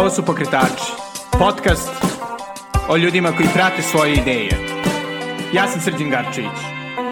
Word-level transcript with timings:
Ovo 0.00 0.10
su 0.10 0.24
Pokretači, 0.24 0.92
podcast 1.38 1.90
o 2.88 2.96
ljudima 2.96 3.32
koji 3.32 3.48
prate 3.54 3.82
svoje 3.82 4.12
ideje. 4.12 4.50
Ja 5.54 5.68
sam 5.68 5.80
Srđan 5.80 6.10
Garčević. 6.10 6.58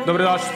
Dobrodošli. 0.06 0.48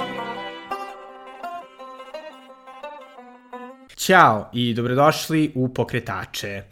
Ćao 3.96 4.50
i 4.52 4.74
dobrodošli 4.74 5.52
u 5.54 5.74
Pokretače. 5.74 6.62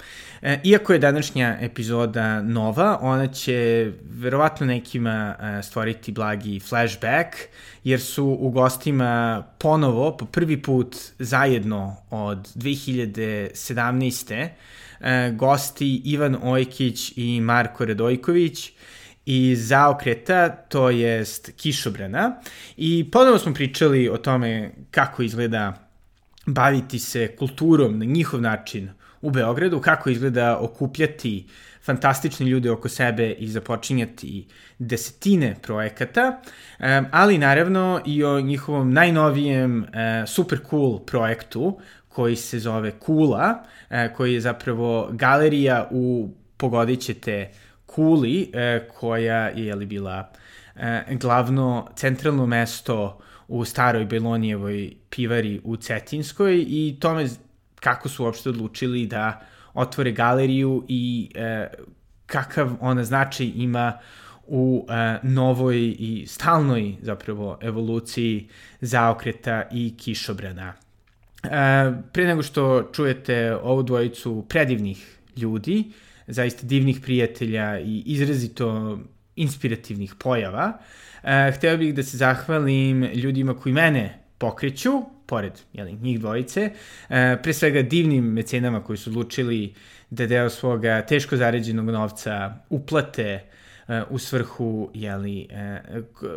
E, 0.42 0.60
iako 0.64 0.92
je 0.92 0.98
današnja 0.98 1.56
epizoda 1.60 2.42
nova, 2.42 2.98
ona 3.00 3.26
će 3.26 3.90
verovatno 4.02 4.66
nekima 4.66 5.34
e, 5.40 5.62
stvoriti 5.62 6.12
blagi 6.12 6.60
flashback, 6.60 7.36
jer 7.84 8.00
su 8.00 8.36
u 8.40 8.50
gostima 8.50 9.44
ponovo, 9.58 10.16
po 10.16 10.24
prvi 10.24 10.62
put 10.62 10.96
zajedno 11.18 11.96
od 12.10 12.38
2017 12.54 14.48
e, 15.00 15.30
gosti 15.30 16.02
Ivan 16.04 16.36
Ojkić 16.42 17.12
i 17.16 17.40
Marko 17.40 17.84
Radojković 17.84 18.72
iz 19.26 19.68
zaokreta, 19.68 20.48
to 20.48 20.90
jest 20.90 21.52
Kišobrana. 21.56 22.40
I 22.76 23.10
ponovo 23.12 23.38
smo 23.38 23.54
pričali 23.54 24.08
o 24.08 24.16
tome 24.16 24.72
kako 24.90 25.22
izgleda 25.22 25.90
baviti 26.46 26.98
se 26.98 27.36
kulturom 27.36 27.98
na 27.98 28.04
njihov 28.04 28.40
način 28.40 28.90
u 29.22 29.30
Beogradu, 29.30 29.80
kako 29.80 30.10
izgleda 30.10 30.58
okupljati 30.58 31.46
fantastične 31.82 32.46
ljude 32.46 32.70
oko 32.70 32.88
sebe 32.88 33.30
i 33.30 33.48
započinjati 33.48 34.46
desetine 34.78 35.56
projekata, 35.62 36.40
ali 37.10 37.38
naravno 37.38 38.00
i 38.06 38.24
o 38.24 38.40
njihovom 38.40 38.92
najnovijem 38.92 39.84
e, 39.84 40.24
super 40.26 40.58
cool 40.70 40.98
projektu 41.06 41.80
koji 42.20 42.36
se 42.36 42.58
zove 42.58 42.90
Kula, 42.90 43.64
e, 43.90 44.12
koji 44.16 44.34
je 44.34 44.40
zapravo 44.40 45.08
galerija 45.12 45.88
u, 45.90 46.28
pogodit 46.56 47.00
ćete, 47.00 47.50
Kuli, 47.86 48.50
e, 48.52 48.88
koja 48.98 49.48
je 49.48 49.66
jeli, 49.66 49.86
bila 49.86 50.32
glavno 51.10 51.88
centralno 51.96 52.46
mesto 52.46 53.18
u 53.48 53.64
staroj 53.64 54.04
Belonijevoj 54.04 54.92
pivari 55.10 55.60
u 55.64 55.76
Cetinskoj 55.76 56.64
i 56.68 56.96
tome 57.00 57.28
kako 57.80 58.08
su 58.08 58.24
uopšte 58.24 58.48
odlučili 58.48 59.06
da 59.06 59.40
otvore 59.74 60.12
galeriju 60.12 60.84
i 60.88 61.30
e, 61.34 61.68
kakav 62.26 62.76
ona 62.80 63.04
značaj 63.04 63.46
ima 63.54 63.98
u 64.46 64.86
e, 64.88 65.18
novoj 65.22 65.96
i 65.98 66.24
stalnoj 66.28 66.96
zapravo 67.02 67.58
evoluciji 67.60 68.48
zaokreta 68.80 69.62
i 69.72 69.94
kišobrana. 69.96 70.72
E, 71.44 71.48
pre 72.12 72.26
nego 72.26 72.42
što 72.42 72.90
čujete 72.92 73.56
ovu 73.62 73.82
dvojicu 73.82 74.46
predivnih 74.48 75.18
ljudi, 75.36 75.84
zaista 76.26 76.66
divnih 76.66 77.00
prijatelja 77.00 77.78
i 77.78 78.02
izrazito 78.06 78.98
inspirativnih 79.36 80.14
pojava, 80.14 80.78
e, 81.22 81.52
hteo 81.56 81.76
bih 81.76 81.94
da 81.94 82.02
se 82.02 82.16
zahvalim 82.16 83.04
ljudima 83.04 83.54
koji 83.54 83.72
mene 83.72 84.18
pokreću, 84.38 84.90
pored 85.26 85.52
jeli, 85.72 85.92
njih 85.92 86.20
dvojice, 86.20 86.70
e, 87.08 87.36
pre 87.42 87.52
svega 87.52 87.82
divnim 87.82 88.24
mecenama 88.24 88.84
koji 88.84 88.96
su 88.96 89.10
odlučili 89.10 89.74
da 90.10 90.26
deo 90.26 90.50
svoga 90.50 91.02
teško 91.02 91.36
zaređenog 91.36 91.86
novca 91.86 92.54
uplate 92.68 93.40
u 94.10 94.18
svrhu 94.18 94.90
jeli, 94.94 95.46
e, 95.50 95.80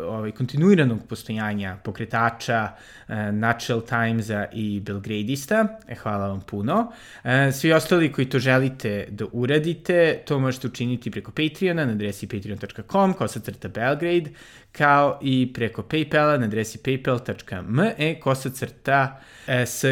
ovaj, 0.06 0.32
kontinuiranog 0.32 0.98
postojanja 1.08 1.76
pokretača 1.84 2.68
e, 3.08 3.32
Natural 3.32 3.80
Timesa 3.80 4.46
i 4.52 4.80
Belgradista. 4.80 5.78
E, 5.88 5.94
hvala 5.94 6.28
vam 6.28 6.40
puno. 6.40 6.92
E, 7.24 7.52
svi 7.52 7.72
ostali 7.72 8.12
koji 8.12 8.28
to 8.28 8.38
želite 8.38 9.06
da 9.10 9.24
uradite, 9.32 10.22
to 10.26 10.38
možete 10.38 10.66
učiniti 10.66 11.10
preko 11.10 11.32
Patreona 11.32 11.84
na 11.84 11.92
adresi 11.92 12.28
patreon.com 12.28 13.12
kosacrta 13.12 13.68
Belgrade, 13.68 14.30
kao 14.72 15.18
i 15.22 15.52
preko 15.54 15.82
Paypala 15.82 16.38
na 16.38 16.44
adresi 16.44 16.78
paypal.me 16.78 18.20
kosacrta 18.20 19.20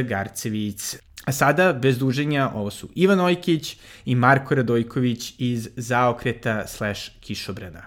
Garcevic. 0.08 1.11
A 1.24 1.32
sada, 1.32 1.72
bez 1.72 1.98
duženja, 1.98 2.50
ovo 2.54 2.70
su 2.70 2.88
Ivan 2.94 3.20
Ojkić 3.20 3.76
i 4.04 4.14
Marko 4.14 4.54
Radojković 4.54 5.34
iz 5.38 5.68
Zaokreta 5.76 6.66
slash 6.66 7.10
Kišobrana. 7.20 7.82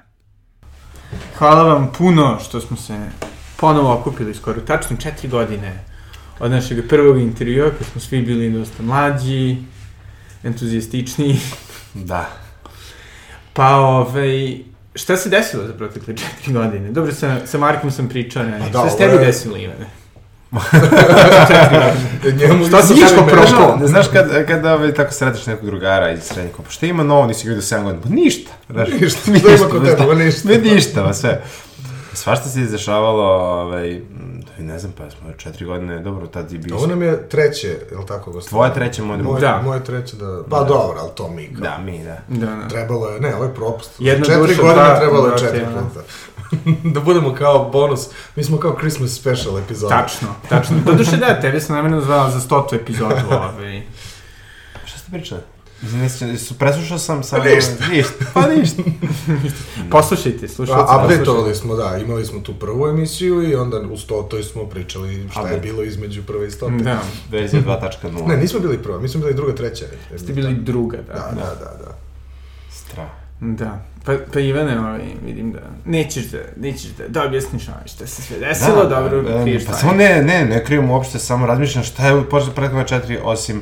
Hvala 1.37 1.63
vam 1.63 1.91
puno 1.97 2.39
što 2.43 2.61
smo 2.61 2.77
se 2.77 3.09
ponovo 3.57 3.93
okupili 3.93 4.33
skoro 4.33 4.61
tačno 4.61 4.97
četiri 4.97 5.29
godine 5.29 5.79
od 6.39 6.51
našeg 6.51 6.87
prvog 6.89 7.17
intervjua, 7.17 7.69
kad 7.77 7.87
smo 7.87 8.01
svi 8.01 8.21
bili 8.21 8.51
dosta 8.51 8.83
mlađi, 8.83 9.57
entuzijastični. 10.43 11.39
Da. 11.93 12.29
Pa, 13.53 13.75
ovaj, 13.75 14.57
šta 14.95 15.17
se 15.17 15.29
desilo 15.29 15.67
za 15.67 15.73
protekle 15.73 16.17
četiri 16.17 16.53
godine? 16.53 16.91
Dobro, 16.91 17.13
sa, 17.13 17.39
sa 17.45 17.57
Markom 17.57 17.91
sam 17.91 18.09
pričao, 18.09 18.43
ne, 18.43 18.59
pa 18.59 18.69
da, 18.69 18.79
šta 18.79 18.89
se 18.89 18.97
tebi 18.97 19.25
desilo, 19.25 19.57
Ivane? 19.57 19.85
Njemu 22.39 22.67
šta 22.67 22.83
si 22.83 22.93
iško 22.93 23.25
prošlo? 23.25 23.77
Ne 23.81 23.87
znaš 23.87 24.07
kad, 24.07 24.45
kad 24.47 24.65
ovaj, 24.65 24.93
tako 24.93 25.13
sreteš 25.13 25.45
nekog 25.45 25.65
drugara 25.65 26.11
iz 26.11 26.23
srednjeg, 26.23 26.55
pa 26.65 26.69
šta 26.69 26.85
ima 26.85 27.03
novo, 27.03 27.25
nisi 27.27 27.47
vidio 27.47 27.61
7 27.61 27.83
godina? 27.83 28.01
Pa 28.03 28.09
ništa. 28.09 28.51
Znaš, 28.69 28.89
ništa, 29.01 29.31
ništa, 29.31 29.49
ima 29.49 29.69
kod 29.69 29.83
tebe, 29.97 30.15
ništa. 30.15 30.49
Ne 30.49 30.57
ništa, 30.57 31.03
ma 31.03 31.13
sve. 31.13 31.41
Svašta 32.15 32.49
se 32.49 32.61
izdešavalo, 32.61 33.23
ovaj, 33.61 34.01
ne 34.59 34.79
znam, 34.79 34.93
pa 34.97 35.09
smo 35.09 35.33
četiri 35.37 35.65
godine, 35.65 35.99
dobro, 35.99 36.27
tad 36.27 36.51
je 36.51 36.59
bio... 36.59 36.75
Ovo 36.75 36.87
nam 36.87 37.01
je 37.01 37.29
treće, 37.29 37.67
je 37.67 37.97
li 37.97 38.05
tako, 38.07 38.31
gospodin? 38.31 38.49
Tvoje 38.49 38.73
treće, 38.73 39.03
moje 39.03 39.17
drugo. 39.17 39.39
Da. 39.39 39.61
Moje 39.63 39.83
treće, 39.83 40.15
da... 40.15 40.43
Pa 40.49 40.59
da. 40.59 40.65
dobro, 40.65 40.99
ali 41.01 41.11
to 41.15 41.29
mi 41.29 41.53
kao... 41.53 41.61
Da, 41.61 41.77
mi, 41.77 42.03
da. 42.03 42.17
da, 42.27 42.55
da. 42.55 42.67
Trebalo 42.67 43.09
je, 43.09 43.19
ne, 43.19 43.35
ovo 43.35 43.43
je 43.43 43.53
propust. 43.53 43.91
Jedna 43.99 44.25
četiri 44.25 44.41
duša, 44.41 44.61
godine 44.61 44.83
dva, 44.83 44.99
trebalo 44.99 45.27
je 45.27 45.37
četiri 45.37 45.65
puta. 45.65 46.05
da 46.93 46.99
budemo 46.99 47.35
kao 47.35 47.69
bonus. 47.69 48.07
Mi 48.35 48.43
smo 48.43 48.57
kao 48.57 48.75
Christmas 48.79 49.11
special 49.11 49.59
epizoda. 49.59 49.95
Tačno, 49.95 50.27
tačno. 50.49 50.77
Doduše 50.85 51.17
da, 51.17 51.39
tebe 51.41 51.59
sam 51.59 51.75
namjerno 51.75 52.01
zvala 52.01 52.29
za 52.29 52.39
stotu 52.39 52.75
epizodu. 52.75 53.15
Ovaj. 53.31 53.81
Šta 54.85 54.99
ste 54.99 55.11
pričali? 55.11 55.41
Mislim, 55.81 56.37
preslušao 56.59 56.97
sam 56.99 57.23
sa... 57.23 57.37
Pa 57.37 57.43
ništa. 57.43 57.71
ništa. 57.91 58.25
Pa 58.33 58.47
ništa. 58.47 58.83
Poslušajte, 59.91 60.47
slušajte. 60.47 60.81
A, 60.87 61.03
updateovali 61.03 61.55
smo, 61.55 61.75
da, 61.75 61.97
imali 61.97 62.25
smo 62.25 62.39
tu 62.39 62.53
prvu 62.53 62.87
emisiju 62.87 63.49
i 63.49 63.55
onda 63.55 63.79
u 63.91 63.97
stotoj 63.97 64.43
smo 64.43 64.65
pričali 64.65 65.27
šta 65.31 65.47
je 65.47 65.59
bilo 65.59 65.83
između 65.83 66.23
prve 66.23 66.47
i 66.47 66.51
stote. 66.51 66.83
Da. 66.83 66.99
Verzija 67.31 67.61
2.0. 67.61 68.27
Ne, 68.27 68.37
nismo 68.37 68.59
bili 68.59 68.83
prva, 68.83 68.99
mi 68.99 69.09
smo 69.09 69.21
bili 69.21 69.33
druga, 69.33 69.55
treća. 69.55 69.85
Ste 70.17 70.33
bili 70.33 70.53
druga, 70.53 70.97
da. 70.97 71.13
Da, 71.13 71.31
da, 71.35 71.55
da. 71.59 71.85
da. 71.85 71.97
Strah. 72.71 73.09
Da. 73.39 73.85
Pa, 74.05 74.13
pa 74.33 74.39
Ivane, 74.39 74.79
ovaj, 74.79 74.99
vidim 75.25 75.51
da 75.51 75.59
nećeš 75.85 76.25
da, 76.25 76.37
nećeš 76.57 76.89
da, 76.91 77.07
da 77.07 77.23
objasniš 77.23 77.67
ovaj, 77.67 77.87
šta 77.87 78.07
se 78.07 78.21
sve 78.21 78.39
desilo, 78.39 78.83
da, 78.83 78.89
dobro, 78.89 79.21
da, 79.21 79.41
kriješ 79.41 79.65
Pa 79.65 79.73
samo 79.73 79.93
ne, 79.93 80.23
ne, 80.23 80.45
ne 80.45 80.65
krijem 80.65 80.89
uopšte, 80.89 81.19
samo 81.19 81.45
razmišljam 81.45 81.83
šta 81.83 82.07
je 82.07 82.29
posle 82.29 82.53
prethodne 82.55 82.87
četiri, 82.87 83.19
osim... 83.23 83.61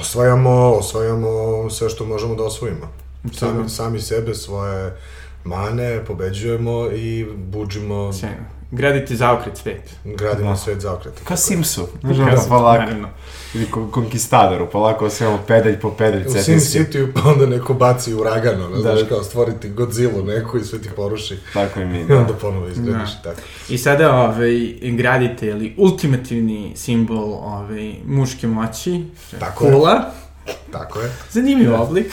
Osvajamo, 0.00 0.50
osvajamo 0.50 1.70
sve 1.70 1.88
što 1.88 2.06
možemo 2.06 2.34
da 2.34 2.44
osvojimo. 2.44 2.88
Sami, 3.32 3.68
sami 3.68 4.00
sebe, 4.00 4.34
svoje 4.34 4.96
mane, 5.44 6.04
pobeđujemo 6.04 6.90
i 6.90 7.26
buđimo... 7.36 8.12
Sjajno. 8.12 8.53
Gradite 8.76 9.16
zaokret 9.16 9.56
svet. 9.56 9.90
Gradimo 10.04 10.50
da. 10.50 10.56
svet 10.56 10.80
zaokreta. 10.80 11.20
Kao 11.24 11.36
Simsu. 11.36 11.88
Možemo 12.02 12.30
da 12.30 12.42
polako. 12.48 12.80
Naravno. 12.80 13.08
Ili 13.54 13.66
Conquistadoru, 13.70 14.66
polako 14.72 15.06
osvijamo 15.06 15.38
pedalj 15.46 15.80
po 15.80 15.90
pedalj. 15.90 16.26
U 16.26 16.30
Sim 16.30 16.58
City 16.58 17.12
pa 17.14 17.28
onda 17.28 17.46
neko 17.46 17.74
baci 17.74 18.14
uragan, 18.14 18.62
ono, 18.62 18.76
da. 18.76 18.82
znaš, 18.82 19.08
kao 19.08 19.22
stvoriti 19.22 19.68
Godzilla 19.68 20.22
neku 20.22 20.58
i 20.58 20.64
sve 20.64 20.78
ti 20.78 20.88
poruši. 20.96 21.38
Tako 21.52 21.80
i 21.80 21.84
mi, 21.84 22.04
da. 22.04 22.14
I 22.14 22.16
onda 22.16 22.32
ponovo 22.32 22.68
izgradiš 22.68 23.10
da. 23.10 23.22
tako. 23.22 23.40
I 23.68 23.78
sada, 23.78 24.12
ovaj, 24.14 24.78
gradite, 24.82 25.46
ili 25.46 25.74
ultimativni 25.78 26.72
simbol, 26.76 27.32
ovaj, 27.32 27.94
muške 28.06 28.46
moći. 28.46 29.04
Tako 29.40 29.64
Kula. 29.64 30.12
je. 30.46 30.54
Tako 30.72 31.00
je. 31.00 31.10
Zanimljiv 31.30 31.70
da. 31.70 31.80
oblik. 31.80 32.06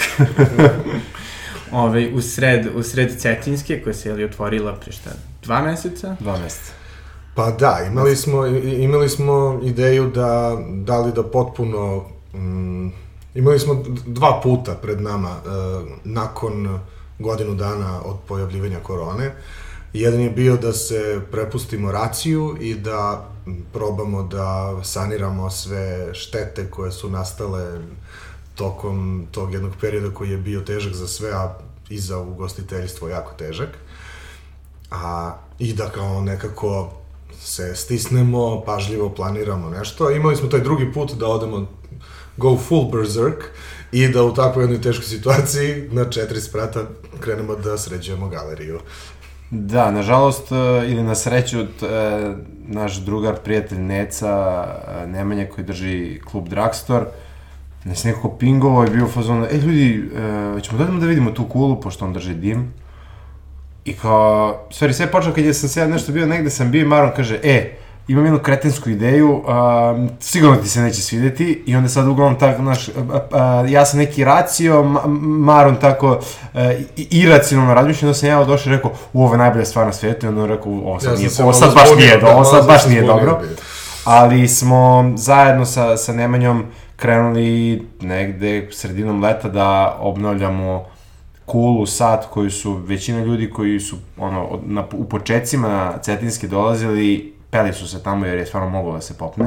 ovaj, 1.71 2.13
u 2.13 2.21
sred, 2.21 2.67
u 2.75 2.83
sred 2.83 3.19
Cetinske, 3.19 3.81
koja 3.83 3.93
se 3.93 4.09
je 4.09 4.13
li 4.13 4.23
otvorila 4.23 4.75
pre 4.75 4.91
šta, 4.91 5.09
dva 5.43 5.61
meseca? 5.61 6.15
Dva 6.19 6.37
meseca. 6.37 6.73
Pa 7.35 7.51
da, 7.51 7.79
imali 7.87 8.15
smo, 8.15 8.45
imali 8.45 9.09
smo 9.09 9.59
ideju 9.63 10.09
da, 10.09 10.57
da 10.69 10.99
li 10.99 11.11
da 11.11 11.23
potpuno, 11.23 12.05
mm, 12.33 12.87
imali 13.35 13.59
smo 13.59 13.83
dva 14.05 14.39
puta 14.43 14.75
pred 14.75 15.01
nama, 15.01 15.29
e, 15.29 15.39
nakon 16.03 16.79
godinu 17.19 17.55
dana 17.55 18.01
od 18.05 18.17
pojavljivanja 18.27 18.79
korone. 18.79 19.31
Jedan 19.93 20.19
je 20.19 20.29
bio 20.29 20.57
da 20.57 20.73
se 20.73 21.21
prepustimo 21.31 21.91
raciju 21.91 22.57
i 22.59 22.75
da 22.75 23.29
probamo 23.73 24.23
da 24.23 24.79
saniramo 24.83 25.49
sve 25.49 26.13
štete 26.13 26.69
koje 26.69 26.91
su 26.91 27.09
nastale 27.09 27.81
tokom 28.55 29.27
tog 29.31 29.53
jednog 29.53 29.71
perioda 29.81 30.13
koji 30.13 30.29
je 30.29 30.37
bio 30.37 30.61
težak 30.61 30.93
za 30.93 31.07
sve, 31.07 31.31
a 31.31 31.53
i 31.89 31.99
za 31.99 32.17
ugostiteljstvo 32.19 33.09
jako 33.09 33.33
težak. 33.33 33.69
A, 34.91 35.37
I 35.59 35.73
da 35.73 35.89
kao 35.89 36.21
nekako 36.21 36.89
se 37.39 37.75
stisnemo, 37.75 38.61
pažljivo 38.65 39.09
planiramo 39.09 39.69
nešto. 39.69 40.11
Imali 40.11 40.35
smo 40.35 40.49
taj 40.49 40.59
drugi 40.59 40.93
put 40.93 41.13
da 41.13 41.27
odemo 41.27 41.67
go 42.37 42.57
full 42.57 42.91
berserk 42.91 43.43
i 43.91 44.07
da 44.07 44.23
u 44.23 44.33
takvoj 44.33 44.63
jednoj 44.63 44.81
teškoj 44.81 45.05
situaciji 45.05 45.89
na 45.91 46.09
četiri 46.09 46.41
sprata 46.41 46.83
krenemo 47.19 47.55
da 47.55 47.77
sređujemo 47.77 48.27
galeriju. 48.27 48.79
Da, 49.51 49.91
nažalost, 49.91 50.51
e, 50.51 50.55
ili 50.91 51.03
na 51.03 51.15
sreću, 51.15 51.59
e, 51.59 51.65
naš 52.67 52.97
drugar, 52.97 53.35
prijatelj 53.43 53.79
Neca, 53.79 54.65
e, 54.87 55.07
Nemanja 55.07 55.47
koji 55.55 55.65
drži 55.65 56.21
klub 56.25 56.49
Drugstore, 56.49 57.05
nas 57.83 58.03
nekako 58.03 58.29
pingovo 58.29 58.85
i 58.85 58.89
bio 58.89 59.05
u 59.05 59.09
fazonu, 59.09 59.45
e 59.51 59.57
ljudi, 59.57 60.09
ćemo 60.61 60.77
da 60.77 60.99
da 60.99 61.05
vidimo 61.05 61.31
tu 61.31 61.45
kulu, 61.45 61.81
pošto 61.81 62.05
on 62.05 62.13
drži 62.13 62.33
dim. 62.33 62.73
I 63.85 63.93
kao, 63.93 64.67
stvari, 64.71 64.93
sve 64.93 65.07
počeo 65.07 65.33
kad 65.33 65.45
je 65.45 65.53
sam 65.53 65.69
se 65.69 65.87
nešto 65.87 66.11
bio 66.11 66.25
negde, 66.25 66.49
sam 66.49 66.71
bio 66.71 66.81
i 66.81 66.85
Maron 66.85 67.11
kaže, 67.15 67.39
e, 67.43 67.77
imam 68.07 68.25
jednu 68.25 68.39
kretensku 68.39 68.89
ideju, 68.89 69.43
a, 69.47 70.07
sigurno 70.19 70.55
ti 70.55 70.69
se 70.69 70.81
neće 70.81 71.01
svideti, 71.01 71.63
i 71.65 71.75
onda 71.75 71.89
sad 71.89 72.07
uglavnom 72.07 72.39
tako, 72.39 72.61
znaš, 72.61 72.89
ja 73.69 73.85
sam 73.85 73.99
neki 73.99 74.23
racio, 74.23 74.83
ma, 74.83 75.01
Maron 75.45 75.75
tako 75.75 76.19
a, 76.53 76.73
iracionalno 76.95 77.73
razmišljam, 77.73 78.07
onda 78.07 78.19
sam 78.19 78.29
ja 78.29 78.43
došao 78.43 78.73
i 78.73 78.75
rekao, 78.75 78.91
u, 79.13 79.23
ovo 79.23 79.33
je 79.33 79.37
najbolja 79.37 79.65
stvar 79.65 79.85
na 79.85 79.93
svijetu, 79.93 80.25
i 80.25 80.29
onda 80.29 80.41
on 80.41 80.49
rekao, 80.49 80.71
ovo 80.71 80.99
sad, 80.99 81.13
ja 81.13 81.17
nije, 81.17 81.29
ovo 81.43 81.53
sad 81.53 81.73
baš 81.73 81.89
nije, 81.97 82.17
da, 82.17 82.35
ovo 82.35 82.43
sad 82.43 82.67
baš 82.67 82.85
nije 82.85 83.01
dobro. 83.01 83.41
Ali 84.05 84.47
smo 84.47 85.13
zajedno 85.15 85.65
sa, 85.65 85.97
sa 85.97 86.13
Nemanjom 86.13 86.65
krenuli 86.95 87.87
negde 88.01 88.67
sredinom 88.71 89.23
leta 89.23 89.49
da 89.49 89.97
obnavljamo 89.99 90.85
kulu, 91.51 91.85
sat 91.85 92.25
koji 92.29 92.49
su 92.49 92.73
većina 92.73 93.23
ljudi 93.23 93.49
koji 93.49 93.79
su 93.79 93.95
ono, 94.17 94.59
na, 94.65 94.85
u 94.93 95.09
početcima 95.09 95.93
Cetinske 96.01 96.47
dolazili 96.47 97.33
peli 97.49 97.73
su 97.73 97.87
se 97.87 98.03
tamo 98.03 98.25
jer 98.25 98.37
je 98.37 98.45
stvarno 98.45 98.69
moglo 98.69 98.93
da 98.93 99.01
se 99.01 99.17
popne. 99.17 99.45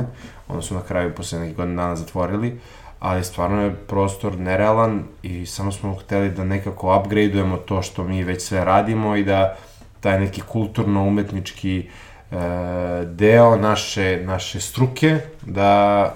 Onda 0.48 0.62
su 0.62 0.74
na 0.74 0.82
kraju 0.82 1.14
posle 1.14 1.38
nekih 1.38 1.56
godina 1.56 1.82
dana 1.82 1.96
zatvorili, 1.96 2.60
ali 3.00 3.24
stvarno 3.24 3.62
je 3.62 3.74
prostor 3.74 4.38
nerealan 4.38 5.02
i 5.22 5.46
samo 5.46 5.72
smo 5.72 5.94
hteli 5.94 6.30
da 6.30 6.44
nekako 6.44 6.98
upgradeujemo 7.00 7.56
to 7.56 7.82
što 7.82 8.04
mi 8.04 8.24
već 8.24 8.42
sve 8.42 8.64
radimo 8.64 9.16
i 9.16 9.24
da 9.24 9.56
taj 10.00 10.20
neki 10.20 10.40
kulturno-umetnički 10.40 11.78
e, 12.30 12.36
deo 13.04 13.56
naše, 13.56 14.22
naše 14.24 14.60
struke, 14.60 15.18
da 15.42 16.14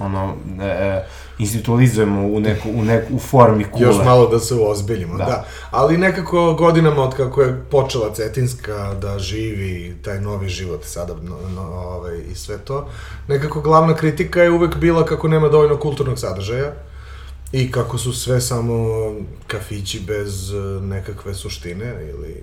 ono, 0.00 0.34
e, 0.62 1.04
institualizujemo 1.38 2.26
u, 2.26 2.40
neku, 2.40 2.68
u, 2.74 2.84
neku, 2.84 3.14
u 3.14 3.18
formi 3.18 3.64
kule. 3.64 3.86
Još 3.86 3.96
malo 4.04 4.26
da 4.26 4.38
se 4.38 4.54
uozbiljimo, 4.54 5.16
da. 5.16 5.24
da. 5.24 5.44
Ali 5.70 5.98
nekako 5.98 6.54
godinama 6.54 7.02
od 7.02 7.16
kako 7.16 7.42
je 7.42 7.64
počela 7.70 8.14
Cetinska 8.14 8.94
da 8.94 9.18
živi 9.18 9.96
taj 10.04 10.20
novi 10.20 10.48
život 10.48 10.84
sada 10.84 11.14
no, 11.22 11.36
no, 11.54 11.62
ovaj, 11.62 12.18
i 12.32 12.34
sve 12.34 12.58
to, 12.58 12.88
nekako 13.28 13.60
glavna 13.60 13.94
kritika 13.94 14.42
je 14.42 14.50
uvek 14.50 14.76
bila 14.76 15.04
kako 15.04 15.28
nema 15.28 15.48
dovoljno 15.48 15.76
kulturnog 15.76 16.18
sadržaja 16.18 16.72
I 17.52 17.70
kako 17.70 17.98
su 17.98 18.12
sve 18.12 18.40
samo 18.40 18.86
kafići 19.46 20.00
bez 20.00 20.52
e, 20.52 20.56
nekakve 20.82 21.34
suštine 21.34 21.94
ili... 22.10 22.42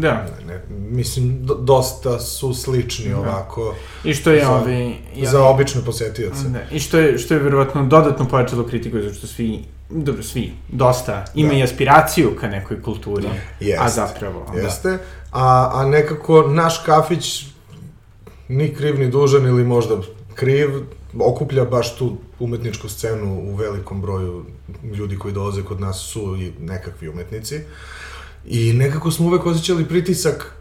Da. 0.00 0.26
Ne, 0.46 0.46
ne, 0.46 0.62
mislim, 0.68 1.46
do, 1.46 1.54
dosta 1.54 2.20
su 2.20 2.54
slični 2.54 3.10
da. 3.10 3.18
ovako. 3.18 3.74
I 4.04 4.14
što 4.14 4.30
je 4.30 4.44
za, 4.44 4.50
ovi... 4.50 4.96
Ja, 5.16 5.30
za 5.30 5.44
obične 5.44 5.84
posetioce. 5.84 6.48
Da. 6.48 6.58
I 6.72 6.80
što 6.80 6.98
je, 6.98 7.18
što 7.18 7.34
je 7.34 7.40
verovatno 7.40 7.86
dodatno 7.86 8.28
pojačalo 8.28 8.66
kritiku, 8.66 9.00
zato 9.00 9.14
što 9.14 9.26
svi 9.26 9.64
dobro, 9.90 10.22
svi, 10.22 10.52
dosta, 10.68 11.24
imaju 11.34 11.58
da. 11.58 11.64
aspiraciju 11.64 12.36
ka 12.40 12.48
nekoj 12.48 12.82
kulturi, 12.82 13.22
da. 13.22 13.64
Jest, 13.66 13.82
a 13.82 13.88
zapravo... 13.88 14.46
Da. 14.54 14.60
Jeste, 14.60 14.88
da. 14.88 14.98
a, 15.32 15.70
a 15.74 15.86
nekako 15.86 16.42
naš 16.42 16.78
kafić 16.78 17.46
ni 18.48 18.74
kriv 18.74 18.98
ni 18.98 19.10
dužan 19.10 19.46
ili 19.46 19.64
možda 19.64 19.96
kriv, 20.34 20.70
okuplja 21.18 21.64
baš 21.64 21.96
tu 21.96 22.16
umetničku 22.40 22.88
scenu 22.88 23.40
u 23.40 23.54
velikom 23.54 24.02
broju 24.02 24.44
ljudi 24.82 25.18
koji 25.18 25.34
dolaze 25.34 25.62
kod 25.62 25.80
nas 25.80 25.98
su 26.12 26.36
i 26.36 26.52
nekakvi 26.60 27.08
umetnici. 27.08 27.60
I 28.46 28.72
nekako 28.72 29.10
smo 29.10 29.26
uvek 29.26 29.46
osjećali 29.46 29.84
pritisak 29.84 30.54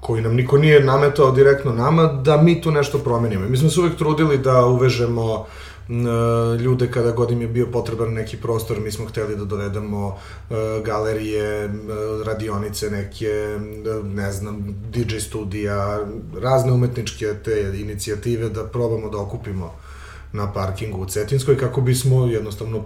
koji 0.00 0.22
nam 0.22 0.34
niko 0.34 0.58
nije 0.58 0.84
nametao 0.84 1.30
direktno 1.30 1.72
nama, 1.72 2.06
da 2.06 2.42
mi 2.42 2.62
tu 2.62 2.70
nešto 2.70 2.98
promenimo. 2.98 3.48
Mi 3.48 3.56
smo 3.56 3.70
se 3.70 3.80
uvek 3.80 3.96
trudili 3.96 4.38
da 4.38 4.66
uvežemo 4.66 5.46
ljude 6.60 6.90
kada 6.90 7.10
god 7.10 7.30
im 7.30 7.40
je 7.40 7.48
bio 7.48 7.66
potreban 7.66 8.12
neki 8.12 8.36
prostor, 8.36 8.80
mi 8.80 8.92
smo 8.92 9.06
hteli 9.06 9.36
da 9.36 9.44
dovedemo 9.44 10.18
galerije, 10.84 11.70
radionice 12.24 12.90
neke, 12.90 13.58
ne 14.04 14.32
znam, 14.32 14.76
DJ 14.90 15.18
studija, 15.18 16.06
razne 16.40 16.72
umetničke 16.72 17.26
te 17.44 17.72
inicijative 17.80 18.48
da 18.48 18.64
probamo 18.64 19.10
da 19.10 19.18
okupimo 19.18 19.74
na 20.32 20.52
parkingu 20.52 20.98
u 21.00 21.06
Cetinskoj 21.06 21.58
kako 21.58 21.80
bismo 21.80 22.26
jednostavno 22.26 22.84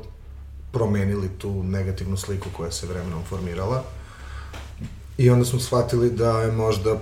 promenili 0.73 1.29
tu 1.39 1.63
negativnu 1.63 2.17
sliku 2.17 2.49
koja 2.57 2.71
se 2.71 2.87
vremenom 2.87 3.25
formirala. 3.25 3.83
I 5.19 5.31
onda 5.31 5.45
smo 5.45 5.59
shvatili 5.59 6.11
da 6.11 6.41
je 6.41 6.53
možda 6.53 6.97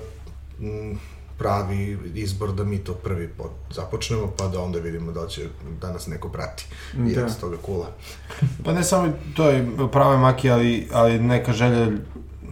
m, 0.60 0.98
pravi 1.38 1.98
izbor 2.14 2.52
da 2.52 2.64
mi 2.64 2.78
to 2.78 2.94
prvi 2.94 3.28
pot 3.28 3.50
započnemo, 3.70 4.32
pa 4.38 4.48
da 4.48 4.60
onda 4.60 4.78
vidimo 4.78 5.12
da 5.12 5.26
će 5.26 5.48
da 5.80 5.92
nas 5.92 6.06
neko 6.06 6.28
prati 6.28 6.66
i 7.06 7.14
da. 7.14 7.24
od 7.24 7.40
toga 7.40 7.56
kula. 7.56 7.86
pa 8.64 8.72
ne 8.72 8.84
samo 8.84 9.12
to 9.36 9.50
je 9.50 9.68
prave 9.92 10.16
maki, 10.16 10.50
ali, 10.50 10.88
ali 10.92 11.18
neka 11.18 11.52
želja 11.52 11.88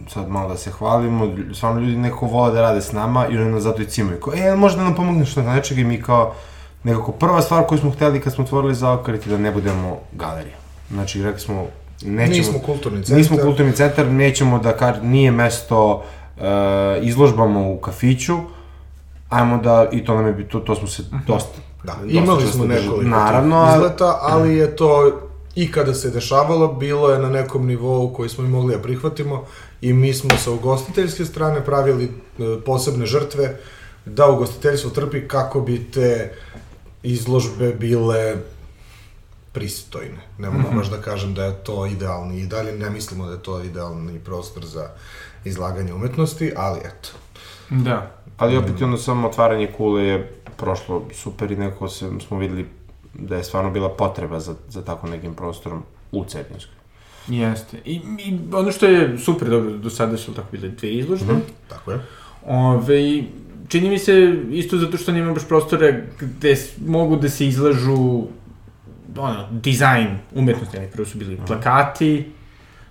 sad 0.09 0.29
malo 0.29 0.49
da 0.49 0.57
se 0.57 0.71
hvalimo, 0.71 1.35
stvarno 1.53 1.81
ljudi 1.81 1.97
neko 1.97 2.25
vole 2.25 2.51
da 2.51 2.61
rade 2.61 2.81
s 2.81 2.91
nama 2.91 3.27
i 3.27 3.37
oni 3.37 3.51
nas 3.51 3.63
zato 3.63 3.81
i 3.81 3.85
cimaju. 3.85 4.19
Ko, 4.19 4.33
e, 4.35 4.55
možda 4.55 4.83
nam 4.83 4.95
pomogneš 4.95 5.35
na 5.35 5.55
nečega 5.55 5.81
i 5.81 5.83
mi 5.83 6.01
kao, 6.01 6.35
nekako 6.83 7.11
prva 7.11 7.41
stvar 7.41 7.65
koju 7.67 7.79
smo 7.79 7.91
hteli 7.91 8.21
kad 8.21 8.33
smo 8.33 8.43
otvorili 8.43 8.75
zaokret 8.75 9.27
je 9.27 9.31
da 9.31 9.37
ne 9.37 9.51
budemo 9.51 9.99
galerija. 10.11 10.55
Znači, 10.91 11.23
rekli 11.23 11.39
smo, 11.39 11.67
nećemo... 12.01 12.37
Nismo 12.37 12.59
kulturni 12.59 13.03
centar. 13.03 13.17
Nismo 13.17 13.37
kulturni 13.37 13.73
centar, 13.73 14.07
nećemo 14.07 14.59
da 14.59 14.77
kar, 14.77 15.03
nije 15.03 15.31
mesto 15.31 15.93
uh, 15.93 16.43
izložbama 17.01 17.59
u 17.59 17.77
kafiću, 17.77 18.37
ajmo 19.29 19.57
da, 19.57 19.89
i 19.91 20.05
to 20.05 20.15
nam 20.15 20.25
je, 20.25 20.49
to, 20.49 20.59
to 20.59 20.75
smo 20.75 20.87
se 20.87 21.03
mhm. 21.03 21.17
dosta... 21.27 21.59
Da, 21.83 21.93
dosta 21.93 22.17
imali 22.17 22.47
smo 22.47 22.65
nekoliko 22.65 23.09
naravno, 23.09 23.73
izleta, 23.75 24.19
ali 24.21 24.55
je 24.55 24.75
to 24.75 25.19
i 25.55 25.71
kada 25.71 25.93
se 25.93 26.09
dešavalo, 26.09 26.73
bilo 26.73 27.09
je 27.09 27.19
na 27.19 27.29
nekom 27.29 27.67
nivou 27.67 28.13
koji 28.13 28.29
smo 28.29 28.45
i 28.45 28.47
mogli 28.47 28.75
da 28.75 28.81
prihvatimo 28.81 29.43
i 29.81 29.93
mi 29.93 30.13
smo 30.13 30.29
sa 30.37 30.51
ugostiteljske 30.51 31.25
strane 31.25 31.65
pravili 31.65 32.05
uh, 32.05 32.63
posebne 32.65 33.05
žrtve 33.05 33.57
da 34.05 34.29
ugostiteljstvo 34.29 34.89
trpi 34.89 35.27
kako 35.27 35.61
bi 35.61 35.91
te 35.91 36.33
izložbe 37.03 37.73
bile 37.73 38.35
pristojne. 39.51 40.21
Ne 40.37 40.49
mogu 40.49 40.61
mm 40.61 40.71
-hmm. 40.71 40.77
baš 40.77 40.89
da 40.89 41.01
kažem 41.01 41.33
da 41.33 41.45
je 41.45 41.63
to 41.63 41.85
idealni 41.85 42.39
i 42.39 42.47
dalje 42.47 42.71
ne 42.71 42.89
mislimo 42.89 43.25
da 43.25 43.31
je 43.31 43.43
to 43.43 43.63
idealni 43.63 44.19
prostor 44.19 44.65
za 44.65 44.89
izlaganje 45.45 45.93
umetnosti, 45.93 46.51
ali 46.55 46.79
eto. 46.79 47.09
Da. 47.69 48.11
Ali 48.37 48.57
opet 48.57 48.81
ono 48.81 48.97
samo 48.97 49.27
otvaranje 49.27 49.71
kule 49.77 50.03
je 50.03 50.41
prošlo 50.57 51.05
super 51.13 51.51
i 51.51 51.55
neko 51.55 51.89
se, 51.89 52.11
smo 52.27 52.37
videli 52.37 52.65
da 53.13 53.35
je 53.35 53.43
stvarno 53.43 53.71
bila 53.71 53.89
potreba 53.89 54.39
za, 54.39 54.55
za 54.69 54.81
tako 54.81 55.07
nekim 55.07 55.33
prostorom 55.33 55.83
u 56.11 56.25
Cetinskoj. 56.25 56.75
Jeste. 57.27 57.77
I, 57.85 58.01
I 58.17 58.39
ono 58.53 58.71
što 58.71 58.85
je 58.85 59.17
super 59.17 59.49
dobro, 59.49 59.71
do 59.71 59.89
sada 59.89 60.17
su 60.17 60.33
tako 60.33 60.47
bile 60.51 60.69
dve 60.69 60.93
izložbe. 60.93 61.33
Mm 61.33 61.35
-hmm. 61.35 61.69
Tako 61.69 61.91
je. 61.91 61.99
Ove, 62.45 63.23
čini 63.67 63.89
mi 63.89 63.99
se 63.99 64.35
isto 64.51 64.77
zato 64.77 64.97
što 64.97 65.11
nema 65.11 65.33
baš 65.33 65.47
prostore 65.47 66.03
gde 66.19 66.55
mogu 66.85 67.15
da 67.15 67.29
se 67.29 67.47
izlažu 67.47 68.23
ono, 69.17 69.47
dizajn 69.51 70.17
umetnosti, 70.35 70.77
ali 70.77 70.87
prvo 70.87 71.05
su 71.05 71.17
bili 71.17 71.39
plakati, 71.47 72.31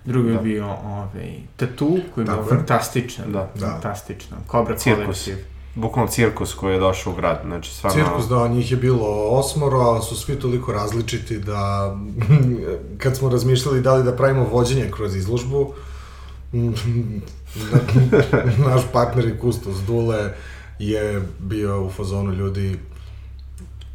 drugi 0.05 0.29
da. 0.29 0.33
je 0.33 0.41
bio 0.41 0.65
ovaj, 0.65 1.33
tatu, 1.55 1.99
koji 2.15 2.25
je 2.25 2.25
bio 2.25 2.45
fantastičan, 2.49 3.31
da. 3.31 3.51
fantastičan, 3.59 4.37
Cobra 4.51 4.77
Cirkus. 4.77 5.29
Bukvalno 5.75 6.11
cirkus 6.11 6.53
koji 6.53 6.73
je 6.73 6.79
došao 6.79 7.13
u 7.13 7.15
grad, 7.15 7.41
znači 7.45 7.73
stvarno... 7.73 8.03
Cirkus, 8.03 8.27
da, 8.27 8.47
njih 8.47 8.71
je 8.71 8.77
bilo 8.77 9.29
osmoro, 9.29 9.77
ali 9.77 10.01
su 10.01 10.15
svi 10.15 10.39
toliko 10.39 10.73
različiti 10.73 11.39
da 11.39 11.95
kad 13.01 13.17
smo 13.17 13.29
razmišljali 13.29 13.81
da 13.81 13.95
li 13.95 14.03
da 14.03 14.15
pravimo 14.15 14.43
vođenje 14.43 14.91
kroz 14.91 15.15
izložbu, 15.15 15.73
naš 18.67 18.81
partner 18.93 19.27
i 19.27 19.39
kustos 19.39 19.75
Dule 19.87 20.33
je 20.89 21.21
bio 21.39 21.85
u 21.85 21.89
fazonu 21.89 22.33
ljudi 22.33 22.79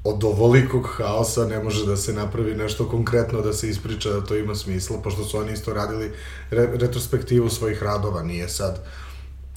od 0.05 0.25
ovolikog 0.25 0.89
haosa 0.97 1.47
ne 1.47 1.63
može 1.63 1.87
da 1.87 1.97
se 1.97 2.13
napravi 2.13 2.55
nešto 2.55 2.89
konkretno 2.89 3.41
da 3.41 3.53
se 3.53 3.69
ispriča 3.69 4.11
da 4.11 4.25
to 4.25 4.37
ima 4.37 4.55
smisla, 4.55 4.99
pošto 5.03 5.25
su 5.25 5.39
oni 5.39 5.53
isto 5.53 5.75
radili 5.75 6.13
re, 6.51 6.69
retrospektivu 6.75 7.49
svojih 7.49 7.83
radova, 7.83 8.23
nije 8.23 8.49
sad 8.49 8.81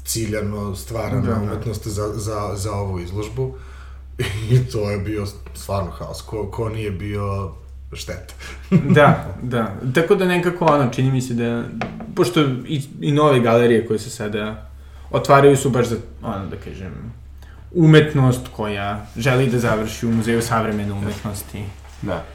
ciljano 0.03 0.75
stvarana 0.75 1.21
da, 1.21 1.33
da. 1.33 1.41
umetnost 1.41 1.87
za, 1.87 2.07
za, 2.15 2.51
za 2.55 2.71
ovu 2.71 2.99
izložbu. 2.99 3.55
I 4.51 4.59
to 4.71 4.89
je 4.89 4.97
bio 4.97 5.25
stvarno 5.53 5.91
haos. 5.91 6.21
Ko, 6.21 6.51
ko 6.51 6.69
nije 6.69 6.91
bio 6.91 7.51
šteta. 7.93 8.33
da, 8.97 9.35
da. 9.41 9.75
Tako 9.95 10.15
da 10.15 10.25
nekako 10.25 10.65
ono, 10.65 10.89
čini 10.89 11.11
mi 11.11 11.21
se 11.21 11.33
da, 11.33 11.63
pošto 12.15 12.41
i, 12.67 12.81
i 13.01 13.11
nove 13.11 13.39
galerije 13.39 13.87
koje 13.87 13.99
se 13.99 14.09
sada 14.09 14.69
otvaraju 15.11 15.57
su 15.57 15.69
baš 15.69 15.87
za, 15.87 15.95
ono 16.23 16.45
da 16.45 16.57
kažem, 16.57 17.13
umetnost 17.73 18.47
koja 18.55 19.05
želi 19.17 19.47
da 19.47 19.59
završi 19.59 20.05
u 20.05 20.11
Muzeju 20.11 20.41
savremene 20.41 20.93
umetnosti. 20.93 21.63
Da. 22.01 22.25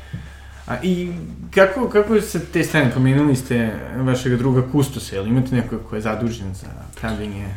A, 0.67 0.77
I 0.83 1.13
kako, 1.55 1.89
kako 1.89 2.21
se 2.21 2.45
te 2.45 2.65
strane, 2.65 2.93
pomenuli 2.95 3.37
ste 3.37 3.73
vašeg 3.97 4.37
druga 4.37 4.63
Kustosa, 4.73 5.17
ili 5.17 5.29
imate 5.29 5.55
neko 5.55 5.79
ko 5.91 5.97
je 5.97 6.03
zadužen 6.03 6.55
za 6.55 6.67
pravljenje 7.01 7.55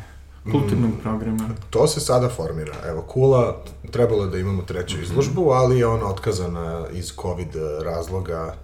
kulturnog 0.52 0.92
programa? 1.02 1.50
To 1.70 1.88
se 1.88 2.00
sada 2.00 2.30
formira. 2.30 2.74
Evo, 2.86 3.02
Kula, 3.02 3.64
trebalo 3.92 4.24
je 4.24 4.30
da 4.30 4.38
imamo 4.38 4.62
treću 4.62 5.02
izložbu, 5.02 5.50
ali 5.50 5.80
je 5.80 5.88
ona 5.88 6.06
otkazana 6.06 6.86
iz 6.94 7.12
COVID 7.22 7.56
razloga 7.84 8.56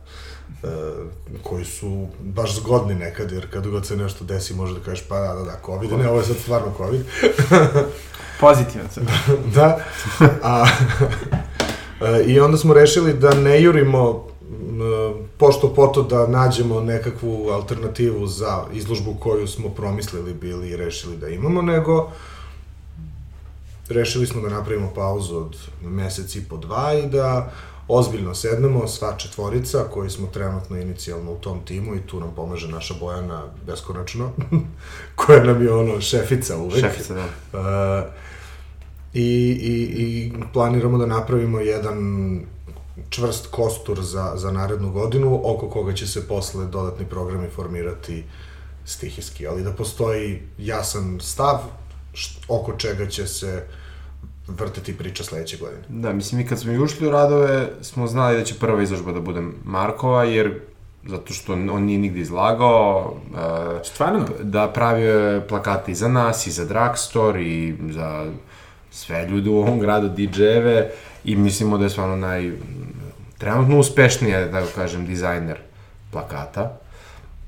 e, 0.64 0.68
koji 1.44 1.66
su 1.66 2.08
baš 2.20 2.56
zgodni 2.56 2.96
nekad, 2.96 3.32
jer 3.32 3.52
kad 3.52 3.68
god 3.68 3.86
se 3.86 3.98
nešto 3.98 4.26
desi 4.26 4.54
može 4.54 4.74
da 4.74 4.80
kažeš 4.80 5.08
pa 5.08 5.20
da, 5.20 5.34
da, 5.34 5.44
da, 5.44 5.60
COVID, 5.66 5.92
ne, 5.92 6.10
ovo 6.10 6.20
je 6.20 6.26
sad 6.26 6.38
stvarno 6.38 6.74
COVID. 6.78 7.06
Pozitivan 8.40 8.88
sam. 8.92 9.06
da, 9.56 9.80
a, 10.44 10.66
e, 12.02 12.24
i 12.24 12.40
onda 12.40 12.58
smo 12.58 12.74
rešili 12.74 13.14
da 13.14 13.34
ne 13.34 13.62
jurimo 13.62 14.26
pošto 15.38 15.74
poto 15.74 16.04
da 16.04 16.28
nađemo 16.28 16.82
nekakvu 16.82 17.50
alternativu 17.50 18.28
za 18.28 18.64
izložbu 18.74 19.16
koju 19.20 19.48
smo 19.48 19.70
promislili 19.70 20.34
bili 20.34 20.70
i 20.70 20.78
rešili 20.78 21.18
da 21.18 21.30
imamo, 21.30 21.62
nego 21.62 22.12
rešili 23.90 24.28
smo 24.28 24.42
da 24.42 24.50
napravimo 24.50 24.92
pauzu 24.96 25.38
od 25.38 25.58
mesec 25.82 26.36
i 26.36 26.44
po 26.50 26.58
dva 26.58 26.94
i 26.94 27.10
da 27.10 27.52
ozbiljno 27.88 28.36
sednemo, 28.36 28.88
sva 28.88 29.18
četvorica 29.18 29.84
koji 29.94 30.10
smo 30.10 30.28
trenutno 30.28 30.78
inicijalno 30.78 31.32
u 31.32 31.38
tom 31.38 31.66
timu 31.66 31.96
i 31.96 32.02
tu 32.02 32.20
nam 32.20 32.36
pomaže 32.36 32.68
naša 32.68 32.94
Bojana 33.00 33.44
beskonačno, 33.66 34.32
koja 35.16 35.44
nam 35.44 35.62
je 35.62 35.74
ono 35.74 36.02
šefica 36.02 36.58
uvek. 36.58 36.80
Šefica, 36.80 37.14
da. 37.14 37.26
Uh, 37.60 38.10
i, 39.14 39.22
i, 39.62 40.04
I 40.04 40.34
planiramo 40.54 40.98
da 40.98 41.06
napravimo 41.06 41.60
jedan 41.60 42.40
čvrst 43.10 43.48
kostur 43.48 44.02
za, 44.02 44.34
za 44.36 44.52
narednu 44.52 44.92
godinu, 44.92 45.42
oko 45.44 45.70
koga 45.70 45.94
će 45.94 46.08
se 46.08 46.28
posle 46.28 46.66
dodatni 46.66 47.06
programi 47.06 47.48
formirati 47.50 48.24
stihijski, 48.86 49.48
ali 49.48 49.64
da 49.64 49.72
postoji 49.72 50.42
jasan 50.58 51.20
stav 51.22 51.60
št, 52.14 52.40
oko 52.48 52.74
čega 52.78 53.08
će 53.08 53.28
se 53.28 53.68
vrteti 54.48 54.98
priča 54.98 55.24
sledeće 55.24 55.58
godine. 55.58 55.84
Da, 55.90 56.14
mislim, 56.14 56.42
mi 56.42 56.48
kad 56.48 56.60
smo 56.60 56.72
i 56.72 56.80
ušli 56.80 57.08
u 57.08 57.12
radove, 57.12 57.70
smo 57.82 58.08
znali 58.08 58.38
da 58.38 58.44
će 58.44 58.56
prva 58.60 58.84
izložba 58.84 59.12
da 59.12 59.20
bude 59.20 59.42
Markova, 59.64 60.24
jer 60.24 60.60
zato 61.08 61.34
što 61.34 61.54
on 61.54 61.84
nije 61.84 62.00
nigde 62.00 62.20
izlagao. 62.20 63.16
Uh, 63.32 63.38
Stvarno? 63.84 64.26
Da 64.42 64.68
pravio 64.68 65.20
je 65.20 65.48
plakate 65.48 65.92
i 65.92 65.96
za 65.96 66.08
nas, 66.08 66.48
i 66.48 66.52
za 66.52 66.66
Drugstore, 66.66 67.44
i 67.44 67.76
za 67.90 68.32
sve 68.92 69.28
ljude 69.28 69.50
u 69.50 69.58
ovom 69.58 69.80
gradu, 69.80 70.10
DJ-eve, 70.10 70.90
i 71.24 71.36
mislimo 71.36 71.78
da 71.78 71.84
je 71.84 71.90
stvarno 71.90 72.16
naj... 72.16 72.52
trenutno 73.38 73.80
uspešniji, 73.80 74.32
da 74.32 74.52
tako 74.52 74.68
kažem, 74.76 75.06
dizajner 75.06 75.58
plakata. 76.12 76.78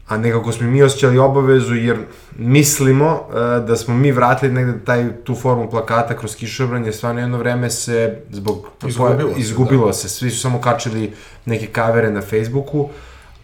A 0.07 0.17
nekako 0.17 0.51
smo 0.51 0.67
mi 0.67 0.83
osjećali 0.83 1.17
obavezu 1.17 1.75
jer 1.75 1.97
mislimo 2.37 3.11
uh, 3.11 3.67
da 3.67 3.75
smo 3.75 3.95
mi 3.95 4.11
vratili 4.11 4.53
negde 4.53 4.85
taj, 4.85 5.23
tu 5.23 5.35
formu 5.35 5.69
plakata 5.69 6.17
kroz 6.17 6.35
kišobran, 6.35 6.85
jer 6.85 6.95
stvarno 6.95 7.21
jedno 7.21 7.37
vreme 7.37 7.69
se 7.69 8.21
zbog... 8.29 8.67
Izgubilo 8.87 9.33
se, 9.33 9.39
izgubilo 9.39 9.87
da. 9.87 9.93
se, 9.93 10.09
svi 10.09 10.31
su 10.31 10.39
samo 10.39 10.61
kačili 10.61 11.13
neke 11.45 11.67
kavere 11.67 12.11
na 12.11 12.21
Facebooku, 12.21 12.89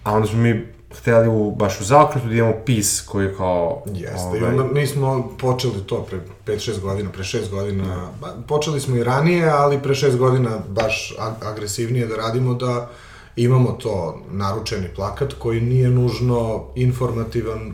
a 0.04 0.14
onda 0.14 0.28
smo 0.28 0.40
mi 0.40 0.66
hteli 0.98 1.28
u, 1.28 1.52
baš 1.52 1.82
u 1.82 1.84
zaokretu 1.84 2.28
da 2.28 2.34
imamo 2.34 2.54
pis 2.66 3.02
koji 3.02 3.26
je 3.26 3.36
kao... 3.38 3.84
Jeste, 3.94 4.38
i 4.40 4.44
onda 4.44 4.64
nismo 4.64 5.36
počeli 5.40 5.84
to 5.86 6.02
pre 6.02 6.20
5-6 6.46 6.80
godina, 6.80 7.10
pre 7.10 7.24
6 7.24 7.50
godina, 7.50 8.10
ba, 8.22 8.36
počeli 8.48 8.80
smo 8.80 8.96
i 8.96 9.04
ranije, 9.04 9.50
ali 9.50 9.82
pre 9.82 9.94
6 9.94 10.18
godina 10.18 10.60
baš 10.70 11.16
ag 11.20 11.34
agresivnije 11.46 12.08
da 12.08 12.16
radimo 12.16 12.54
da 12.54 12.90
imamo 13.36 13.72
to 13.72 14.22
naručeni 14.32 14.88
plakat 14.96 15.34
koji 15.34 15.62
nije 15.62 15.90
nužno 15.90 16.64
informativan, 16.76 17.74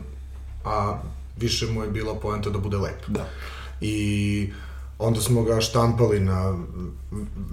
a 0.64 0.98
više 1.36 1.66
mu 1.66 1.82
je 1.82 1.90
bila 1.90 2.14
poenta 2.14 2.50
da 2.50 2.58
bude 2.58 2.76
lep. 2.76 3.06
Da. 3.08 3.26
I 3.80 4.50
onda 4.98 5.20
smo 5.20 5.42
ga 5.42 5.60
štampali 5.60 6.20
na 6.20 6.58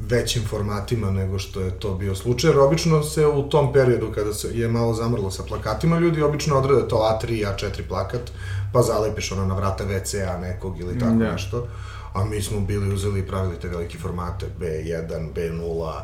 većim 0.10 0.44
formatima 0.50 1.12
nego 1.12 1.40
što 1.40 1.62
je 1.62 1.80
to 1.80 1.94
bio 1.94 2.16
slučaj, 2.16 2.50
jer 2.50 2.60
obično 2.60 3.04
se 3.04 3.26
u 3.26 3.50
tom 3.50 3.74
periodu 3.74 4.12
kada 4.16 4.34
se 4.34 4.48
je 4.60 4.68
malo 4.68 4.94
zamrlo 4.94 5.32
sa 5.32 5.44
plakatima, 5.44 6.00
ljudi 6.00 6.22
obično 6.22 6.58
odrede 6.58 6.88
to 6.88 6.96
A3, 6.96 7.28
A4 7.28 7.88
plakat, 7.88 8.32
pa 8.74 8.82
zalepiš 8.82 9.32
ono 9.32 9.46
na 9.46 9.56
vrata 9.56 9.86
WC-a 9.86 10.40
nekog 10.40 10.80
ili 10.80 11.00
tako 11.00 11.16
Da. 11.16 11.32
nešto. 11.32 11.68
A 12.14 12.26
mi 12.26 12.42
smo 12.42 12.60
bili 12.60 12.94
uzeli 12.94 13.20
i 13.20 13.28
pravili 13.28 13.56
te 13.56 13.68
velike 13.68 13.98
formate, 13.98 14.46
B1, 14.60 15.34
B0, 15.36 16.02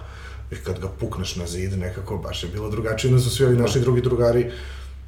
i 0.53 0.63
kad 0.63 0.79
ga 0.79 0.87
pukneš 0.99 1.35
na 1.35 1.47
zid, 1.47 1.79
nekako 1.79 2.17
baš 2.17 2.43
je 2.43 2.49
bilo 2.49 2.69
drugačije, 2.69 3.13
onda 3.13 3.23
su 3.23 3.29
svi 3.29 3.45
ovi 3.45 3.57
naši 3.57 3.79
drugi 3.79 4.01
drugari 4.01 4.51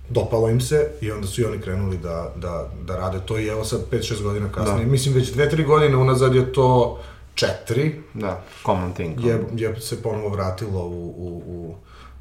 dopalo 0.10 0.50
im 0.50 0.62
se 0.62 0.92
i 1.02 1.12
onda 1.12 1.28
su 1.28 1.42
i 1.42 1.46
oni 1.46 1.62
krenuli 1.62 1.98
da, 1.98 2.34
da, 2.36 2.70
da 2.84 2.98
rade 2.98 3.20
to 3.26 3.40
i 3.40 3.48
evo 3.48 3.64
sad 3.64 3.82
5-6 3.92 4.24
godina 4.24 4.52
kasnije. 4.52 4.86
Da. 4.86 4.92
Mislim 4.92 5.16
već 5.16 5.34
2-3 5.34 5.66
godine 5.66 5.98
unazad 5.98 6.36
je 6.36 6.54
to 6.54 7.00
4 7.36 7.92
Da, 8.14 8.44
common 8.66 8.94
thing. 8.94 9.26
je, 9.26 9.44
je 9.56 9.82
se 9.82 10.04
ponovo 10.04 10.30
vratilo 10.30 10.86
u, 10.86 11.14
u, 11.18 11.44
u, 11.48 11.76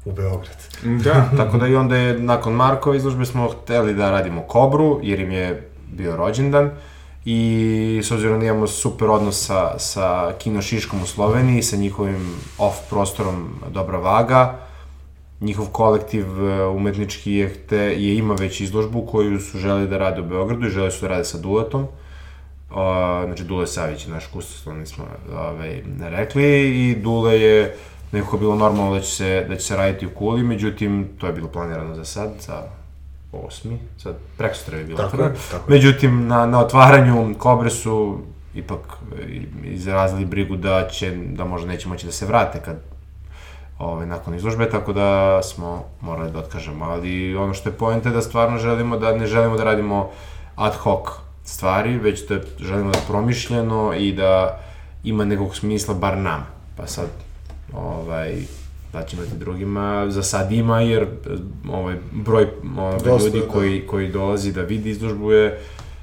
u 0.05 0.11
Beograd. 0.11 0.57
Da. 1.03 1.29
Tako 1.37 1.57
da 1.57 1.67
i 1.67 1.75
onda 1.75 1.95
je, 1.95 2.19
nakon 2.19 2.53
Markove 2.53 2.97
izložbe 2.97 3.25
smo 3.25 3.49
hteli 3.49 3.93
da 3.93 4.11
radimo 4.11 4.41
Kobru, 4.41 4.99
jer 5.03 5.19
im 5.19 5.31
je 5.31 5.69
bio 5.91 6.15
rođendan. 6.15 6.71
I 7.25 8.01
s 8.03 8.11
obzirom 8.11 8.39
da 8.39 8.45
imamo 8.45 8.67
super 8.67 9.09
odnos 9.09 9.45
sa, 9.45 9.79
sa 9.79 10.33
Kino 10.39 10.61
Šiškom 10.61 11.03
u 11.03 11.05
Sloveniji, 11.05 11.63
sa 11.63 11.75
njihovim 11.75 12.35
off 12.57 12.77
prostorom 12.89 13.49
Dobra 13.69 13.97
Vaga, 13.97 14.59
njihov 15.41 15.65
kolektiv 15.65 16.25
e, 16.45 16.65
umetnički 16.67 17.33
je, 17.33 17.49
hte, 17.49 17.77
je 17.77 18.15
ima 18.17 18.33
već 18.33 18.61
izložbu 18.61 19.05
koju 19.05 19.39
su 19.39 19.59
želi 19.59 19.87
da 19.87 19.97
rade 19.97 20.21
u 20.21 20.25
Beogradu 20.25 20.67
i 20.67 20.69
žele 20.69 20.91
su 20.91 21.01
da 21.01 21.07
rade 21.07 21.25
sa 21.25 21.37
Duletom. 21.37 21.87
Uh, 22.69 22.77
znači 23.25 23.43
Dule 23.43 23.67
Savić 23.67 24.05
je 24.05 24.13
naš 24.13 24.27
kustos, 24.27 24.67
oni 24.67 24.85
smo 24.85 25.05
ovaj, 25.37 25.81
rekli 25.99 26.43
i 26.69 26.95
Dule 26.95 27.41
je 27.41 27.75
nekako 28.11 28.37
bilo 28.37 28.55
normalno 28.55 28.93
da 28.93 28.99
će 28.99 29.11
se, 29.11 29.45
da 29.49 29.55
će 29.55 29.63
se 29.63 29.75
raditi 29.75 30.05
u 30.05 30.09
Kuli, 30.09 30.43
međutim 30.43 31.07
to 31.17 31.27
je 31.27 31.33
bilo 31.33 31.47
planirano 31.47 31.95
za 31.95 32.05
sad, 32.05 32.29
za 32.39 32.63
osmi, 33.37 33.79
sad 33.97 34.15
preko 34.37 34.55
je 34.71 34.83
bilo 34.83 34.97
Tako 34.97 35.17
je, 35.17 35.33
tako. 35.51 35.71
Međutim, 35.71 36.27
na, 36.27 36.45
na 36.45 36.59
otvaranju 36.59 37.35
Kobre 37.37 37.69
su 37.69 38.19
ipak 38.53 38.79
i- 39.29 39.47
izrazili 39.63 40.25
brigu 40.25 40.55
da 40.55 40.87
će, 40.87 41.15
da 41.15 41.45
možda 41.45 41.67
neće 41.67 41.87
moći 41.87 42.05
da 42.05 42.11
se 42.11 42.25
vrate 42.25 42.61
kad 42.65 42.75
ovaj, 43.79 44.05
nakon 44.05 44.35
izložbe, 44.35 44.69
tako 44.69 44.93
da 44.93 45.39
smo 45.43 45.83
morali 46.01 46.31
da 46.31 46.39
otkažemo, 46.39 46.85
ali 46.85 47.35
ono 47.35 47.53
što 47.53 47.69
je 47.69 47.73
poenta 47.73 48.09
je 48.09 48.15
da 48.15 48.21
stvarno 48.21 48.57
želimo 48.57 48.97
da 48.97 49.15
ne 49.15 49.27
želimo 49.27 49.57
da 49.57 49.63
radimo 49.63 50.09
ad 50.55 50.73
hoc 50.73 51.07
stvari, 51.43 51.97
već 51.97 52.27
da 52.27 52.35
želimo 52.59 52.91
da 52.91 52.97
je 52.97 53.03
promišljeno 53.07 53.93
i 53.93 54.13
da 54.13 54.59
ima 55.03 55.25
nekog 55.25 55.55
smisla 55.55 55.93
bar 55.93 56.17
nam. 56.17 56.47
Pa 56.77 56.87
sad, 56.87 57.07
ovaj, 57.73 58.35
da 58.95 59.05
će 59.05 59.17
imati 59.17 59.37
drugima, 59.37 60.05
za 60.09 60.23
sad 60.23 60.51
ima, 60.51 60.81
jer 60.81 61.07
ovaj, 61.71 61.95
broj 62.11 62.47
ovaj, 62.77 62.99
Dosta, 63.05 63.27
ljudi 63.27 63.39
da. 63.39 63.47
koji, 63.47 63.87
koji 63.87 64.11
dolazi 64.11 64.53
da 64.53 64.61
vidi 64.61 64.89
izložbu 64.89 65.31
je 65.31 65.59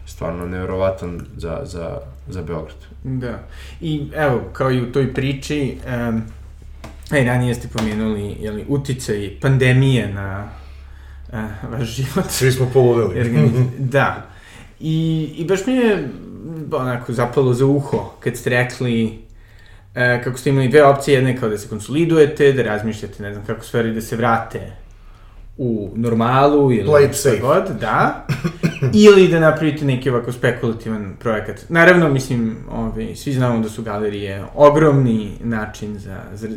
stvarno 0.07 0.47
nevjerovatan 0.47 1.21
za, 1.37 1.61
za, 1.65 1.99
za 2.29 2.43
Beograd. 2.43 2.77
Da. 3.05 3.39
I 3.81 4.09
evo, 4.15 4.41
kao 4.53 4.71
i 4.71 4.83
u 4.83 4.93
toj 4.93 5.15
priči, 5.15 5.77
um, 6.09 6.23
aj, 7.11 7.25
ranije 7.25 7.55
ste 7.55 7.69
pomenuli, 7.69 8.37
jeli, 8.41 8.65
uticaj 8.69 9.31
pandemije 9.41 10.13
na 10.15 10.49
uh, 11.33 11.71
vaš 11.73 11.89
život. 11.89 12.25
Svi 12.29 12.53
smo 12.53 12.71
poludeli. 12.73 13.51
Da. 13.79 14.27
I, 14.81 15.29
I 15.37 15.45
baš 15.45 15.67
mi 15.67 15.73
je 15.73 16.09
onako 16.73 17.13
zapalo 17.13 17.55
za 17.55 17.67
uho 17.67 18.13
kad 18.21 18.37
ste 18.37 18.51
rekli 18.51 19.19
e, 19.95 20.23
kako 20.25 20.39
ste 20.39 20.51
imali 20.51 20.69
dve 20.69 20.85
opcije, 20.85 21.15
jedna 21.15 21.31
je 21.31 21.37
kao 21.37 21.49
da 21.49 21.59
se 21.59 21.69
konsolidujete, 21.69 22.53
da 22.53 22.63
razmišljate, 22.63 23.23
ne 23.23 23.33
znam 23.33 23.47
kako 23.47 23.65
stvari, 23.65 23.95
da 23.95 24.01
se 24.01 24.17
vrate 24.17 24.61
u 25.57 25.91
normalu 25.95 26.73
ili 26.73 26.89
Play 26.89 27.05
it 27.09 27.15
šta 27.15 27.23
safe. 27.31 27.39
god, 27.41 27.65
da, 27.81 28.27
ili 29.11 29.29
da 29.29 29.41
napravite 29.41 29.85
neki 29.85 30.11
ovako 30.11 30.33
spekulativan 30.33 31.15
projekat. 31.19 31.61
Naravno, 31.69 32.09
mislim, 32.09 32.57
ove, 32.71 33.17
svi 33.17 33.33
znamo 33.33 33.61
da 33.61 33.69
su 33.69 33.83
galerije 33.83 34.45
ogromni 34.55 35.33
način 35.41 35.99
za 35.99 36.17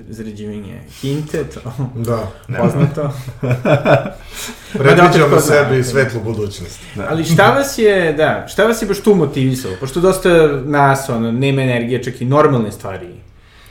zarađivanje 0.09 0.81
hinte, 1.01 1.43
to 1.43 1.59
Da. 1.95 2.31
poznato. 2.61 3.13
Predviđamo 4.73 5.39
zna. 5.39 5.41
sebi 5.41 5.83
svetlu 5.83 6.21
budućnost. 6.23 6.79
Ali 7.09 7.23
šta 7.23 7.51
vas 7.51 7.77
je, 7.77 8.13
da, 8.13 8.45
šta 8.47 8.63
vas 8.65 8.81
je 8.81 8.87
baš 8.87 8.99
tu 8.99 9.15
motivisalo? 9.15 9.73
Pošto 9.79 9.99
dosta 9.99 10.29
nas, 10.65 11.09
ono, 11.09 11.31
nema 11.31 11.61
energije, 11.61 12.03
čak 12.03 12.21
i 12.21 12.25
normalne 12.25 12.71
stvari 12.71 13.24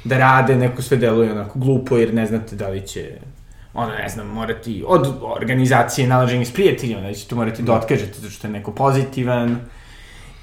da 0.04 0.18
rade, 0.18 0.56
neko 0.56 0.82
sve 0.82 0.96
deluje 0.96 1.32
onako 1.32 1.58
glupo 1.58 1.96
jer 1.96 2.14
ne 2.14 2.26
znate 2.26 2.56
da 2.56 2.68
li 2.68 2.86
će 2.86 3.18
ono, 3.74 3.92
ne 3.92 4.08
znam, 4.08 4.26
morati 4.26 4.84
od 4.86 5.14
organizacije 5.22 6.08
nalaženja 6.08 6.44
s 6.44 6.52
prijateljima, 6.52 7.00
da 7.00 7.12
ćete 7.12 7.34
morati 7.34 7.62
da 7.62 7.74
otkažete 7.74 8.18
zato 8.20 8.30
što 8.30 8.46
je 8.46 8.52
neko 8.52 8.72
pozitivan, 8.72 9.60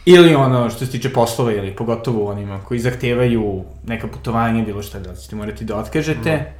ili 0.06 0.36
ono 0.36 0.70
što 0.70 0.86
se 0.86 0.92
tiče 0.92 1.14
poslova, 1.14 1.54
ili 1.54 1.76
pogotovo 1.76 2.32
onima 2.32 2.60
koji 2.60 2.80
zahtevaju 2.80 3.64
neka 3.88 4.08
putovanja, 4.08 4.66
bilo 4.66 4.84
šta, 4.84 5.00
da 5.00 5.16
ćete 5.16 5.36
morati 5.36 5.66
da 5.66 5.78
otkažete. 5.78 6.54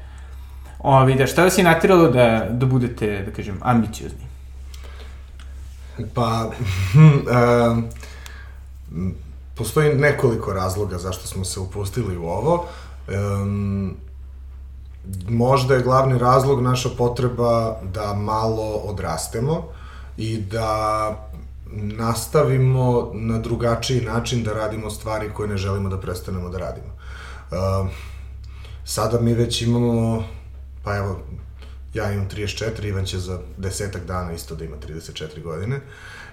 Ovi, 0.80 1.16
da 1.16 1.28
šta 1.28 1.44
vas 1.44 1.58
je 1.58 1.64
natiralo 1.64 2.08
da, 2.10 2.48
da 2.50 2.66
budete, 2.66 3.24
da 3.26 3.32
kažem, 3.32 3.60
ambiciozni? 3.62 4.26
Pa, 6.14 6.50
um, 7.72 7.90
postoji 9.56 9.96
nekoliko 9.96 10.54
razloga 10.54 10.98
zašto 10.98 11.28
smo 11.28 11.46
se 11.46 11.60
upustili 11.60 12.18
u 12.18 12.24
ovo. 12.24 12.68
Um, 13.12 13.96
možda 15.30 15.76
je 15.76 15.84
glavni 15.84 16.18
razlog 16.18 16.62
naša 16.62 16.90
potreba 16.98 17.80
da 17.94 18.14
malo 18.14 18.76
odrastemo 18.76 19.68
i 20.18 20.38
da 20.38 21.28
nastavimo 21.74 23.12
na 23.14 23.40
drugačiji 23.40 24.02
način 24.02 24.44
da 24.44 24.54
radimo 24.54 24.90
stvari 24.90 25.30
koje 25.34 25.50
ne 25.50 25.58
želimo 25.58 25.90
da 25.90 26.00
prestanemo 26.00 26.50
da 26.50 26.58
radimo. 26.58 26.88
Uh, 27.52 27.90
sada 28.86 29.20
mi 29.20 29.34
već 29.34 29.62
imamo, 29.62 30.24
pa 30.84 30.98
evo, 30.98 31.20
ja 31.94 32.12
imam 32.12 32.30
34, 32.30 32.88
Ivan 32.88 33.06
će 33.06 33.20
za 33.20 33.40
desetak 33.58 34.06
dana 34.06 34.34
isto 34.34 34.56
da 34.56 34.66
ima 34.66 34.76
34 34.88 35.44
godine. 35.44 35.82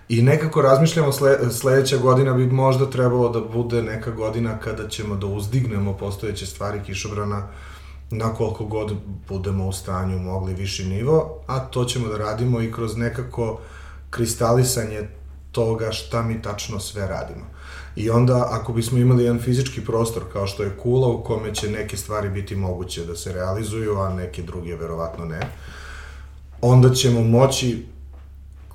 I 0.08 0.22
nekako 0.22 0.62
razmišljamo 0.62 1.12
sle, 1.12 1.50
sledeća 1.50 1.96
godina 1.96 2.32
bi 2.32 2.46
možda 2.46 2.90
trebalo 2.90 3.28
da 3.28 3.40
bude 3.40 3.82
neka 3.82 4.10
godina 4.10 4.58
kada 4.58 4.88
ćemo 4.88 5.16
da 5.16 5.26
uzdignemo 5.26 5.92
postojeće 5.92 6.46
stvari 6.46 6.80
kišobrana 6.86 7.48
na 8.10 8.34
koliko 8.34 8.64
god 8.64 8.92
budemo 9.28 9.66
u 9.66 9.72
stanju 9.72 10.18
mogli 10.18 10.54
viši 10.54 10.84
nivo, 10.84 11.40
a 11.46 11.58
to 11.58 11.84
ćemo 11.84 12.08
da 12.08 12.16
radimo 12.16 12.62
i 12.62 12.72
kroz 12.72 12.96
nekako 12.96 13.60
kristalisanje 14.10 15.08
toga 15.52 15.92
šta 15.92 16.22
mi 16.22 16.42
tačno 16.42 16.80
sve 16.80 17.06
radimo. 17.06 17.46
I 17.96 18.10
onda, 18.10 18.48
ako 18.50 18.72
bismo 18.72 18.98
imali 18.98 19.24
jedan 19.24 19.40
fizički 19.40 19.84
prostor 19.84 20.22
kao 20.32 20.46
što 20.46 20.62
je 20.62 20.76
kula 20.82 21.08
u 21.08 21.22
kome 21.24 21.54
će 21.54 21.70
neke 21.70 21.96
stvari 21.96 22.28
biti 22.28 22.56
moguće 22.56 23.04
da 23.04 23.16
se 23.16 23.32
realizuju, 23.32 23.98
a 23.98 24.14
neke 24.14 24.42
druge 24.42 24.76
verovatno 24.76 25.24
ne, 25.24 25.40
onda 26.60 26.94
ćemo 26.94 27.20
moći 27.20 27.86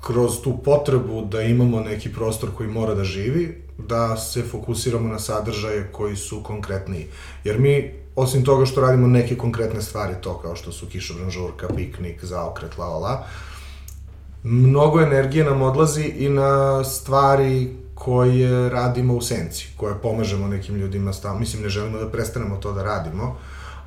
kroz 0.06 0.42
tu 0.42 0.58
potrebu 0.64 1.24
da 1.30 1.42
imamo 1.42 1.80
neki 1.80 2.12
prostor 2.12 2.50
koji 2.56 2.68
mora 2.68 2.94
da 2.94 3.04
živi, 3.04 3.62
da 3.78 4.16
se 4.16 4.42
fokusiramo 4.42 5.08
na 5.08 5.18
sadržaje 5.18 5.88
koji 5.92 6.16
su 6.16 6.42
konkretniji. 6.42 7.06
Jer 7.44 7.58
mi, 7.58 7.90
osim 8.16 8.44
toga 8.44 8.66
što 8.66 8.80
radimo 8.80 9.06
neke 9.06 9.36
konkretne 9.36 9.82
stvari, 9.82 10.14
to 10.20 10.38
kao 10.38 10.56
što 10.56 10.72
su 10.72 10.86
kišobran 10.86 11.30
žurka, 11.30 11.68
piknik, 11.76 12.24
zaokret, 12.24 12.78
la 12.78 12.86
la 12.86 12.98
la, 12.98 13.24
mnogo 14.42 15.00
energije 15.00 15.44
nam 15.44 15.62
odlazi 15.62 16.04
i 16.04 16.28
na 16.28 16.84
stvari 16.84 17.76
koje 17.94 18.68
radimo 18.68 19.14
u 19.14 19.20
senci, 19.20 19.68
koje 19.76 19.94
pomažemo 20.02 20.48
nekim 20.48 20.76
ljudima 20.76 21.12
stavno. 21.12 21.40
Mislim, 21.40 21.62
ne 21.62 21.68
želimo 21.68 21.98
da 21.98 22.10
prestanemo 22.10 22.56
to 22.56 22.72
da 22.72 22.82
radimo, 22.82 23.36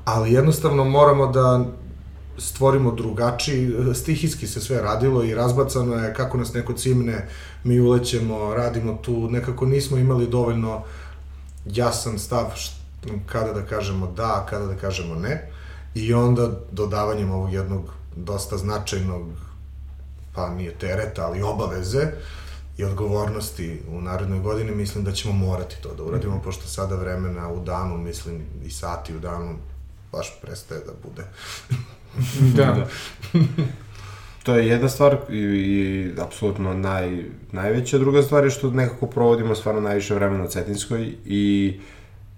ali 0.04 0.32
jednostavno 0.32 0.84
moramo 0.84 1.26
da 1.26 1.64
stvorimo 2.38 2.92
drugačiji, 2.92 3.72
stihijski 3.94 4.46
se 4.46 4.60
sve 4.60 4.82
radilo 4.82 5.24
i 5.24 5.34
razbacano 5.34 5.94
je 5.94 6.14
kako 6.14 6.38
nas 6.38 6.54
neko 6.54 6.72
cimne, 6.72 7.28
mi 7.64 7.80
ulećemo, 7.80 8.54
radimo 8.54 8.98
tu, 9.02 9.30
nekako 9.30 9.66
nismo 9.66 9.96
imali 9.96 10.26
dovoljno 10.26 10.82
jasan 11.66 12.18
stav 12.18 12.46
kada 13.26 13.52
da 13.52 13.66
kažemo 13.66 14.06
da, 14.06 14.46
kada 14.50 14.66
da 14.66 14.74
kažemo 14.74 15.14
ne 15.14 15.50
i 15.94 16.14
onda 16.14 16.50
dodavanjem 16.72 17.30
ovog 17.30 17.52
jednog 17.52 17.92
dosta 18.16 18.56
značajnog 18.56 19.26
pa 20.34 20.50
nije 20.50 20.74
tereta, 20.74 21.26
ali 21.26 21.42
obaveze 21.42 22.06
i 22.78 22.84
odgovornosti 22.84 23.82
u 23.90 24.00
narednoj 24.00 24.38
godini, 24.38 24.74
mislim 24.74 25.04
da 25.04 25.12
ćemo 25.12 25.34
morati 25.34 25.76
to 25.82 25.94
da 25.94 26.02
uradimo, 26.02 26.34
mm 26.34 26.38
-hmm. 26.38 26.44
pošto 26.44 26.66
sada 26.66 26.96
vremena 26.96 27.48
u 27.48 27.64
danu, 27.64 27.98
mislim, 27.98 28.42
i 28.64 28.70
sati 28.70 29.16
u 29.16 29.18
danu, 29.18 29.54
baš 30.12 30.40
prestaje 30.42 30.80
da 30.80 30.92
bude. 31.08 31.24
da. 32.56 32.64
da. 32.64 32.86
to 34.42 34.54
je 34.54 34.68
jedna 34.68 34.88
stvar 34.88 35.16
i, 35.30 35.38
i 35.38 36.10
apsolutno 36.20 36.74
naj, 36.74 37.24
najveća. 37.52 37.98
Druga 37.98 38.22
stvar 38.22 38.44
je 38.44 38.50
što 38.50 38.70
nekako 38.70 39.06
provodimo 39.06 39.54
stvarno 39.54 39.80
najviše 39.80 40.14
vremena 40.14 40.44
u 40.44 40.48
Cetinskoj 40.48 41.12
i 41.24 41.74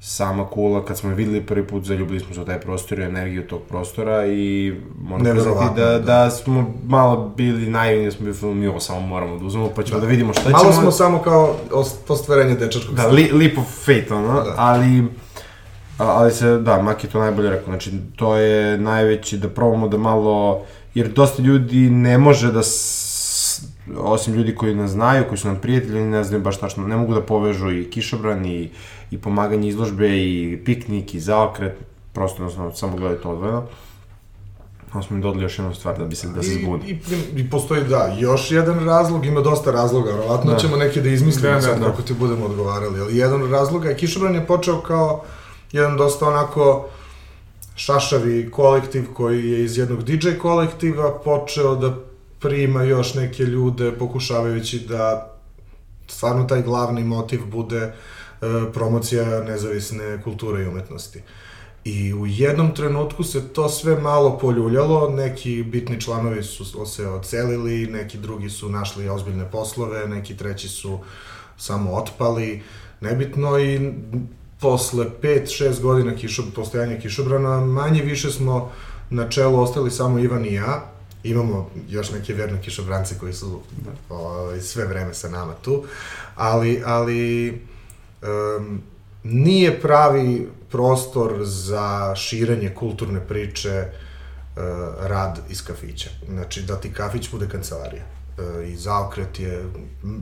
sama 0.01 0.47
kula, 0.47 0.85
kad 0.85 0.99
smo 0.99 1.11
je 1.11 1.17
videli 1.17 1.41
prvi 1.41 1.67
put, 1.67 1.85
zaljubili 1.85 2.21
smo 2.21 2.35
se 2.35 2.41
u 2.41 2.45
taj 2.45 2.61
prostor 2.61 2.99
i 2.99 3.03
energiju 3.03 3.47
tog 3.47 3.63
prostora 3.69 4.27
i 4.27 4.75
moram 5.03 5.25
priznati 5.25 5.81
da, 5.81 5.85
da, 5.85 5.99
da 5.99 6.31
smo 6.31 6.75
malo 6.87 7.33
bili 7.37 7.71
naivni, 7.71 8.05
da 8.05 8.11
smo 8.11 8.25
bili 8.25 8.37
film, 8.37 8.59
mi 8.59 8.67
ovo 8.67 8.81
samo 8.81 9.01
moramo 9.01 9.39
da 9.39 9.45
uzmemo, 9.45 9.71
pa 9.77 9.83
ćemo 9.83 10.01
da, 10.01 10.07
da 10.07 10.11
vidimo 10.11 10.33
šta 10.33 10.51
malo 10.51 10.65
ćemo. 10.65 10.71
Malo 10.71 10.83
smo 10.83 10.91
samo 10.91 11.19
kao 11.19 11.57
ostvarenje 12.09 12.55
dečačkog 12.55 12.95
Da, 12.95 13.07
li, 13.07 13.31
leap 13.33 13.59
of 13.59 13.85
fate, 13.85 14.15
ono, 14.15 14.43
da. 14.43 14.55
ali... 14.57 15.05
Ali 16.01 16.33
se, 16.33 16.59
da, 16.59 16.83
Mak 16.83 17.05
je 17.05 17.11
to 17.11 17.21
najbolje 17.21 17.51
rekao, 17.51 17.65
znači 17.65 17.93
to 18.17 18.37
je 18.37 18.79
najveći 18.79 19.39
da 19.39 19.49
probamo 19.49 19.89
da 19.89 19.99
malo, 19.99 20.63
jer 20.95 21.09
dosta 21.09 21.43
ljudi 21.43 21.91
ne 21.91 22.19
može 22.19 22.53
da 22.53 22.63
osim 23.99 24.35
ljudi 24.35 24.55
koji 24.55 24.75
nas 24.75 24.91
znaju, 24.91 25.25
koji 25.29 25.39
su 25.39 25.49
nam 25.49 25.57
prijatelji, 25.57 26.01
ne 26.01 26.25
znaju 26.25 26.43
baš 26.43 26.61
tačno, 26.61 26.87
ne 26.87 26.97
mogu 26.97 27.15
da 27.15 27.21
povežu 27.21 27.71
i 27.71 27.91
kišobran 27.91 28.47
i, 28.47 28.71
i 29.11 29.19
pomaganje 29.19 29.69
izložbe 29.69 30.09
i 30.09 30.63
piknik 30.65 31.15
i 31.15 31.21
zaokret, 31.21 31.75
prosto 32.13 32.43
jednostavno 32.43 32.73
samo 32.73 32.97
gledaju 32.97 33.21
to 33.21 33.31
odvojeno. 33.31 33.67
Onda 34.95 35.07
smo 35.07 35.17
im 35.17 35.23
dodali 35.23 35.43
još 35.43 35.59
jednu 35.59 35.75
stvar 35.75 35.99
da 35.99 36.05
bi 36.05 36.17
se, 36.17 36.29
da 36.29 36.43
se 36.43 36.51
zbudi. 36.51 36.87
I, 36.87 36.91
i, 36.91 37.41
I 37.41 37.51
postoji, 37.51 37.85
da, 37.85 38.17
još 38.19 38.51
jedan 38.51 38.85
razlog, 38.85 39.27
ima 39.27 39.41
dosta 39.41 39.71
razloga, 39.71 40.11
verovatno 40.11 40.53
da. 40.53 40.59
ćemo 40.59 40.77
neke 40.77 41.01
da 41.01 41.09
izmislimo 41.09 41.55
da, 41.55 41.61
sad 41.61 41.79
da, 41.79 41.85
da. 41.85 41.91
kako 41.91 42.03
ti 42.03 42.15
budemo 42.15 42.47
odgovarali, 42.47 43.01
ali 43.01 43.17
jedan 43.17 43.43
od 43.43 43.51
razloga 43.51 43.89
je 43.89 43.97
Kišobran 43.97 44.35
je 44.35 44.47
počeo 44.47 44.81
kao 44.81 45.25
jedan 45.73 45.97
dosta 45.97 46.29
onako 46.29 46.89
šašavi 47.77 48.51
kolektiv 48.51 49.05
koji 49.15 49.51
je 49.51 49.65
iz 49.65 49.79
jednog 49.79 50.05
DJ 50.05 50.31
kolektiva 50.43 51.21
počeo 51.25 51.75
da 51.77 51.97
prima 52.41 52.83
još 52.83 53.15
neke 53.15 53.43
ljude 53.43 53.93
pokušavajući 53.93 54.81
da 54.81 55.35
stvarno 56.09 56.45
taj 56.45 56.63
glavni 56.63 57.05
motiv 57.05 57.41
bude 57.47 57.81
e, 57.81 57.93
promocija 58.73 59.45
nezavisne 59.45 60.23
kulture 60.23 60.63
i 60.63 60.67
umetnosti. 60.67 61.23
I 61.85 62.15
u 62.15 62.27
jednom 62.27 62.75
trenutku 62.75 63.25
se 63.25 63.49
to 63.49 63.69
sve 63.69 64.01
malo 64.01 64.39
poljuljalo, 64.39 65.11
neki 65.11 65.63
bitni 65.63 66.01
članovi 66.01 66.43
su 66.43 66.87
se 66.87 67.09
ocelili, 67.09 67.87
neki 67.87 68.19
drugi 68.19 68.51
su 68.51 68.69
našli 68.69 69.09
ozbiljne 69.09 69.51
poslove, 69.51 70.09
neki 70.09 70.37
treći 70.37 70.69
su 70.69 70.99
samo 71.57 71.93
otpali, 71.93 72.63
nebitno 73.01 73.59
i 73.59 73.93
posle 74.61 75.07
5-6 75.23 75.81
godina 75.81 76.15
kišob, 76.17 76.45
postojanja 76.55 77.01
kišobrana 77.01 77.61
manje 77.61 78.03
više 78.03 78.31
smo 78.31 78.73
na 79.11 79.29
čelu 79.29 79.61
ostali 79.61 79.91
samo 79.91 80.19
Ivan 80.19 80.45
i 80.45 80.55
ja, 80.55 80.91
imamo 81.23 81.71
još 81.89 82.11
neke 82.11 82.35
verne 82.35 82.63
kišobrance 82.63 83.19
koji 83.19 83.33
su 83.33 83.61
o, 84.11 84.17
ovaj, 84.17 84.61
sve 84.61 84.85
vreme 84.85 85.15
sa 85.15 85.29
nama 85.29 85.55
tu, 85.55 85.85
ali, 86.37 86.83
ali 86.87 87.51
um, 88.23 88.83
nije 89.25 89.81
pravi 89.81 90.49
prostor 90.71 91.39
za 91.43 92.15
širenje 92.17 92.75
kulturne 92.75 93.21
priče 93.21 93.85
uh, 93.87 94.63
rad 95.07 95.41
iz 95.51 95.65
kafića. 95.65 96.11
Znači, 96.29 96.63
da 96.63 96.77
ti 96.77 96.93
kafić 96.93 97.31
bude 97.31 97.49
kancelarija. 97.49 98.03
Uh, 98.39 98.69
I 98.69 98.77
zaokret 98.77 99.41
je 99.41 99.65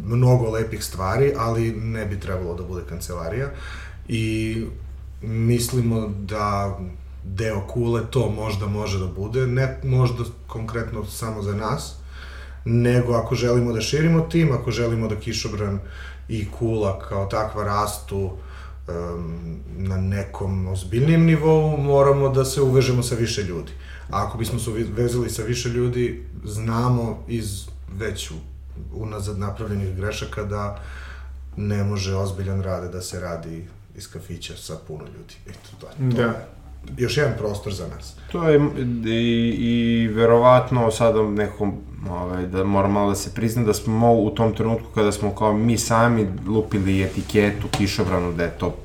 mnogo 0.04 0.50
lepih 0.50 0.84
stvari, 0.84 1.32
ali 1.36 1.72
ne 1.72 2.06
bi 2.06 2.20
trebalo 2.20 2.54
da 2.54 2.62
bude 2.62 2.82
kancelarija. 2.88 3.50
I 4.08 4.56
mislimo 5.22 6.08
da 6.18 6.78
deo 7.24 7.66
kule, 7.66 8.02
to 8.10 8.30
možda 8.30 8.66
može 8.66 8.98
da 8.98 9.06
bude, 9.06 9.46
ne 9.46 9.80
možda 9.84 10.24
konkretno 10.46 11.04
samo 11.04 11.42
za 11.42 11.54
nas, 11.54 11.94
nego 12.64 13.12
ako 13.12 13.34
želimo 13.34 13.72
da 13.72 13.80
širimo 13.80 14.20
tim, 14.20 14.52
ako 14.52 14.70
želimo 14.70 15.08
da 15.08 15.16
kišobran 15.16 15.78
i 16.28 16.50
kula 16.50 16.98
kao 16.98 17.26
takva 17.26 17.64
rastu 17.64 18.18
um, 18.18 19.60
na 19.76 19.96
nekom 19.96 20.66
ozbiljnijem 20.68 21.24
nivou, 21.24 21.76
moramo 21.76 22.28
da 22.28 22.44
se 22.44 22.62
uvežemo 22.62 23.02
sa 23.02 23.14
više 23.14 23.42
ljudi. 23.42 23.72
A 24.10 24.26
ako 24.26 24.38
bismo 24.38 24.58
se 24.58 24.70
vezali 24.70 25.30
sa 25.30 25.42
više 25.42 25.68
ljudi, 25.68 26.24
znamo 26.44 27.24
iz 27.28 27.66
već 27.98 28.30
unazad 28.92 29.38
napravljenih 29.38 29.96
grešaka 29.96 30.44
da 30.44 30.82
ne 31.56 31.84
može 31.84 32.14
ozbiljan 32.14 32.62
rade 32.62 32.88
da 32.88 33.00
se 33.00 33.20
radi 33.20 33.66
iz 33.98 34.10
kafića 34.10 34.56
sa 34.56 34.74
puno 34.88 35.04
ljudi. 35.04 35.34
Eto, 35.46 35.58
to, 35.80 35.86
to 35.86 36.16
da. 36.16 36.22
je 36.22 36.32
još 36.96 37.16
jedan 37.16 37.32
prostor 37.38 37.74
za 37.74 37.86
nas. 37.96 38.16
To 38.32 38.48
je 38.48 38.60
i, 39.06 39.56
i 39.58 40.08
verovatno 40.08 40.90
sada 40.90 41.22
nekom 41.22 41.72
ovaj, 42.10 42.46
da 42.46 42.64
moram 42.64 42.92
malo 42.92 43.08
da 43.08 43.14
se 43.14 43.34
prizna 43.34 43.62
da 43.62 43.74
smo 43.74 44.14
u 44.14 44.30
tom 44.30 44.54
trenutku 44.54 44.86
kada 44.94 45.12
smo 45.12 45.34
kao 45.34 45.52
mi 45.52 45.78
sami 45.78 46.26
lupili 46.46 47.02
etiketu 47.02 47.68
kišobranu 47.68 48.32
da 48.32 48.44
je 48.44 48.58
to 48.58 48.76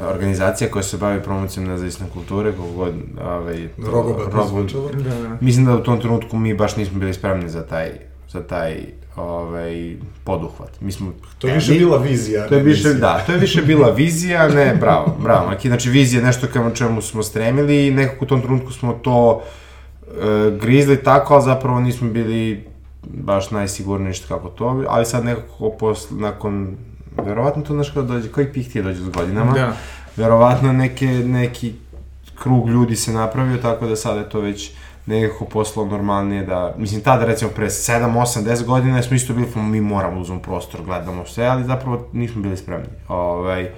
organizacija 0.00 0.70
koja 0.70 0.82
se 0.82 0.96
bavi 0.96 1.22
promocijom 1.22 1.66
nezavisne 1.66 2.06
kulture, 2.12 2.52
kako 2.52 2.68
god, 2.76 2.94
ovaj, 3.24 3.68
to, 3.68 3.90
Rogobe, 3.90 4.22
rogo, 4.32 4.62
da, 4.92 5.28
da. 5.28 5.36
Mislim 5.40 5.66
da 5.66 5.74
u 5.74 5.82
tom 5.82 6.00
trenutku 6.00 6.36
mi 6.36 6.54
baš 6.54 6.76
nismo 6.76 6.98
bili 6.98 7.14
spremni 7.14 7.48
za 7.48 7.66
taj, 7.66 7.90
za 8.34 8.42
taj 8.42 8.76
ovaj, 9.16 9.96
poduhvat. 10.24 10.80
Mi 10.80 10.92
smo... 10.92 11.12
To 11.38 11.46
je 11.48 11.54
više 11.54 11.72
mi- 11.72 11.78
bila 11.78 11.98
vizija. 11.98 12.48
To 12.48 12.54
je 12.54 12.62
više, 12.62 12.88
misija. 12.88 13.00
da, 13.00 13.22
to 13.26 13.32
je 13.32 13.38
više 13.38 13.62
bila 13.62 13.90
vizija, 13.90 14.48
ne, 14.48 14.76
bravo, 14.80 15.16
bravo. 15.18 15.46
Znači, 15.46 15.68
znači 15.68 15.90
vizija 15.90 16.20
je 16.20 16.26
nešto 16.26 16.46
kamo 16.52 16.70
čemu 16.70 17.02
smo 17.02 17.22
stremili 17.22 17.86
i 17.86 17.90
nekako 17.90 18.24
u 18.24 18.28
tom 18.28 18.42
trenutku 18.42 18.72
smo 18.72 18.92
to 18.94 19.42
e, 19.42 20.10
grizli 20.58 20.96
tako, 20.98 21.34
ali 21.34 21.44
zapravo 21.44 21.80
nismo 21.80 22.10
bili 22.10 22.64
baš 23.04 23.50
najsigurniji 23.50 24.08
ništa 24.08 24.28
kako 24.28 24.48
to, 24.48 24.84
ali 24.88 25.06
sad 25.06 25.24
nekako 25.24 25.70
posle, 25.70 26.16
nakon, 26.18 26.76
verovatno 27.18 27.62
to 27.62 27.74
znaš 27.74 27.90
kada 27.90 28.06
dođe, 28.06 28.28
koji 28.28 28.52
pih 28.52 28.72
ti 28.72 28.82
dođe 28.82 29.00
s 29.00 29.08
godinama, 29.08 29.52
Da. 29.52 29.72
verovatno 30.16 30.72
neke, 30.72 31.06
neki 31.06 31.72
krug 32.34 32.68
ljudi 32.68 32.96
se 32.96 33.12
napravio, 33.12 33.56
tako 33.56 33.86
da 33.86 33.96
sada 33.96 34.18
je 34.18 34.28
to 34.28 34.40
već 34.40 34.70
nekako 35.06 35.44
poslao 35.44 35.86
normalnije 35.86 36.42
da, 36.42 36.74
mislim 36.78 37.00
tada 37.00 37.24
recimo 37.24 37.50
pre 37.50 37.66
7, 37.66 38.12
8, 38.20 38.42
10 38.44 38.64
godina 38.64 39.02
smo 39.02 39.16
isto 39.16 39.34
bili, 39.34 39.48
mi 39.56 39.80
moramo 39.80 40.14
da 40.14 40.20
uzmemo 40.20 40.42
prostor, 40.42 40.82
gledamo 40.82 41.26
sve, 41.26 41.46
ali 41.46 41.64
zapravo 41.64 42.06
nismo 42.12 42.42
bili 42.42 42.56
spremni. 42.56 42.86
Ovaj, 43.08 43.70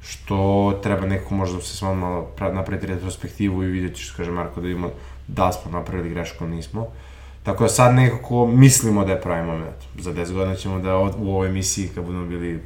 što 0.00 0.72
treba 0.82 1.06
nekako 1.06 1.34
možda 1.34 1.60
se 1.60 1.76
samo 1.76 1.94
malo 1.94 2.26
pra- 2.38 2.54
napraviti 2.54 2.86
retrospektivu 2.86 3.62
i 3.64 3.66
vidjeti 3.66 4.00
što 4.00 4.16
kaže 4.16 4.30
Marko 4.30 4.60
da 4.60 4.68
imamo 4.68 4.90
da 5.28 5.52
smo 5.52 5.70
napravili 5.70 6.10
grešku 6.10 6.46
nismo. 6.46 6.86
Tako 7.46 7.64
da 7.64 7.68
sad 7.68 7.94
nekako 7.94 8.46
mislimo 8.46 9.04
da 9.04 9.12
je 9.12 9.20
pravi 9.20 9.46
moment. 9.46 9.74
Za 9.98 10.12
10 10.12 10.32
godina 10.32 10.56
ćemo 10.56 10.78
da 10.78 10.96
od- 10.96 11.14
u 11.18 11.30
ovoj 11.30 11.48
emisiji, 11.48 11.88
kad 11.88 12.04
budemo 12.04 12.26
bili, 12.26 12.62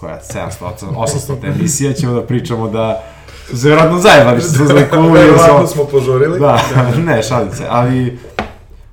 koja, 0.00 0.18
700, 0.22 0.46
800 0.88 1.48
emisija, 1.50 1.92
ćemo 1.92 2.12
da 2.14 2.22
pričamo 2.22 2.68
da 2.68 3.02
su 3.46 3.56
se 3.56 3.68
vjerojatno 3.68 3.98
zajebali 3.98 4.40
što 4.40 4.50
su 4.50 4.62
uzeli 4.64 4.84
kulu 4.90 5.08
i 5.08 5.12
Verovatno 5.12 5.48
smo... 5.58 5.66
smo 5.66 5.84
požurili. 5.84 6.40
Da, 6.40 6.60
ne, 7.06 7.22
šalim 7.22 7.52
se, 7.52 7.64
ali 7.70 8.18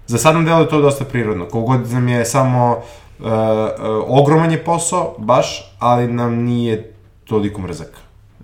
za 0.08 0.18
sad 0.18 0.36
nam 0.36 0.46
deluje 0.46 0.70
to 0.70 0.82
dosta 0.82 1.06
prirodno. 1.06 1.46
Kogod 1.46 1.92
nam 1.92 2.08
je 2.08 2.26
samo, 2.26 2.78
uh, 3.20 3.26
uh, 3.26 3.32
ogroman 4.10 4.52
je 4.52 4.64
posao, 4.64 5.16
baš, 5.18 5.76
ali 5.80 6.08
nam 6.08 6.36
nije 6.36 6.94
toliko 7.26 7.62
mrzak. 7.62 7.92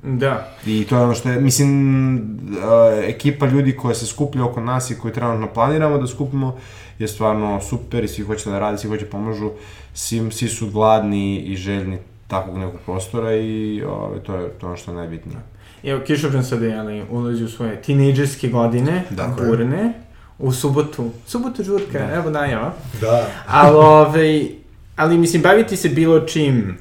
Da. 0.03 0.47
I 0.65 0.85
to 0.89 0.95
je 0.97 1.03
ono 1.03 1.13
što 1.13 1.29
je, 1.29 1.41
mislim, 1.41 2.17
uh, 2.49 2.59
ekipa 3.03 3.45
ljudi 3.45 3.75
koja 3.77 3.95
se 3.95 4.05
skuplja 4.05 4.45
oko 4.45 4.61
nas 4.61 4.91
i 4.91 4.95
koju 4.95 5.13
trenutno 5.13 5.47
planiramo 5.47 5.97
da 5.97 6.07
skupimo 6.07 6.57
je 6.99 7.07
stvarno 7.07 7.61
super 7.61 8.03
i 8.03 8.07
svi 8.07 8.23
hoće 8.23 8.49
da 8.49 8.59
rade, 8.59 8.77
svi 8.77 8.89
hoće 8.89 9.05
pomažu, 9.05 9.51
svi, 9.93 10.31
svi 10.31 10.47
su 10.47 10.69
gladni 10.69 11.37
i 11.39 11.55
željni 11.55 11.97
takvog 12.27 12.57
nekog 12.57 12.79
prostora 12.85 13.35
i 13.35 13.83
ove, 13.83 14.19
to, 14.19 14.35
je, 14.35 14.49
to 14.49 14.65
je 14.65 14.69
ono 14.69 14.77
što 14.77 14.91
je 14.91 14.97
najbitnije. 14.97 15.37
Evo, 15.83 16.01
Kišobrn 16.05 16.43
sada 16.43 16.65
jeli, 16.65 17.03
ulazi 17.09 17.43
u 17.43 17.49
svoje 17.49 17.81
tinejdžerske 17.81 18.47
godine, 18.49 19.03
Tako 19.17 19.43
je. 19.43 19.47
burne, 19.49 19.93
u 20.39 20.51
subotu, 20.51 21.09
subotu 21.27 21.63
žurka, 21.63 21.99
Da. 21.99 22.13
evo 22.15 22.29
najava. 22.29 22.73
Da. 23.01 23.27
Ali, 23.47 23.75
ovaj, 23.77 24.47
ali 24.95 25.17
mislim, 25.17 25.41
baviti 25.41 25.77
se 25.77 25.89
bilo 25.89 26.19
čim, 26.19 26.77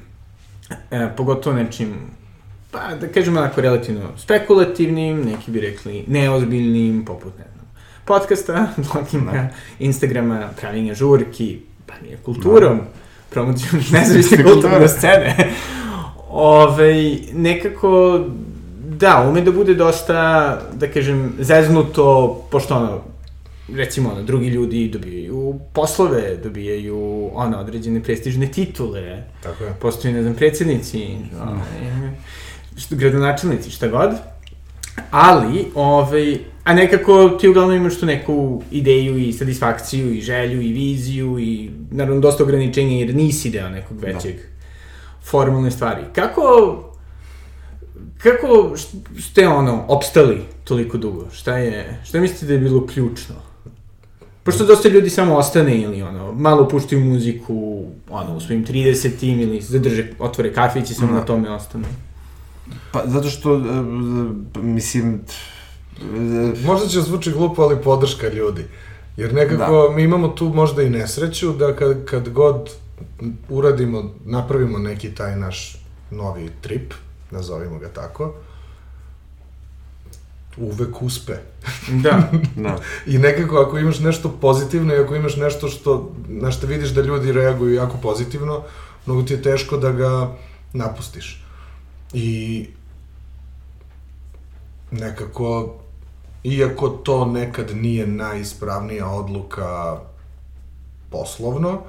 e, 0.91 1.09
pogotovo 1.17 1.55
nečim, 1.55 1.93
pa 2.71 2.95
da 2.95 3.07
kažemo 3.07 3.39
onako 3.39 3.61
relativno 3.61 4.01
spekulativnim, 4.17 5.21
neki 5.21 5.51
bi 5.51 5.59
rekli 5.59 6.03
neozbiljnim, 6.07 7.05
poput, 7.05 7.37
ne 7.37 7.45
znam, 7.53 7.65
podcasta, 8.05 8.67
bloginga, 8.93 9.31
Da. 9.31 9.47
Instagrama, 9.79 10.49
pravljenja 10.59 10.93
žurki, 10.93 11.59
pa 11.85 11.93
nije 12.03 12.17
kulturom, 12.17 12.79
promocijom 13.29 13.83
nezavisne 13.93 14.43
kulturne 14.43 14.87
scene. 14.87 15.51
Ove, 16.29 17.15
nekako, 17.33 18.21
da, 18.89 19.25
ume 19.29 19.41
da 19.41 19.51
bude 19.51 19.73
dosta, 19.73 20.61
da 20.73 20.87
kažem, 20.87 21.33
zeznuto, 21.39 22.35
pošto 22.51 22.75
ono, 22.75 23.01
recimo, 23.75 24.09
ono, 24.11 24.23
drugi 24.23 24.47
ljudi 24.47 24.89
dobijaju 24.89 25.59
poslove, 25.73 26.37
dobijaju, 26.43 27.29
ono, 27.33 27.59
određene 27.59 28.03
prestižne 28.03 28.47
titule, 28.47 29.23
Tako 29.43 29.63
je. 29.63 29.73
postoji, 29.81 30.13
ne 30.13 30.21
znam, 30.21 30.33
predsjednici, 30.33 31.07
ovaj, 31.41 32.11
što, 32.77 32.95
gradonačelnici, 32.95 33.71
šta 33.71 33.87
god. 33.87 34.11
Ali, 35.11 35.65
ovaj, 35.75 36.37
a 36.63 36.73
nekako 36.73 37.29
ti 37.29 37.47
uglavnom 37.47 37.77
imaš 37.77 37.99
tu 37.99 38.05
neku 38.05 38.63
ideju 38.71 39.17
i 39.17 39.33
satisfakciju 39.33 40.13
i 40.13 40.21
želju 40.21 40.61
i 40.61 40.73
viziju 40.73 41.39
i 41.39 41.71
naravno 41.91 42.21
dosta 42.21 42.43
ograničenja 42.43 42.97
jer 42.97 43.15
nisi 43.15 43.49
deo 43.49 43.69
nekog 43.69 43.99
većeg 43.99 44.35
formalne 45.23 45.71
stvari. 45.71 46.01
Kako, 46.15 46.77
kako 48.17 48.73
ste 49.19 49.47
ono, 49.47 49.85
opstali 49.87 50.41
toliko 50.63 50.97
dugo? 50.97 51.27
Šta 51.33 51.57
je, 51.57 51.99
šta 52.05 52.19
mislite 52.19 52.45
da 52.45 52.53
je 52.53 52.59
bilo 52.59 52.87
ključno? 52.87 53.35
Pošto 54.43 54.65
dosta 54.65 54.89
ljudi 54.89 55.09
samo 55.09 55.35
ostane 55.35 55.81
ili 55.81 56.01
ono, 56.01 56.31
malo 56.31 56.67
puštaju 56.67 57.05
muziku, 57.05 57.83
ono, 58.09 58.35
u 58.35 58.39
svojim 58.39 58.65
30-im 58.65 59.39
ili 59.39 59.61
zadrže, 59.61 60.07
otvore 60.19 60.53
kafić 60.53 60.89
i 60.89 60.93
samo 60.93 61.11
na 61.11 61.25
tome 61.25 61.49
ostanu. 61.49 61.85
Pa, 62.91 63.03
zato 63.05 63.29
što, 63.29 63.55
e, 63.55 63.59
mislim, 64.61 65.21
e, 66.01 66.53
Možda 66.65 66.87
će 66.87 67.01
zvuči 67.01 67.31
glupo, 67.31 67.61
ali 67.61 67.81
podrška 67.83 68.29
ljudi. 68.29 68.65
Jer 69.17 69.33
nekako 69.33 69.93
mi 69.95 70.03
imamo 70.03 70.27
tu 70.27 70.45
možda 70.49 70.83
i 70.83 70.89
nesreću 70.89 71.53
da 71.53 71.75
kad, 71.75 72.05
kad 72.05 72.29
god 72.29 72.69
uradimo, 73.49 74.03
napravimo 74.25 74.77
neki 74.77 75.15
taj 75.15 75.35
naš 75.35 75.77
novi 76.11 76.49
trip, 76.61 76.93
nazovimo 77.31 77.79
ga 77.79 77.89
tako, 77.89 78.33
uvek 80.57 81.01
uspe. 81.01 81.33
Da, 81.89 82.31
da. 82.55 82.77
I 83.05 83.17
nekako 83.17 83.57
ako 83.57 83.77
imaš 83.77 83.99
nešto 83.99 84.29
pozitivno 84.41 84.93
i 84.93 84.97
ako 84.97 85.15
imaš 85.15 85.35
nešto 85.35 85.67
što, 85.67 86.11
na 86.27 86.51
što 86.51 86.67
vidiš 86.67 86.89
da 86.89 87.01
ljudi 87.01 87.31
reaguju 87.31 87.73
jako 87.73 87.97
pozitivno, 87.97 88.63
mnogo 89.05 89.23
ti 89.23 89.33
je 89.33 89.41
teško 89.41 89.77
da 89.77 89.91
ga 89.91 90.31
napustiš. 90.73 91.45
I 92.13 92.67
nekako, 94.91 95.75
iako 96.43 96.89
to 96.89 97.25
nekad 97.25 97.75
nije 97.75 98.07
najispravnija 98.07 99.07
odluka 99.07 99.97
poslovno, 101.09 101.81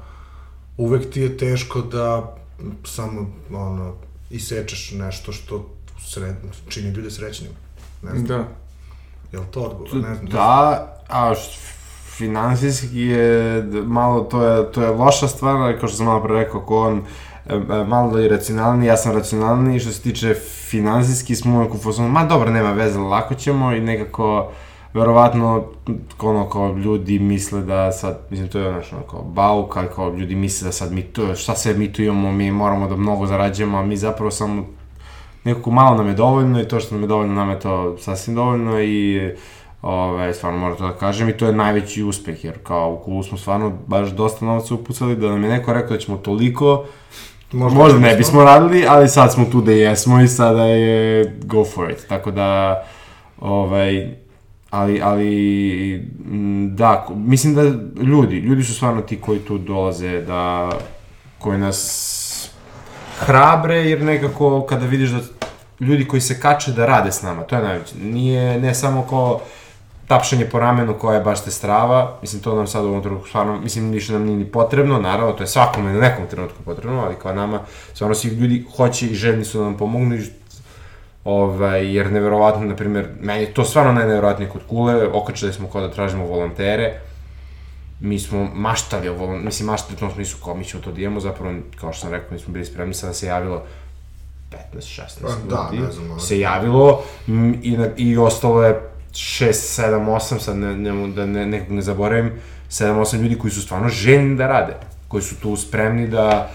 uvek 0.77 1.13
ti 1.13 1.21
je 1.21 1.37
teško 1.37 1.81
da 1.81 2.37
samo 2.85 3.31
ono, 3.53 3.95
isečeš 4.31 4.93
nešto 4.95 5.33
što 5.33 5.69
sre, 6.07 6.35
čini 6.69 6.91
ljude 6.91 7.11
srećnim. 7.11 7.51
Ne 8.03 8.11
znam, 8.11 8.25
da. 8.25 8.49
je 9.33 9.39
li 9.39 9.47
to 9.51 9.61
odgovor? 9.61 10.09
Ne 10.09 10.15
znam. 10.15 10.27
Da, 10.27 11.03
a 11.09 11.35
finansijski 12.17 13.01
je 13.01 13.63
malo, 13.87 14.21
to 14.21 14.47
je, 14.47 14.73
to 14.73 14.83
je 14.83 14.91
loša 14.91 15.29
stvar, 15.29 15.57
ali 15.57 15.79
kao 15.79 15.89
što 15.89 15.97
sam 15.97 16.07
malo 16.07 16.23
pre 16.23 16.35
rekao, 16.35 16.61
ko 16.61 16.87
on 16.87 17.05
malo 17.87 18.19
je 18.19 18.29
racionalniji, 18.29 18.89
ja 18.89 18.97
sam 18.97 19.13
racionalniji, 19.13 19.81
što 19.81 19.91
se 19.91 20.03
tiče 20.03 20.35
finansijski 20.71 21.37
smo 21.37 21.57
uvek 21.59 21.75
u 21.75 21.79
fazonu, 21.79 22.09
ma 22.09 22.25
dobro, 22.25 22.51
nema 22.51 22.73
veze, 22.73 22.99
lako 22.99 23.35
ćemo 23.35 23.73
i 23.73 23.81
nekako, 23.81 24.51
verovatno, 24.95 25.65
ono, 26.21 26.49
kao 26.49 26.77
ljudi 26.77 27.19
misle 27.19 27.61
da 27.61 27.93
sad, 27.93 28.19
mislim, 28.31 28.49
to 28.49 28.59
je 28.59 28.69
ono, 28.69 28.81
ono, 28.93 29.03
kao 29.03 29.23
bauk, 29.23 29.77
ali 29.77 29.89
kao 29.95 30.15
ljudi 30.15 30.35
misle 30.35 30.67
da 30.67 30.73
sad 30.73 30.93
mi 30.93 31.03
to, 31.03 31.35
šta 31.35 31.55
sve 31.55 31.75
mi 31.75 31.93
tu 31.93 32.03
imamo, 32.03 32.33
mi 32.33 32.51
moramo 32.51 32.89
da 32.89 32.97
mnogo 32.97 33.27
zarađujemo, 33.27 33.79
a 33.79 33.87
mi 33.87 33.97
zapravo 33.97 34.31
samo 34.31 34.67
nekako 35.45 35.71
malo 35.71 35.97
nam 35.97 36.07
je 36.07 36.15
dovoljno 36.15 36.61
i 36.61 36.69
to 36.69 36.81
što 36.81 36.95
nam 36.95 37.03
je 37.03 37.09
dovoljno, 37.09 37.35
nam 37.35 37.51
je 37.51 37.61
to 37.61 37.97
sasvim 37.99 38.35
dovoljno 38.35 38.83
i 38.83 39.21
Ove, 39.83 40.35
stvarno 40.35 40.59
moram 40.59 40.77
to 40.77 40.87
da 40.87 40.93
kažem 40.93 41.29
i 41.29 41.37
to 41.37 41.47
je 41.47 41.53
najveći 41.53 42.03
uspeh, 42.03 42.45
jer 42.45 42.59
kao 42.63 42.93
u 42.93 43.05
kulu 43.05 43.23
smo 43.23 43.39
stvarno 43.39 43.73
baš 43.87 44.11
dosta 44.11 44.45
novca 44.45 44.75
upucali, 44.75 45.17
da 45.17 45.29
nam 45.29 45.45
je 45.45 45.51
neko 45.51 45.73
rekao 45.73 45.91
da 45.91 45.99
ćemo 45.99 46.19
toliko, 46.19 46.85
možda, 47.53 47.79
možda 47.79 47.99
ne 47.99 48.17
bismo 48.17 48.45
radili, 48.45 48.87
ali 48.89 49.09
sad 49.09 49.33
smo 49.33 49.45
tu 49.45 49.61
da 49.61 49.73
jesmo 49.73 50.21
i 50.21 50.29
sada 50.29 50.65
je 50.65 51.25
go 51.45 51.65
for 51.65 51.91
it, 51.91 52.07
tako 52.09 52.31
da, 52.31 52.83
ovaj, 53.41 54.17
ali, 54.71 55.01
ali, 55.03 55.95
m, 56.31 56.77
da, 56.77 57.07
mislim 57.15 57.55
da 57.55 57.63
ljudi, 58.03 58.37
ljudi 58.37 58.63
su 58.63 58.75
stvarno 58.75 59.01
ti 59.01 59.21
koji 59.21 59.39
tu 59.39 59.59
dolaze 59.59 60.21
da, 60.21 60.71
koji 61.39 61.59
nas 61.59 62.51
hrabre, 63.19 63.77
jer 63.77 64.03
nekako 64.03 64.67
kada 64.69 64.87
vidiš 64.87 65.11
da 65.11 65.21
ljudi 65.81 66.09
koji 66.09 66.21
se 66.21 66.41
kače 66.41 66.73
da 66.73 66.87
rade 66.87 67.13
s 67.13 67.23
nama, 67.23 67.43
to 67.43 67.57
je 67.57 67.63
najveće. 67.63 67.95
Nije, 67.99 68.61
ne 68.61 68.75
samo 68.75 69.07
kao 69.11 69.41
tapšanje 70.13 70.45
po 70.51 70.59
ramenu 70.59 70.95
koja 70.99 71.15
je 71.15 71.25
baš 71.25 71.45
te 71.45 71.51
strava, 71.51 72.19
mislim 72.21 72.43
to 72.43 72.55
nam 72.55 72.67
sad 72.67 72.85
u 72.85 72.89
ovom 72.89 73.03
trenutku 73.03 73.29
stvarno, 73.29 73.61
mislim 73.61 73.91
ništa 73.91 74.13
nam 74.13 74.25
nije 74.25 74.37
ni 74.37 74.45
potrebno, 74.45 74.99
naravno 75.01 75.33
to 75.33 75.43
je 75.43 75.47
svakome 75.47 75.93
na 75.93 76.01
nekom 76.01 76.27
trenutku 76.27 76.63
potrebno, 76.65 77.01
ali 77.01 77.15
kao 77.23 77.33
nama, 77.35 77.61
stvarno 77.95 78.15
svi 78.15 78.29
ljudi 78.29 78.65
hoće 78.77 79.07
i 79.07 79.15
željni 79.15 79.45
su 79.45 79.59
da 79.59 79.65
nam 79.65 79.77
pomognu, 79.77 80.17
i, 80.17 80.21
ovaj, 81.25 81.95
jer 81.95 82.13
neverovatno, 82.13 82.65
na 82.67 82.77
primjer, 82.77 83.09
meni 83.21 83.41
je 83.41 83.55
to 83.55 83.65
stvarno 83.65 83.93
najneverovatnije 83.93 84.51
kod 84.51 84.61
kule, 84.69 85.09
okačali 85.09 85.53
smo 85.53 85.69
kao 85.69 85.81
da 85.81 85.91
tražimo 85.91 86.27
volontere, 86.27 87.01
mi 88.01 88.19
smo 88.19 88.45
maštali 88.55 89.09
o 89.09 89.15
volon, 89.15 89.45
mislim 89.45 89.67
maštali 89.67 89.97
u 89.97 89.99
tom 89.99 90.11
smislu 90.11 90.45
kao 90.45 90.55
mi 90.55 90.65
ćemo 90.65 90.83
to 90.83 90.93
da 90.93 91.01
imamo, 91.01 91.21
zapravo, 91.21 91.55
kao 91.81 91.93
što 91.93 92.01
sam 92.01 92.11
rekao, 92.11 92.37
nismo 92.37 92.53
bili 92.53 92.65
spremni, 92.65 92.95
sada 92.95 93.15
se 93.15 93.27
javilo 93.27 93.63
15-16 94.75 95.01
Pa, 95.23 95.57
da, 95.57 95.69
ljudi, 95.73 95.87
ne 95.87 95.93
znam, 95.93 96.21
se 96.21 96.39
javilo 96.39 97.03
i, 97.63 97.79
i 97.97 98.17
ostalo 98.19 98.65
je 98.65 98.92
6, 99.13 99.83
7, 99.83 100.07
8, 100.07 100.39
sad 100.39 100.57
ne, 100.57 100.77
ne, 100.77 101.09
da 101.09 101.27
ne, 101.27 101.47
nekog 101.47 101.73
ne 101.73 101.83
zaboravim, 101.83 102.33
7, 102.71 103.01
8 103.01 103.23
ljudi 103.23 103.39
koji 103.39 103.51
su 103.51 103.63
stvarno 103.63 103.89
željni 103.89 104.37
da 104.37 104.47
rade, 104.47 104.77
koji 105.09 105.23
su 105.23 105.41
tu 105.41 105.57
spremni 105.57 106.09
da 106.09 106.51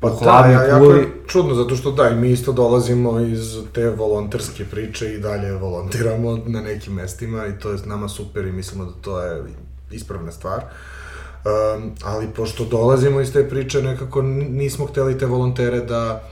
Pa 0.00 0.10
da, 0.10 0.46
ja, 0.46 0.62
jako 0.62 0.92
je 0.92 1.08
čudno, 1.26 1.54
zato 1.54 1.76
što 1.76 1.90
da, 1.90 2.08
i 2.08 2.14
mi 2.14 2.30
isto 2.30 2.52
dolazimo 2.52 3.20
iz 3.20 3.56
te 3.72 3.90
volonterske 3.90 4.64
priče 4.64 5.14
i 5.14 5.18
dalje 5.18 5.52
volontiramo 5.52 6.38
na 6.46 6.60
nekim 6.60 6.92
mestima 6.92 7.46
i 7.46 7.58
to 7.58 7.70
je 7.70 7.78
nama 7.86 8.08
super 8.08 8.46
i 8.46 8.52
mislimo 8.52 8.84
da 8.84 8.92
to 9.00 9.22
je 9.22 9.42
ispravna 9.90 10.32
stvar. 10.32 10.60
Um, 10.60 11.92
ali 12.04 12.26
pošto 12.36 12.64
dolazimo 12.64 13.20
iz 13.20 13.32
te 13.32 13.48
priče, 13.48 13.82
nekako 13.82 14.22
nismo 14.22 14.86
hteli 14.86 15.18
te 15.18 15.26
volontere 15.26 15.80
da 15.80 16.22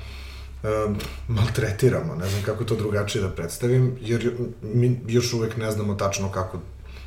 um, 0.62 0.96
maltretiramo, 1.28 2.14
ne 2.14 2.28
znam 2.28 2.42
kako 2.42 2.64
to 2.64 2.76
drugačije 2.76 3.22
da 3.22 3.30
predstavim, 3.30 3.96
jer 4.00 4.32
mi 4.62 5.00
još 5.06 5.32
uvek 5.32 5.56
ne 5.56 5.70
znamo 5.70 5.94
tačno 5.94 6.32
kako 6.32 6.58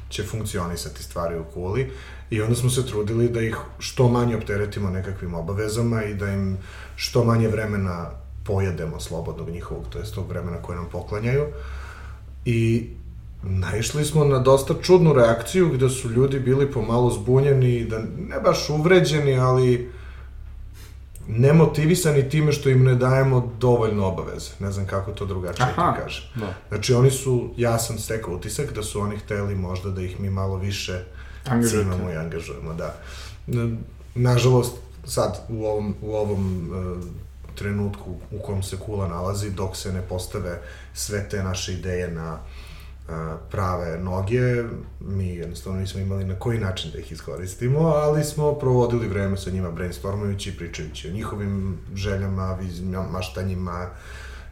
će 0.09 0.23
funkcionisati 0.23 1.03
stvari 1.03 1.39
u 1.39 1.43
kuli 1.53 1.91
i 2.29 2.41
onda 2.41 2.55
smo 2.55 2.69
se 2.69 2.87
trudili 2.87 3.29
da 3.29 3.41
ih 3.41 3.57
što 3.79 4.09
manje 4.09 4.35
opteretimo 4.35 4.89
nekakvim 4.89 5.33
obavezama 5.33 6.03
i 6.03 6.13
da 6.13 6.29
im 6.29 6.57
što 6.95 7.23
manje 7.23 7.47
vremena 7.47 8.09
pojedemo 8.43 8.99
slobodnog 8.99 9.49
njihovog, 9.49 9.83
to 9.89 9.99
je 9.99 10.11
tog 10.11 10.29
vremena 10.29 10.57
koje 10.57 10.75
nam 10.75 10.89
poklanjaju. 10.91 11.45
I 12.45 12.89
naišli 13.43 14.05
smo 14.05 14.25
na 14.25 14.39
dosta 14.39 14.73
čudnu 14.81 15.13
reakciju 15.13 15.69
gde 15.69 15.89
su 15.89 16.09
ljudi 16.09 16.39
bili 16.39 16.71
pomalo 16.71 17.09
zbunjeni, 17.09 17.85
da 17.85 17.99
ne 18.29 18.39
baš 18.43 18.69
uvređeni, 18.69 19.37
ali 19.37 19.91
nemotivisani 21.27 22.29
time 22.29 22.51
što 22.51 22.69
im 22.69 22.83
ne 22.83 22.95
dajemo 22.95 23.53
dovoljno 23.59 24.07
obaveze. 24.07 24.51
Ne 24.59 24.71
znam 24.71 24.85
kako 24.85 25.11
to 25.11 25.25
drugačije 25.25 25.67
Aha, 25.77 25.93
ti 25.93 26.01
kažem. 26.03 26.23
da. 26.35 26.53
Znači 26.69 26.93
oni 26.93 27.11
su, 27.11 27.49
ja 27.57 27.79
sam 27.79 27.97
stekao 27.97 28.33
utisak 28.33 28.73
da 28.73 28.83
su 28.83 28.99
oni 28.99 29.17
hteli 29.17 29.55
možda 29.55 29.89
da 29.89 30.01
ih 30.01 30.19
mi 30.19 30.29
malo 30.29 30.57
više 30.57 31.03
cimamo 31.69 32.11
i 32.11 32.15
angažujemo, 32.15 32.73
da. 32.73 32.95
Nažalost, 34.15 34.73
sad 35.05 35.45
u 35.49 35.65
ovom, 35.65 35.95
u 36.01 36.15
ovom 36.15 36.69
uh, 36.71 37.03
trenutku 37.55 38.15
u 38.31 38.39
kom 38.39 38.63
se 38.63 38.77
kula 38.77 39.07
nalazi, 39.07 39.51
dok 39.51 39.75
se 39.75 39.93
ne 39.93 40.01
postave 40.01 40.61
sve 40.93 41.29
te 41.29 41.43
naše 41.43 41.73
ideje 41.73 42.11
na 42.11 42.33
uh, 42.33 42.39
prave 43.51 43.99
noge, 43.99 44.63
mi 44.99 45.27
jednostavno 45.27 45.79
nismo 45.79 45.99
imali 46.01 46.23
na 46.25 46.35
koji 46.39 46.59
način 46.59 46.91
da 46.91 46.99
ih 46.99 47.11
iskoristimo, 47.11 47.79
ali 47.79 48.23
smo 48.23 48.53
provodili 48.53 49.07
vreme 49.07 49.37
sa 49.37 49.49
njima 49.49 49.71
brainstormujući 49.71 50.49
i 50.49 50.57
pričajući 50.57 51.07
o 51.07 51.13
njihovim 51.13 51.77
željama, 51.95 52.53
vizijama, 52.53 53.07
maštanjima, 53.11 53.87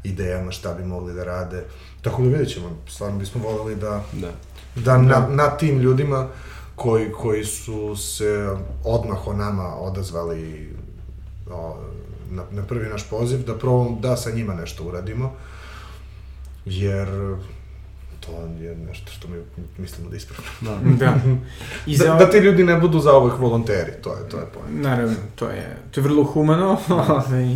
idejama, 0.03 0.51
šta 0.51 0.73
bi 0.73 0.83
mogli 0.83 1.13
da 1.13 1.23
rade. 1.23 1.63
Tako 2.01 2.21
da 2.21 2.29
vidjet 2.29 2.49
ćemo, 2.49 2.69
stvarno 2.87 3.19
bismo 3.19 3.43
voleli 3.43 3.75
da 3.75 4.03
Da. 4.13 4.31
da 4.75 4.97
na, 4.97 5.27
na 5.29 5.49
tim 5.57 5.79
ljudima 5.79 6.27
koji, 6.75 7.11
koji 7.11 7.45
su 7.45 7.95
se 7.95 8.49
odmah 8.83 9.27
o 9.27 9.33
nama 9.33 9.75
odazvali 9.75 10.73
o, 11.51 11.77
na, 12.31 12.43
na 12.51 12.63
prvi 12.63 12.89
naš 12.89 13.09
poziv, 13.09 13.45
da 13.45 13.57
probamo 13.57 13.97
da 14.01 14.17
sa 14.17 14.31
njima 14.31 14.53
nešto 14.53 14.83
uradimo, 14.83 15.33
jer 16.65 17.07
to 18.29 18.63
je 18.63 18.75
nešto 18.75 19.11
što 19.11 19.27
mi 19.27 19.37
mislimo 19.77 20.09
da 20.09 20.15
je 20.15 20.17
ispravno. 20.17 20.45
Da. 20.61 20.89
Da. 21.05 21.15
I 21.85 21.95
za... 21.95 22.05
Da, 22.05 22.13
da 22.13 22.29
ti 22.29 22.37
ljudi 22.37 22.63
ne 22.63 22.75
budu 22.75 22.99
za 22.99 23.11
ovih 23.11 23.33
volonteri, 23.33 23.91
to 24.01 24.13
je, 24.13 24.29
to 24.29 24.37
je 24.37 24.45
point. 24.45 24.83
Naravno, 24.83 25.15
to 25.35 25.49
je, 25.49 25.77
to 25.91 25.99
je 25.99 26.03
vrlo 26.03 26.23
humano, 26.23 26.77
ovaj, 27.09 27.55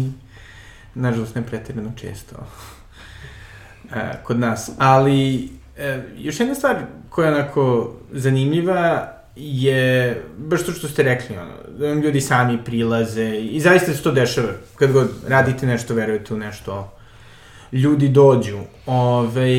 nažalost 0.95 1.35
ne 1.35 1.41
pretjerano 1.41 1.91
često 1.95 2.35
e, 3.95 4.23
kod 4.23 4.39
nas. 4.39 4.71
Ali, 4.77 5.49
e, 5.77 6.01
još 6.17 6.39
jedna 6.39 6.55
stvar 6.55 6.77
koja 7.09 7.27
je 7.27 7.35
onako 7.35 7.93
zanimljiva 8.11 9.13
je, 9.35 10.21
baš 10.37 10.65
to 10.65 10.71
što 10.71 10.87
ste 10.87 11.03
rekli, 11.03 11.37
ono, 11.37 11.53
da 11.77 11.87
vam 11.87 12.01
ljudi 12.01 12.21
sami 12.21 12.63
prilaze 12.65 13.29
i 13.29 13.59
zaista 13.59 13.93
se 13.93 14.03
to 14.03 14.11
dešava. 14.11 14.49
Kad 14.75 14.91
god 14.91 15.09
radite 15.27 15.65
nešto, 15.65 15.93
verujete 15.93 16.33
u 16.33 16.37
nešto, 16.37 16.93
ljudi 17.71 18.09
dođu. 18.09 18.59
Ove, 18.85 19.49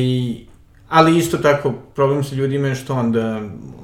ali 0.95 1.17
isto 1.17 1.37
tako, 1.37 1.71
problem 1.95 2.23
sa 2.23 2.35
ljudima 2.35 2.67
je 2.67 2.75
što 2.75 2.95
onda, 2.95 3.41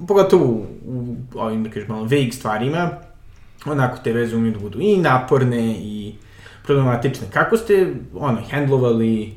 pogotovo 0.08 0.46
u, 0.46 0.66
u 0.86 1.16
ovim, 1.36 1.64
da 1.64 1.70
kažem, 1.70 1.90
malo 1.90 2.04
vague 2.04 2.32
stvarima, 2.32 2.90
onako 3.66 3.98
te 4.04 4.14
veze 4.14 4.36
umiju 4.36 4.54
da 4.54 4.60
budu 4.60 4.80
i 4.82 4.98
naporne 4.98 5.72
i 5.72 6.16
problematične. 6.64 7.28
Kako 7.34 7.58
ste, 7.58 7.94
ono, 8.14 8.42
hendlovali 8.50 9.34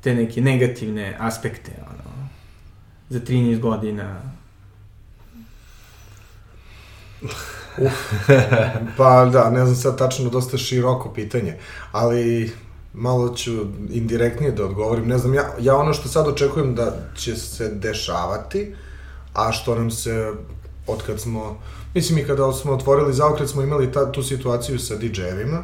te 0.00 0.14
neke 0.14 0.40
negativne 0.40 1.16
aspekte, 1.18 1.72
ono, 1.82 2.28
za 3.08 3.20
13 3.20 3.60
godina? 3.60 4.20
Pa 8.96 9.24
da, 9.24 9.50
ne 9.50 9.64
znam 9.64 9.76
sad 9.76 9.98
tačno, 9.98 10.30
dosta 10.30 10.58
široko 10.58 11.12
pitanje, 11.12 11.56
ali 11.92 12.52
malo 12.94 13.34
ću 13.34 13.52
indirektnije 13.90 14.52
da 14.52 14.64
odgovorim. 14.64 15.08
Ne 15.08 15.18
znam, 15.18 15.34
ja, 15.34 15.54
ja 15.60 15.76
ono 15.76 15.92
što 15.92 16.08
sad 16.08 16.28
očekujem 16.28 16.74
da 16.74 16.96
će 17.16 17.36
se 17.36 17.68
dešavati, 17.68 18.74
a 19.34 19.52
što 19.52 19.74
nam 19.74 19.90
se, 19.90 20.32
od 20.86 21.02
kad 21.02 21.20
smo, 21.20 21.58
mislim 21.94 22.18
i 22.18 22.24
kada 22.24 22.52
smo 22.52 22.72
otvorili 22.72 23.12
zaokret, 23.12 23.48
smo 23.48 23.62
imali 23.62 23.92
ta, 23.92 24.12
tu 24.12 24.22
situaciju 24.22 24.78
sa 24.78 24.94
DJ-evima, 24.94 25.62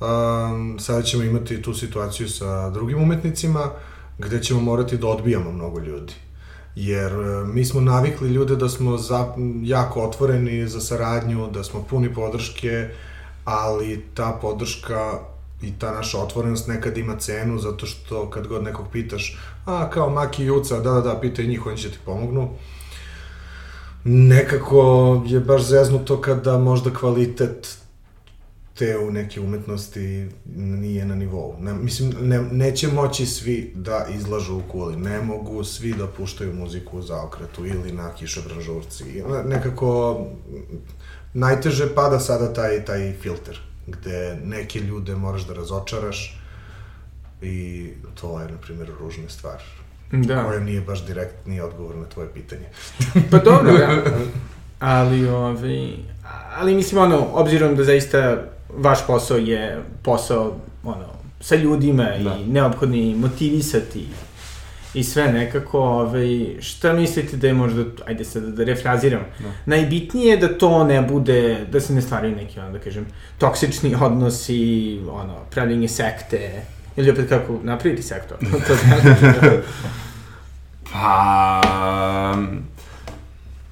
um, 0.00 0.78
sada 0.78 1.02
ćemo 1.02 1.22
imati 1.22 1.62
tu 1.62 1.74
situaciju 1.74 2.28
sa 2.28 2.70
drugim 2.70 3.02
umetnicima, 3.02 3.70
gde 4.18 4.42
ćemo 4.42 4.60
morati 4.60 4.96
da 4.98 5.06
odbijamo 5.06 5.52
mnogo 5.52 5.80
ljudi. 5.80 6.12
Jer 6.76 7.12
e, 7.12 7.44
mi 7.44 7.64
smo 7.64 7.80
navikli 7.80 8.28
ljude 8.28 8.56
da 8.56 8.68
smo 8.68 8.96
za, 8.96 9.34
jako 9.62 10.02
otvoreni 10.02 10.68
za 10.68 10.80
saradnju, 10.80 11.50
da 11.50 11.64
smo 11.64 11.82
puni 11.90 12.14
podrške, 12.14 12.88
ali 13.44 14.04
ta 14.14 14.38
podrška 14.42 15.18
i 15.62 15.72
ta 15.78 15.92
naša 15.92 16.18
otvorenost 16.18 16.68
nekad 16.68 16.98
ima 16.98 17.16
cenu, 17.18 17.58
zato 17.58 17.86
što 17.86 18.30
kad 18.30 18.46
god 18.46 18.62
nekog 18.62 18.86
pitaš, 18.92 19.38
a 19.64 19.90
kao 19.90 20.10
Maki 20.10 20.42
i 20.42 20.46
Juca, 20.46 20.80
da, 20.80 20.90
da, 20.90 21.00
da, 21.00 21.20
pitaj 21.20 21.46
njih, 21.46 21.66
oni 21.66 21.76
će 21.76 21.90
ti 21.90 21.98
pomognu. 22.04 22.48
Nekako 24.04 25.22
je 25.26 25.40
baš 25.40 25.62
zeznuto 25.62 26.20
kada 26.20 26.58
možda 26.58 26.94
kvalitet 26.94 27.78
te 28.78 28.98
u 28.98 29.10
neke 29.10 29.40
umetnosti 29.40 30.28
nije 30.54 31.04
na 31.04 31.14
nivou. 31.14 31.54
Ne, 31.60 31.74
mislim, 31.74 32.14
ne, 32.20 32.42
neće 32.42 32.88
moći 32.88 33.26
svi 33.26 33.72
da 33.74 34.06
izlažu 34.16 34.56
u 34.56 34.62
kuli, 34.72 34.96
ne 34.96 35.20
mogu 35.22 35.64
svi 35.64 35.94
da 35.94 36.06
puštaju 36.06 36.54
muziku 36.54 37.02
za 37.02 37.22
okretu 37.22 37.66
ili 37.66 37.92
na 37.92 38.14
kišobran 38.14 38.60
žurci. 38.60 39.04
Nekako, 39.44 40.20
najteže 41.34 41.94
pada 41.94 42.20
sada 42.20 42.52
taj, 42.52 42.84
taj 42.84 43.12
filter, 43.12 43.60
gde 43.86 44.38
neke 44.44 44.80
ljude 44.80 45.16
moraš 45.16 45.42
da 45.42 45.54
razočaraš 45.54 46.40
i 47.42 47.88
to 48.20 48.40
je, 48.40 48.48
na 48.48 48.58
primjer, 48.58 48.90
ružna 49.00 49.28
stvar. 49.28 49.62
Da. 50.12 50.44
Koja 50.44 50.60
nije 50.60 50.80
baš 50.80 51.06
direktni 51.06 51.60
odgovor 51.60 51.96
na 51.96 52.04
tvoje 52.04 52.28
pitanje. 52.34 52.66
Pa 53.30 53.38
dobro, 53.38 53.72
da. 53.72 54.02
Ali, 54.80 55.28
ovaj, 55.28 55.88
ali 56.56 56.74
mislim, 56.74 57.02
ono, 57.02 57.26
obzirom 57.32 57.76
da 57.76 57.84
zaista 57.84 58.42
vaš 58.76 59.06
posao 59.06 59.36
je 59.36 59.82
posao, 60.02 60.56
ono, 60.84 61.06
sa 61.40 61.56
ljudima 61.56 62.04
Da. 62.04 62.36
i 62.36 62.46
neophodni 62.46 63.14
motivisati 63.14 64.06
i 64.96 65.04
sve 65.04 65.32
nekako, 65.32 65.80
ovaj, 65.80 66.56
šta 66.60 66.92
mislite 66.92 67.36
da 67.36 67.46
je 67.46 67.54
možda, 67.54 67.84
ajde 68.06 68.24
sad 68.24 68.42
da 68.42 68.64
refraziram, 68.64 69.20
Da. 69.38 69.48
najbitnije 69.66 70.30
je 70.30 70.36
da 70.36 70.58
to 70.58 70.84
ne 70.84 71.02
bude, 71.02 71.66
da 71.72 71.80
se 71.80 71.94
ne 71.94 72.02
stvaraju 72.02 72.36
neki, 72.36 72.60
ono, 72.60 72.72
da 72.72 72.78
kažem, 72.78 73.06
toksični 73.38 73.94
odnosi, 74.00 75.00
ono, 75.10 75.34
pravljenje 75.50 75.88
sekte, 75.88 76.62
ili 76.96 77.10
opet 77.10 77.28
kako 77.28 77.58
napraviti 77.62 78.02
sektu, 78.02 78.34
to 78.66 78.74
znači, 78.84 79.56
Pa... 80.92 81.62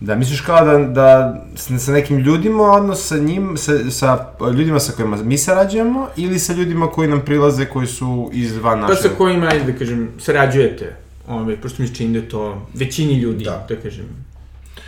Da, 0.01 0.15
misliš 0.15 0.41
kao 0.41 0.65
da, 0.65 0.79
da 0.79 1.37
sa 1.79 1.93
nekim 1.93 2.19
ljudima, 2.19 2.63
odnos 2.63 3.09
sa 3.09 3.17
njim, 3.17 3.57
sa, 3.57 3.73
sa 3.91 4.27
ljudima 4.57 4.81
sa 4.81 4.93
kojima 4.93 5.17
mi 5.17 5.39
sarađujemo, 5.39 6.09
ili 6.17 6.39
sa 6.39 6.53
ljudima 6.53 6.87
koji 6.87 7.09
nam 7.09 7.21
prilaze, 7.25 7.65
koji 7.67 7.87
su 7.87 8.31
izvan 8.33 8.81
Pa 8.81 8.89
naše... 8.89 9.03
sa 9.03 9.09
kojima, 9.19 9.47
ajde 9.47 9.73
da 9.73 9.79
kažem, 9.79 10.09
sarađujete, 10.19 11.04
ovaj, 11.29 11.57
pošto 11.61 11.83
mi 11.83 11.89
se 11.89 11.95
čini 11.95 12.13
da 12.13 12.19
je 12.19 12.29
to 12.29 12.67
većini 12.75 13.15
ljudi, 13.15 13.45
Da. 13.45 13.67
da, 13.69 13.77
kažem, 13.77 14.07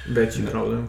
veći 0.08 0.42
problem. 0.50 0.88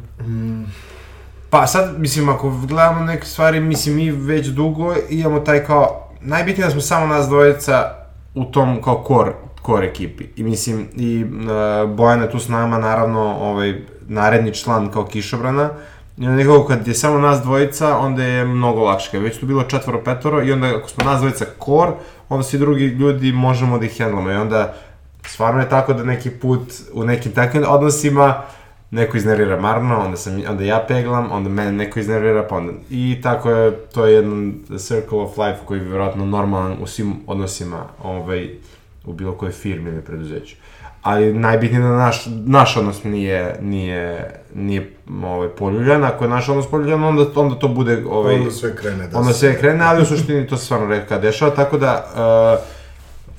Pa 1.50 1.68
sad, 1.68 2.00
mislim, 2.00 2.30
ako 2.30 2.50
gledamo 2.50 3.06
neke 3.06 3.26
stvari, 3.26 3.60
mislim, 3.60 3.96
mi 3.96 4.12
već 4.12 4.48
dugo 4.48 4.96
imamo 5.10 5.40
taj 5.40 5.66
kao, 5.66 6.10
najbitnije 6.22 6.66
da 6.66 6.72
smo 6.72 6.82
samo 6.82 7.08
nas 7.08 7.28
dvojica 7.28 7.96
u 8.36 8.46
tom 8.46 8.82
kao 8.82 9.04
core, 9.08 9.32
core 9.66 9.88
ekipi. 9.88 10.24
I 10.36 10.44
mislim, 10.44 10.88
i 10.96 11.24
uh, 11.24 11.90
Bojan 11.96 12.22
je 12.22 12.32
tu 12.32 12.40
s 12.40 12.48
nama, 12.48 12.78
naravno, 12.78 13.22
ovaj, 13.22 13.82
naredni 14.08 14.54
član 14.54 14.92
kao 14.92 15.06
kišobrana, 15.06 15.70
I 16.18 16.26
onda 16.26 16.36
nekako 16.36 16.66
kad 16.66 16.88
je 16.88 16.94
samo 16.94 17.20
nas 17.20 17.42
dvojica, 17.42 17.98
onda 17.98 18.24
je 18.24 18.46
mnogo 18.46 18.84
lakše. 18.84 19.12
Kad 19.12 19.22
već 19.22 19.40
tu 19.40 19.46
bilo 19.46 19.64
četvoro, 19.64 20.02
petoro, 20.04 20.44
i 20.44 20.52
onda 20.52 20.68
ako 20.78 20.90
smo 20.90 21.04
nas 21.04 21.20
dvojica 21.20 21.46
core, 21.66 21.92
onda 22.30 22.44
svi 22.44 22.60
drugi 22.60 22.86
ljudi 22.86 23.32
možemo 23.32 23.78
da 23.78 23.86
ih 23.86 24.02
handlamo. 24.02 24.32
I 24.32 24.36
onda 24.36 24.74
stvarno 25.30 25.62
je 25.62 25.70
tako 25.70 25.94
da 25.94 26.04
neki 26.04 26.30
put 26.30 26.74
u 26.94 27.04
nekim 27.04 27.32
takvim 27.32 27.64
odnosima 27.68 28.44
neko 28.92 29.18
iznervira 29.18 29.60
Marno, 29.60 30.00
onda, 30.00 30.18
sam, 30.18 30.42
onda 30.50 30.64
ja 30.64 30.86
peglam, 30.88 31.32
onda 31.32 31.50
mene 31.50 31.72
neko 31.72 32.00
iznervira, 32.00 32.48
pa 32.50 32.56
onda... 32.56 32.74
I 32.90 33.20
tako 33.24 33.50
je, 33.50 33.72
to 33.72 34.06
je 34.06 34.14
jedan 34.14 34.54
circle 34.78 35.20
of 35.20 35.38
life 35.38 35.60
koji 35.66 35.80
je 35.80 35.84
vjerojatno 35.84 36.26
normalan 36.26 36.76
u 36.82 36.88
svim 36.88 37.16
odnosima 37.28 37.84
ovaj, 38.04 38.50
u 39.06 39.14
bilo 39.14 39.34
kojoj 39.34 39.52
firmi 39.52 39.90
ili 39.90 40.02
preduzeću. 40.02 40.56
Ali 41.02 41.34
najbitnije 41.34 41.82
da 41.82 41.90
naš, 41.90 42.28
naš 42.46 42.78
odnos 42.78 43.04
nije, 43.04 43.58
nije, 43.62 44.32
nije 44.56 44.94
ovaj, 45.24 45.50
poljuljan, 45.50 46.04
ako 46.04 46.24
je 46.24 46.30
naš 46.30 46.50
odnos 46.50 46.68
poljuljan, 46.68 47.04
onda, 47.04 47.26
onda 47.36 47.56
to 47.56 47.68
bude... 47.68 48.04
Ovaj, 48.10 48.36
Onda 48.36 48.52
sve 48.52 48.76
krene 48.76 49.08
da 49.08 49.20
onda 49.20 49.34
sve 49.34 49.60
krene, 49.60 49.86
ali 49.86 50.02
u 50.02 50.06
suštini 50.06 50.48
to 50.48 50.58
se 50.58 50.66
stvarno 50.66 50.88
redka 50.88 51.18
dešava, 51.18 51.56
tako 51.56 51.78
da 51.78 52.06
uh, 52.62 52.77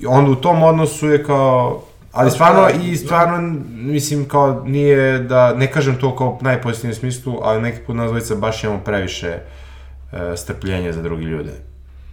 onda 0.07 0.31
u 0.31 0.35
tom 0.35 0.63
odnosu 0.63 1.09
je 1.09 1.23
kao 1.23 1.81
ali 2.11 2.31
stvarno 2.31 2.69
i 2.83 2.95
stvarno 2.95 3.59
mislim 3.71 4.27
kao 4.27 4.63
nije 4.65 5.19
da 5.19 5.53
ne 5.53 5.71
kažem 5.71 5.95
to 5.95 6.15
kao 6.15 6.37
najpozitivnijem 6.41 6.95
smislu, 6.99 7.39
ali 7.41 7.61
neki 7.61 7.79
put 7.87 7.95
nas 7.95 8.07
dvojica 8.07 8.35
baš 8.35 8.63
imamo 8.63 8.79
previše 8.79 9.37
uh, 10.11 10.19
strpljenja 10.35 10.93
za 10.93 11.01
drugi 11.01 11.23
ljude. 11.23 11.51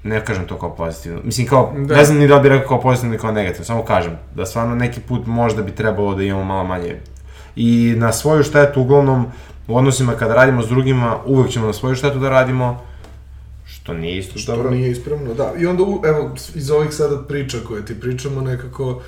Ne 0.03 0.25
kažem 0.25 0.47
to 0.47 0.59
kao 0.59 0.75
pozitivno. 0.75 1.21
Mislim 1.25 1.47
kao, 1.47 1.73
Da. 1.77 1.97
ne 1.97 2.05
znam 2.05 2.19
ni 2.19 2.29
da 2.29 2.39
bi 2.39 2.49
rekao 2.49 2.69
kao 2.69 2.81
pozitivno 2.81 3.15
ili 3.15 3.21
kao 3.21 3.33
negativno, 3.33 3.65
samo 3.65 3.83
kažem 3.83 4.19
da 4.35 4.47
stvarno 4.47 4.75
neki 4.75 5.01
put 5.01 5.27
možda 5.27 5.63
bi 5.63 5.73
trebalo 5.73 6.15
da 6.15 6.23
imamo 6.23 6.45
malo 6.45 6.65
manje. 6.65 6.97
I 7.57 7.95
na 7.97 8.13
svoju 8.13 8.43
štetu 8.43 8.81
uglavnom 8.81 9.27
u 9.69 9.77
odnosima 9.77 10.13
kada 10.13 10.35
radimo 10.35 10.63
s 10.63 10.69
drugima, 10.69 11.17
uvek 11.27 11.51
ćemo 11.51 11.67
na 11.67 11.73
svoju 11.73 11.95
štetu 11.95 12.19
da 12.19 12.31
radimo, 12.31 12.81
što 13.87 13.95
nije 13.95 14.19
isto 14.19 14.39
Što 14.39 14.57
dobro. 14.57 14.71
nije 14.71 14.91
ispravno, 14.91 15.35
da. 15.35 15.55
I 15.59 15.67
onda, 15.67 15.83
evo, 16.09 16.35
iz 16.55 16.71
ovih 16.71 16.95
sada 16.95 17.23
priča 17.23 17.59
koje 17.67 17.85
ti 17.85 18.01
pričamo, 18.01 18.41
nekako, 18.41 19.03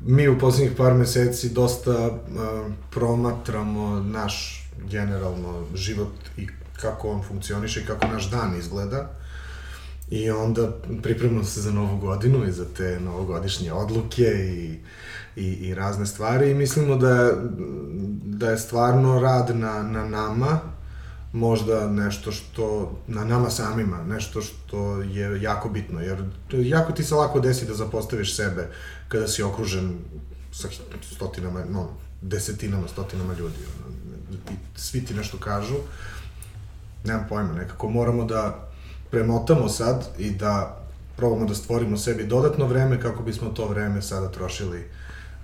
mi 0.00 0.28
u 0.28 0.38
poslednjih 0.38 0.76
par 0.76 0.94
meseci 0.94 1.48
dosta 1.48 2.06
uh, 2.06 2.72
promatramo 2.90 4.00
naš 4.00 4.64
generalno 4.90 5.64
život 5.74 6.12
i 6.36 6.46
kako 6.80 7.08
on 7.08 7.22
funkcioniše 7.22 7.80
i 7.80 7.84
kako 7.86 8.06
naš 8.06 8.30
dan 8.30 8.58
izgleda. 8.58 9.10
I 10.10 10.30
onda 10.30 10.72
pripremamo 11.02 11.44
se 11.44 11.60
za 11.60 11.70
novu 11.70 11.98
godinu 11.98 12.48
i 12.48 12.52
za 12.52 12.64
te 12.76 13.00
novogodišnje 13.00 13.72
odluke 13.72 14.24
i, 14.24 14.78
i, 15.36 15.46
i 15.46 15.74
razne 15.74 16.06
stvari 16.06 16.50
i 16.50 16.54
mislimo 16.54 16.96
da, 16.96 17.32
da 18.24 18.50
je 18.50 18.58
stvarno 18.58 19.20
rad 19.20 19.56
na, 19.56 19.82
na 19.82 20.04
nama 20.08 20.77
možda 21.38 21.88
nešto 21.88 22.32
što, 22.32 22.92
na 23.06 23.24
nama 23.24 23.50
samima, 23.50 24.02
nešto 24.04 24.42
što 24.42 25.02
je 25.02 25.42
jako 25.42 25.68
bitno, 25.68 26.00
jer 26.00 26.24
jako 26.52 26.92
ti 26.92 27.04
se 27.04 27.14
lako 27.14 27.40
desi 27.40 27.66
da 27.66 27.74
zapostaviš 27.74 28.36
sebe 28.36 28.68
kada 29.08 29.28
si 29.28 29.42
okružen 29.42 29.98
sa 30.52 30.68
stotinama, 31.02 31.64
no, 31.70 31.88
desetinama, 32.22 32.88
stotinama 32.88 33.34
ljudi, 33.34 33.56
ono, 33.78 33.94
i 34.50 34.78
svi 34.78 35.04
ti 35.04 35.14
nešto 35.14 35.38
kažu, 35.38 35.74
nemam 37.04 37.26
pojma, 37.28 37.52
nekako 37.52 37.90
moramo 37.90 38.24
da 38.24 38.68
premotamo 39.10 39.68
sad 39.68 40.08
i 40.18 40.30
da 40.30 40.84
probamo 41.16 41.46
da 41.46 41.54
stvorimo 41.54 41.96
sebi 41.96 42.26
dodatno 42.26 42.66
vreme 42.66 43.00
kako 43.00 43.22
bismo 43.22 43.48
to 43.48 43.68
vreme 43.68 44.02
sada 44.02 44.28
trošili 44.28 44.84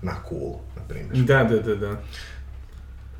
na 0.02 0.22
kulu, 0.22 0.58
na 0.76 0.82
primjer. 0.88 1.24
Da, 1.24 1.44
da, 1.44 1.58
da, 1.58 1.74
da. 1.74 2.00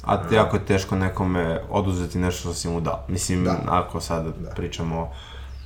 A 0.06 0.16
jako 0.32 0.56
je 0.56 0.64
teško 0.64 0.96
nekome 0.96 1.60
oduzeti 1.70 2.18
nešto 2.18 2.40
što 2.40 2.54
si 2.54 2.68
mu 2.68 2.80
dao. 2.80 2.98
Mislim, 3.08 3.44
Da. 3.44 3.56
ako 3.66 4.00
sad 4.00 4.24
Da. 4.24 4.50
pričamo 4.50 5.08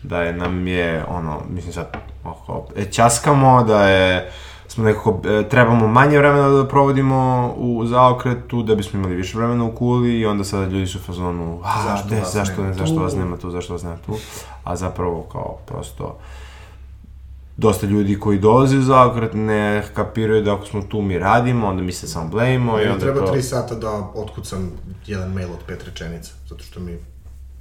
da 0.02 0.22
je 0.22 0.32
nam 0.32 0.66
je, 0.66 1.04
ono, 1.08 1.40
mislim 1.50 1.72
sad, 1.72 1.86
oko, 2.24 2.66
e, 2.76 2.84
ćaskamo, 2.84 3.64
da 3.64 3.88
je, 3.88 4.30
smo 4.68 4.84
nekako, 4.84 5.20
e, 5.24 5.48
trebamo 5.48 5.86
manje 5.88 6.18
vremena 6.18 6.48
da 6.48 6.68
provodimo 6.68 7.52
u 7.56 7.86
zaokretu, 7.86 8.62
da 8.62 8.74
bismo 8.74 8.98
imali 8.98 9.14
više 9.14 9.38
vremena 9.38 9.64
u 9.64 9.72
kuli 9.72 10.18
i 10.18 10.26
onda 10.26 10.44
sada 10.44 10.64
ljudi 10.64 10.86
su 10.86 10.98
u 10.98 11.02
fazonu, 11.02 11.60
a, 11.64 11.82
Zašto 11.82 12.08
zašto, 12.08 12.14
vas 12.22 12.32
zašto, 12.32 12.62
ne, 12.62 12.74
zašto 12.74 12.94
tu?" 12.94 13.02
vas 13.02 13.14
nema 13.16 13.36
tu, 13.36 13.50
zašto 13.50 13.72
vas 13.72 13.82
nema 13.82 13.96
tu, 14.06 14.16
a 14.64 14.76
zapravo 14.76 15.22
kao 15.32 15.56
prosto 15.66 16.16
dosta 17.58 17.86
ljudi 17.86 18.20
koji 18.20 18.38
dolaze 18.38 18.78
u 18.78 18.82
zaokret 18.82 19.30
ne 19.34 19.82
kapiraju 19.94 20.42
da 20.42 20.54
ako 20.54 20.66
smo 20.66 20.82
tu 20.82 21.02
mi 21.02 21.18
radimo, 21.18 21.66
onda 21.66 21.82
mi 21.82 21.92
se 21.92 22.08
samo 22.08 22.28
blejimo 22.28 22.72
i 22.72 22.80
Meni 22.80 22.90
onda 22.90 23.04
treba 23.04 23.26
to... 23.26 23.32
tri 23.32 23.42
sata 23.42 23.74
da 23.74 23.90
otkucam 24.14 24.72
jedan 25.06 25.32
mail 25.32 25.52
od 25.52 25.58
pet 25.66 25.84
rečenica, 25.84 26.32
zato 26.48 26.64
što 26.64 26.80
mi 26.80 26.98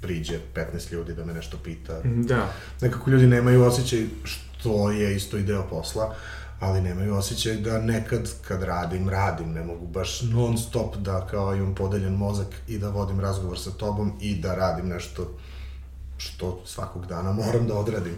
priđe 0.02 0.40
15 0.56 0.94
ljudi 0.94 1.14
da 1.14 1.26
me 1.26 1.34
nešto 1.34 1.58
pita. 1.64 2.02
Da. 2.04 2.48
Nekako 2.82 3.10
ljudi 3.10 3.28
nemaju 3.28 3.64
osjećaj 3.64 4.06
što 4.24 4.92
je 4.92 5.16
isto 5.16 5.38
i 5.38 5.44
deo 5.44 5.64
posla, 5.70 6.16
ali 6.60 6.82
nemaju 6.82 7.16
osjećaj 7.16 7.56
da 7.56 7.82
nekad 7.82 8.30
kad 8.48 8.64
radim, 8.64 9.10
radim, 9.10 9.52
ne 9.52 9.64
mogu 9.64 9.88
baš 9.88 10.22
non 10.22 10.58
stop 10.58 10.96
da 10.96 11.28
kao 11.32 11.56
imam 11.56 11.76
podeljen 11.76 12.14
mozak 12.14 12.48
i 12.68 12.78
da 12.78 12.90
vodim 12.90 13.20
razgovor 13.20 13.60
sa 13.60 13.72
tobom 13.72 14.12
i 14.22 14.36
da 14.36 14.56
radim 14.56 14.88
nešto 14.88 15.28
što 16.18 16.62
svakog 16.66 17.06
dana 17.06 17.32
moram 17.32 17.68
da 17.68 17.74
odradim. 17.74 18.16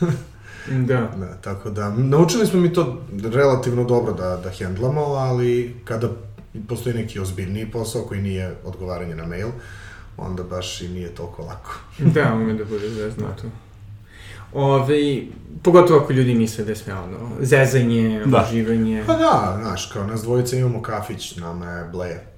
Da. 0.68 1.10
Da, 1.16 1.36
tako 1.40 1.70
da, 1.70 1.90
naučili 1.90 2.46
smo 2.46 2.60
mi 2.60 2.72
to 2.72 3.02
relativno 3.22 3.84
dobro 3.84 4.12
da, 4.12 4.40
da 4.44 4.50
hendlamo, 4.50 5.00
ali 5.00 5.76
kada 5.84 6.08
postoji 6.68 6.94
neki 6.94 7.20
ozbiljniji 7.20 7.70
posao 7.70 8.02
koji 8.02 8.22
nije 8.22 8.54
odgovaranje 8.64 9.14
na 9.14 9.26
mail, 9.26 9.48
onda 10.16 10.42
baš 10.42 10.80
i 10.80 10.88
nije 10.88 11.08
toliko 11.14 11.42
lako. 11.42 11.74
Da, 12.14 12.34
ume 12.34 12.54
da 12.54 12.64
bude 12.64 12.88
zeznuto. 12.88 13.42
Ove, 14.52 15.22
pogotovo 15.62 16.00
ako 16.00 16.12
ljudi 16.12 16.34
misle 16.34 16.64
da 16.64 16.70
je 16.70 16.76
sve 16.76 16.94
ono, 16.94 17.18
zezanje, 17.40 18.22
Da. 18.26 18.46
uživanje. 18.50 19.04
Pa 19.06 19.12
da, 19.16 19.58
znaš, 19.62 19.86
kao 19.92 20.06
nas 20.06 20.22
dvojica 20.22 20.56
imamo 20.56 20.82
kafić, 20.82 21.36
nama 21.36 21.70
je 21.70 21.88
bleje. 21.92 22.29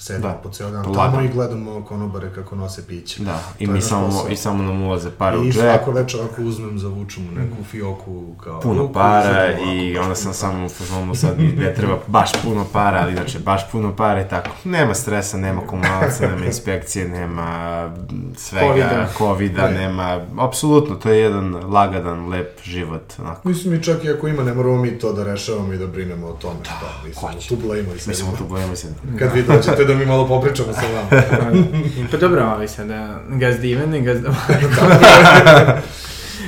Sedimo 0.00 0.28
Da. 0.28 0.34
po 0.34 0.50
ceo 0.50 0.70
dan 0.70 0.76
Lagano. 0.78 0.94
tamo 0.94 1.20
i 1.20 1.28
gledamo 1.28 1.84
konobare 1.84 2.30
kako 2.34 2.56
nose 2.56 2.86
piće. 2.86 3.22
Da, 3.22 3.40
i 3.58 3.66
To 3.66 3.72
mi 3.72 3.80
samo, 3.82 4.06
posao. 4.06 4.28
i 4.28 4.36
samo 4.36 4.62
nam 4.62 4.82
ulaze 4.82 5.10
pare 5.10 5.38
u 5.38 5.44
I 5.44 5.52
džep, 5.52 5.62
svako 5.62 5.90
večer 5.90 6.20
ako 6.22 6.42
uzmem, 6.42 6.78
zavučem 6.78 7.28
u 7.28 7.40
neku 7.40 7.64
fioku 7.64 8.34
kao... 8.44 8.60
puno 8.60 8.82
ruku, 8.82 8.92
para 8.94 9.52
i 9.72 9.98
onda 9.98 10.14
sam 10.14 10.34
samo 10.34 10.66
u 10.66 10.68
fazonu 10.68 11.14
sad 11.14 11.38
mi 11.38 11.46
ne 11.46 11.74
treba 11.74 11.98
baš 12.06 12.30
puno 12.42 12.66
para, 12.72 13.00
ali 13.02 13.12
znači 13.14 13.38
baš 13.38 13.70
puno 13.72 13.96
para 13.96 14.20
i 14.20 14.28
tako. 14.28 14.50
Nema 14.64 14.94
stresa, 14.94 15.36
nema 15.36 15.60
komunalaca, 15.60 16.28
nema 16.28 16.46
inspekcije, 16.46 17.08
nema 17.08 17.46
mm, 17.88 18.34
svega, 18.36 18.66
Covida. 18.66 19.08
covida, 19.18 19.62
Ne. 19.62 19.74
nema, 19.74 20.20
apsolutno, 20.38 20.94
to 20.96 21.10
je 21.10 21.18
jedan 21.20 21.72
lagadan, 21.72 22.28
lep 22.28 22.60
život, 22.62 23.12
onako. 23.18 23.48
Mislim 23.48 23.74
i 23.74 23.82
čak 23.82 24.04
i 24.04 24.10
ako 24.10 24.28
ima, 24.28 24.42
ne 24.42 24.54
moramo 24.54 24.76
mi 24.76 24.98
to 24.98 25.12
da 25.12 25.24
rešavamo 25.24 25.72
i 25.72 25.78
da 25.78 25.86
brinemo 25.86 26.26
o 26.26 26.32
tome. 26.32 26.60
Da, 26.64 27.08
mi 27.08 27.14
smo 27.14 27.28
će? 27.40 27.48
tu 27.48 27.56
blejimo 27.56 27.94
i 27.94 27.98
sedimo. 27.98 28.14
smo 28.28 28.36
tu 28.38 28.46
gledamo 28.46 28.76
se. 28.76 28.88
Kad 29.18 29.32
vi 29.32 29.42
dođete 29.42 29.84
da 29.92 29.98
mi 29.98 30.06
malo 30.06 30.28
popričamo 30.28 30.72
sa 30.72 30.86
vama. 30.94 31.22
Pa 32.10 32.16
dobro, 32.16 32.44
ovaj 32.44 32.68
sada, 32.68 33.20
gazda 33.28 33.66
Ivane, 33.66 34.00
gazda... 34.00 34.30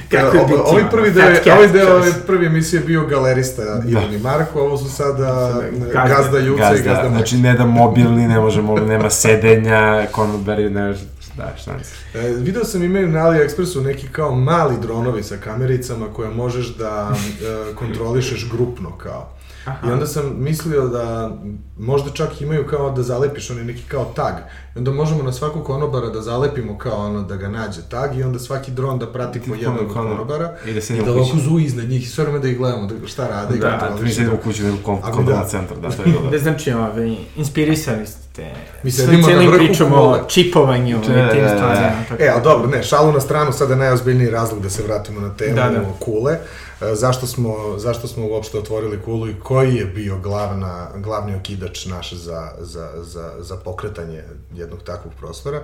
Kako 0.08 0.36
je 0.36 0.42
biti, 0.42 0.58
Ovaj 0.64 0.90
prvi 0.90 1.10
deo, 1.10 1.54
ovaj 1.54 1.68
deo 1.68 1.96
ove 1.96 2.12
prve 2.26 2.46
emisije 2.46 2.80
je 2.80 2.86
bio 2.86 3.06
galerista 3.06 3.62
Ivan 3.88 4.14
i 4.14 4.18
Marko, 4.18 4.60
ovo 4.60 4.78
su 4.78 4.90
sada 4.90 5.60
Gazda. 5.92 6.16
Gazda 6.16 6.38
Juca 6.38 6.64
i 6.64 6.68
Gazda, 6.70 6.88
Gazda 6.88 7.02
Maki. 7.02 7.14
znači 7.14 7.36
ne 7.36 7.54
da 7.54 7.66
mobilni, 7.66 8.28
ne 8.28 8.40
možemo, 8.40 8.76
nema 8.76 9.10
sedenja, 9.10 10.06
konobari, 10.12 10.70
ne, 10.70 10.94
da, 11.36 11.52
šta 11.56 11.72
ne 11.72 12.20
E, 12.20 12.28
video 12.28 12.64
sam 12.64 12.82
imaju 12.82 13.08
na 13.08 13.18
AliExpressu 13.18 13.80
neki 13.84 14.08
kao 14.08 14.34
mali 14.34 14.74
dronovi 14.82 15.22
sa 15.22 15.36
kamericama 15.36 16.06
koje 16.12 16.30
možeš 16.30 16.76
da 16.76 17.10
e, 17.12 17.74
kontrolišeš 17.74 18.50
grupno 18.50 18.90
kao. 18.98 19.28
Aha. 19.64 19.88
I 19.88 19.92
onda 19.92 20.06
sam 20.06 20.34
mislio 20.38 20.88
da 20.88 21.36
možda 21.78 22.10
čak 22.10 22.40
imaju 22.40 22.66
kao 22.66 22.90
da 22.90 23.02
zalepiš 23.02 23.50
onaj 23.50 23.64
neki 23.64 23.82
kao 23.82 24.04
tag. 24.16 24.34
I 24.74 24.78
onda 24.78 24.90
možemo 24.92 25.22
na 25.22 25.32
svakog 25.32 25.64
konobara 25.64 26.08
da 26.08 26.22
zalepimo 26.22 26.78
kao 26.78 26.96
ono 26.98 27.22
da 27.22 27.36
ga 27.36 27.48
nađe 27.48 27.80
tag 27.82 28.18
i 28.18 28.22
onda 28.22 28.38
svaki 28.38 28.70
dron 28.70 28.98
da 28.98 29.06
prati 29.08 29.40
po 29.40 29.54
jednog 29.54 29.78
kono- 29.78 29.92
konobara. 29.92 30.56
I 30.66 30.72
da 30.72 30.80
se 30.80 30.94
I 30.94 30.98
ne 30.98 31.04
da 31.04 31.10
u 31.10 31.14
kući. 31.14 31.30
ovako 31.30 31.38
zu 31.40 31.58
iznad 31.58 31.88
njih 31.88 32.02
i 32.02 32.08
sve 32.08 32.24
vreme 32.24 32.38
da 32.38 32.48
ih 32.48 32.58
gledamo, 32.58 32.86
da 32.86 33.06
šta 33.06 33.28
rade 33.28 33.56
i 33.56 33.58
Da, 33.58 33.68
a 33.92 34.02
mi 34.02 34.10
sedimo 34.10 34.34
u 34.34 34.38
kući 34.38 34.62
nego 34.62 34.76
kom, 34.78 34.98
Ali 35.02 35.12
kontrolni 35.14 35.42
da. 35.42 35.48
centar, 35.48 35.76
da, 35.78 35.90
to 35.90 36.02
je 36.02 36.12
dobro. 36.12 36.30
Da 36.30 36.38
znači, 36.38 36.72
ovaj, 36.72 37.16
inspirisali 37.36 38.06
ste... 38.06 38.50
Mi 38.82 38.90
sedimo 38.90 39.18
na 39.18 39.24
cijelim 39.24 39.46
vrhu 39.48 39.58
pričamo 39.58 39.96
o 39.96 40.18
čipovanju 40.24 40.96
Da, 40.98 41.02
i 41.02 41.30
tim 41.30 41.40
da, 41.40 41.42
da. 41.42 41.48
stvarima. 41.48 41.92
tako 42.08 42.22
E, 42.22 42.26
da. 42.26 42.32
ali 42.32 42.42
dobro, 42.42 42.68
ne, 42.68 42.82
šalu 42.82 43.12
na 43.12 43.20
stranu, 43.20 43.52
sada 43.52 43.72
je 43.72 43.78
najozbiljniji 43.78 44.30
razlog 44.30 44.62
da 44.62 44.70
se 44.70 44.82
vratimo 44.82 45.20
na 45.20 45.30
temu 45.30 45.54
Da, 45.54 45.68
da. 45.68 45.84
kule. 45.98 46.32
E, 46.32 46.94
zašto, 46.94 47.26
smo, 47.26 47.54
zašto 47.76 48.08
smo 48.08 48.26
uopšte 48.26 48.58
otvorili 48.58 49.00
kulu 49.00 49.28
i 49.28 49.34
koji 49.34 49.74
je 49.74 49.84
bio 49.84 50.18
glavna, 50.18 50.88
glavni 50.96 51.34
okidač 51.36 51.86
naš 51.86 52.12
za, 52.14 52.48
za, 52.60 52.88
za, 52.96 53.30
za 53.38 53.56
pokretanje 53.56 54.22
jednog 54.62 54.82
takvog 54.82 55.14
prostora? 55.20 55.62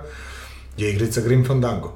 Je 0.77 0.89
igrica 0.93 1.21
Grim 1.21 1.45
Fandango. 1.47 1.93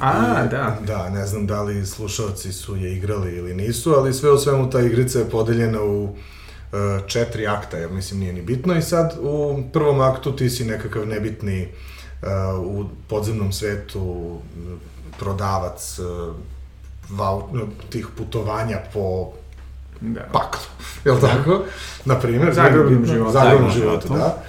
A, 0.00 0.46
da. 0.50 0.78
Da, 0.86 1.08
ne 1.10 1.26
znam 1.26 1.46
da 1.46 1.62
li 1.62 1.86
slušalci 1.86 2.52
su 2.52 2.76
je 2.76 2.96
igrali 2.96 3.36
ili 3.36 3.54
nisu, 3.54 3.94
ali 3.94 4.14
sve 4.14 4.30
u 4.30 4.38
svemu 4.38 4.70
ta 4.70 4.80
igrica 4.80 5.18
je 5.18 5.30
podeljena 5.30 5.82
u 5.82 6.08
e, 6.72 6.76
četiri 7.06 7.46
akta, 7.46 7.78
ja 7.78 7.88
mislim 7.88 8.20
nije 8.20 8.32
ni 8.32 8.42
bitno 8.42 8.74
i 8.76 8.82
sad 8.82 9.18
u 9.20 9.62
prvom 9.72 10.00
aktu 10.00 10.36
ti 10.36 10.50
si 10.50 10.64
nekakav 10.64 11.06
nebitni 11.06 11.60
e, 11.62 11.68
u 12.56 12.84
podzemnom 13.08 13.52
svetu 13.52 14.38
prodavac 15.18 15.98
e, 15.98 16.02
vau, 17.10 17.48
tih 17.90 18.06
putovanja 18.16 18.78
po 18.92 19.32
Da. 20.00 20.20
paklu, 20.32 20.60
jel 21.06 21.20
tako? 21.20 21.62
Na 22.04 22.18
primjer, 22.20 22.54
Zagrobnom 22.54 22.98
bitno, 22.98 23.14
životu. 23.14 23.32
Zagrobnom 23.32 23.70
Zagrobnom 23.70 23.70
životu, 23.70 24.06
životu. 24.08 24.22
da. 24.24 24.42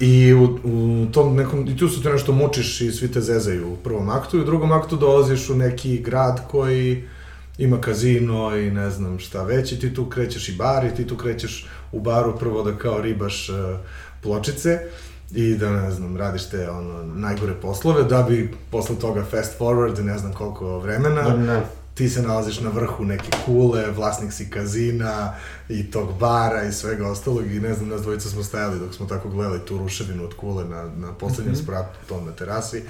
I 0.00 0.34
u, 0.34 0.44
u 0.64 1.06
tom 1.12 1.36
nekom, 1.36 1.68
i 1.68 1.76
tu 1.76 1.88
se 1.88 2.02
te 2.02 2.10
nešto 2.10 2.32
mučiš 2.32 2.80
i 2.80 2.92
svi 2.92 3.12
te 3.12 3.20
zezaju 3.20 3.72
u 3.72 3.76
prvom 3.76 4.08
aktu 4.08 4.36
i 4.36 4.40
u 4.40 4.44
drugom 4.44 4.72
aktu 4.72 4.96
dolaziš 4.96 5.50
u 5.50 5.54
neki 5.54 5.98
grad 5.98 6.48
koji 6.50 7.04
ima 7.58 7.80
kazino 7.80 8.56
i 8.56 8.70
ne 8.70 8.90
znam 8.90 9.18
šta 9.18 9.42
već 9.42 9.72
i 9.72 9.80
ti 9.80 9.94
tu 9.94 10.06
krećeš 10.06 10.48
i 10.48 10.56
bar 10.56 10.84
i 10.84 10.94
ti 10.94 11.06
tu 11.06 11.16
krećeš 11.16 11.66
u 11.92 12.00
baru 12.00 12.38
prvo 12.38 12.62
da 12.62 12.76
kao 12.76 13.00
ribaš 13.00 13.48
uh, 13.48 13.56
pločice 14.22 14.80
i 15.34 15.54
da 15.54 15.70
ne 15.70 15.90
znam, 15.90 16.16
radiš 16.16 16.44
te 16.44 16.70
ono, 16.70 17.02
najgore 17.04 17.54
poslove 17.54 18.02
da 18.02 18.22
bi 18.22 18.54
posle 18.70 18.96
toga 18.96 19.24
fast 19.24 19.58
forward 19.58 20.02
ne 20.02 20.18
znam 20.18 20.32
koliko 20.32 20.78
vremena 20.78 21.22
Da, 21.22 21.36
ne. 21.36 21.62
Ti 21.98 22.08
se 22.08 22.22
nalaziš 22.22 22.60
na 22.60 22.70
vrhu 22.70 23.04
neke 23.04 23.30
kule, 23.46 23.90
vlasnik 23.90 24.32
si 24.32 24.50
kazina 24.50 25.34
i 25.68 25.90
tog 25.90 26.18
bara 26.20 26.62
i 26.64 26.72
svega 26.72 27.08
ostalog 27.08 27.46
i 27.46 27.60
ne 27.60 27.74
znam, 27.74 27.88
nas 27.88 28.02
dvojica 28.02 28.28
smo 28.28 28.42
stajali 28.42 28.78
dok 28.78 28.94
smo 28.94 29.06
tako 29.06 29.28
gledali 29.28 29.60
tu 29.66 29.78
ruševinu 29.78 30.24
od 30.24 30.34
kule 30.34 30.64
na, 30.64 30.90
na 30.96 31.12
poslednjem 31.14 31.54
Mhm. 31.54 31.62
spratu 31.62 31.98
tom 32.08 32.26
na 32.26 32.32
terasi 32.32 32.82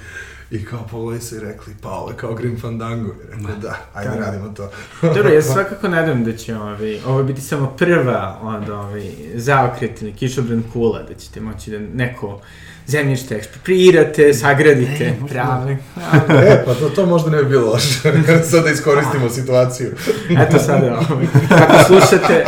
i 0.50 0.64
kao 0.64 0.86
pogledali 0.90 1.20
se 1.20 1.36
i 1.36 1.40
rekli, 1.40 1.74
pa 1.82 1.88
ovo 1.88 2.10
je 2.10 2.16
kao 2.16 2.34
Grim 2.34 2.60
Fandango. 2.60 3.08
I 3.08 3.36
rekao, 3.36 3.56
da, 3.56 3.76
ajde 3.94 4.10
Da. 4.10 4.26
radimo 4.26 4.48
to. 4.48 4.70
Dobro, 5.14 5.28
ja 5.28 5.42
svakako 5.52 5.88
nadam 5.88 6.24
da 6.24 6.36
će 6.36 6.56
ovi, 6.56 7.00
ovo 7.06 7.22
biti 7.22 7.40
samo 7.40 7.66
prva 7.66 8.38
od 8.42 8.68
ovi, 8.70 9.32
zaokret 9.34 10.02
ili 10.02 10.12
kišobran 10.12 10.62
kula, 10.72 11.02
da 11.02 11.14
ćete 11.14 11.40
moći 11.40 11.70
da 11.70 11.78
neko 11.78 12.40
zemljište 12.86 13.34
ekspropriirate, 13.36 14.34
sagradite, 14.34 15.16
prave. 15.28 15.76
e, 16.28 16.64
pa 16.64 16.74
to, 16.74 16.88
to 16.88 17.06
možda 17.06 17.30
ne 17.30 17.42
bi 17.42 17.48
bilo 17.48 17.70
loše. 17.70 17.98
Sad 18.50 18.64
da 18.64 18.70
iskoristimo 18.70 19.30
situaciju. 19.30 19.92
Eto 20.40 20.58
sada, 20.58 21.02
ovaj, 21.10 21.26
kako 21.48 21.84
slušate, 21.86 22.44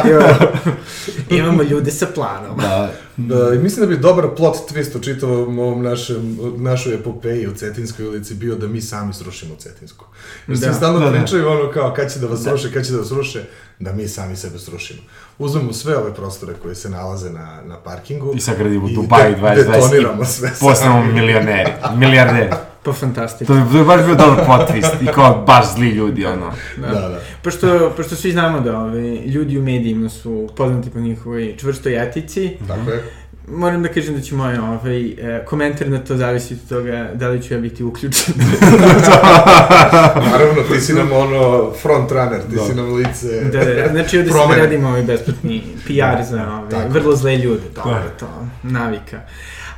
imamo 1.28 1.62
ljude 1.62 1.90
sa 1.90 2.06
planom. 2.14 2.58
Da, 2.58 2.92
Da, 3.20 3.54
i 3.54 3.58
mislim 3.58 3.80
da 3.80 3.96
bi 3.96 3.98
dobar 3.98 4.28
plot 4.28 4.56
twist 4.68 4.96
u 4.96 5.00
čitavom 5.00 5.58
ovom 5.58 5.82
našem, 5.82 6.20
našoj 6.56 6.94
epopeji 6.94 7.46
u 7.46 7.54
Cetinskoj 7.54 8.06
ulici 8.06 8.34
bio 8.34 8.54
da 8.56 8.68
mi 8.68 8.80
sami 8.80 9.14
srušimo 9.14 9.54
Cetinsku. 9.56 10.04
Jer 10.48 10.58
Da. 10.58 10.72
stalno 10.72 10.98
Da, 11.00 11.04
da. 11.06 11.12
pričaju 11.12 11.48
ono 11.48 11.70
kao 11.70 11.94
kad 11.94 12.12
će 12.12 12.18
da 12.18 12.26
vas 12.26 12.42
sruše, 12.42 12.72
kad 12.72 12.86
će 12.86 12.92
da 12.92 12.98
vas 12.98 13.08
sruše, 13.08 13.42
da 13.78 13.92
mi 13.92 14.08
sami 14.08 14.36
sebe 14.36 14.58
srušimo. 14.58 15.00
Uzmemo 15.38 15.72
sve 15.72 15.96
ove 15.96 16.14
prostore 16.14 16.54
koje 16.54 16.74
se 16.74 16.90
nalaze 16.90 17.30
na, 17.30 17.62
na 17.64 17.76
parkingu 17.76 18.32
I 18.36 18.40
sagradimo 18.40 18.88
Dubai 18.88 19.30
de- 19.30 19.38
2020 19.38 19.72
detoniramo 19.72 20.24
sve 20.24 20.50
postanemo 20.60 21.04
milioneri, 21.04 21.70
milijarderi. 21.96 22.50
Pa 22.82 22.92
fantastično. 22.92 23.54
To 23.54 23.78
bi 23.78 23.84
baš 23.84 24.04
bio 24.04 24.14
dobar 24.14 24.44
plot 24.46 24.70
twist 24.70 25.02
i 25.02 25.14
kao 25.14 25.44
baš 25.46 25.74
zli 25.74 25.88
ljudi, 25.88 26.26
ono. 26.26 26.52
Da, 26.76 26.86
da. 26.86 27.20
Pošto, 27.42 27.92
pošto 27.96 28.16
svi 28.16 28.32
znamo 28.32 28.60
da 28.60 28.78
ove, 28.78 29.00
ljudi 29.16 29.58
u 29.58 29.62
medijima 29.62 30.08
su 30.08 30.48
poznati 30.56 30.90
po 30.90 30.98
njihovoj 30.98 31.56
čvrstoj 31.58 32.02
etici, 32.02 32.56
Tako 32.68 32.90
je. 32.90 33.04
moram 33.48 33.82
da 33.82 33.88
kažem 33.88 34.14
da 34.14 34.20
će 34.20 34.34
moj 34.34 34.58
ovaj, 34.58 35.04
e, 35.06 35.44
komentar 35.46 35.88
na 35.88 35.98
to 35.98 36.16
zavisiti 36.16 36.60
od 36.62 36.68
toga 36.68 37.10
da 37.14 37.28
li 37.28 37.42
ću 37.42 37.54
ja 37.54 37.60
biti 37.60 37.84
uključen. 37.84 38.34
Naravno, 40.30 40.62
ti 40.72 40.80
si 40.80 40.92
nam 40.94 41.12
ono 41.12 41.72
front 41.72 42.10
runner, 42.12 42.40
ti 42.40 42.56
Da. 42.56 42.64
si 42.64 42.74
nam 42.74 42.94
lice. 42.94 43.40
da, 43.44 43.64
da, 43.64 43.88
znači 43.90 44.18
ovde 44.18 44.30
se 44.30 44.60
radimo 44.60 44.88
ovaj 44.88 45.02
besplatni 45.02 45.62
PR 45.86 46.22
za 46.30 46.58
ove, 46.58 46.70
Tako. 46.70 46.88
vrlo 46.88 47.16
zle 47.16 47.36
ljude, 47.36 47.62
dobro, 47.74 47.92
Da. 47.92 48.08
to, 48.18 48.26
navika. 48.62 49.20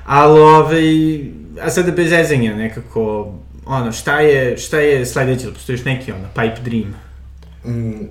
Ali, 0.07 0.40
ovaj, 0.40 0.82
a 1.61 1.70
sada 1.70 1.92
bez 1.92 2.09
zezanja 2.09 2.57
nekako, 2.57 3.32
ono, 3.66 3.92
šta 3.92 4.20
je, 4.20 4.57
šta 4.59 4.80
je 4.80 5.07
sledeće, 5.07 5.44
ili 5.44 5.55
postoji 5.55 5.74
još 5.76 5.84
neki, 5.84 6.12
ono, 6.12 6.28
pipe 6.34 6.70
dream? 6.70 6.94
Mm, 7.64 8.07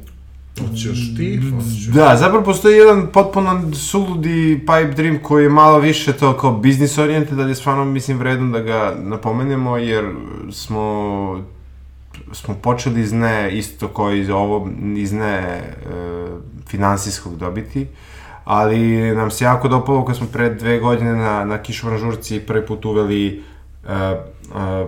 hoćeš 0.60 1.16
ti? 1.18 1.40
Hoćeš. 1.56 1.86
Da, 1.86 2.16
zapravo 2.20 2.44
postoji 2.44 2.78
jedan 2.78 3.08
potpuno 3.14 3.74
suludi 3.74 4.60
pipe 4.60 4.96
dream 4.96 5.20
koji 5.24 5.44
je 5.44 5.50
malo 5.50 5.80
više 5.80 6.14
to 6.14 6.38
kao 6.38 6.52
business 6.52 6.98
oriented, 6.98 7.40
ali 7.40 7.52
je 7.52 7.56
stvarno 7.56 7.86
mislim 7.86 8.18
vredno 8.18 8.52
da 8.52 8.60
ga 8.60 8.96
napomenemo 9.04 9.78
jer 9.78 10.06
smo 10.52 11.52
smo 12.34 12.56
počeli 12.56 13.02
iz 13.02 13.14
ne 13.14 13.58
isto 13.58 13.88
kao 13.88 14.14
iz 14.14 14.30
ovo, 14.30 14.70
iz 14.98 15.14
ne 15.14 15.38
e, 15.38 15.72
finansijskog 16.68 17.38
dobiti, 17.38 17.88
ali 18.44 19.16
nam 19.16 19.32
se 19.32 19.46
jako 19.46 19.68
dopalo 19.68 20.06
kad 20.06 20.18
smo 20.18 20.28
pre 20.28 20.50
dve 20.50 20.80
godine 20.80 21.16
na, 21.16 21.46
na 21.46 21.60
žurci 21.98 22.40
prvi 22.40 22.66
put 22.66 22.86
uveli 22.86 23.28
e, 23.28 23.94
e, 23.94 24.18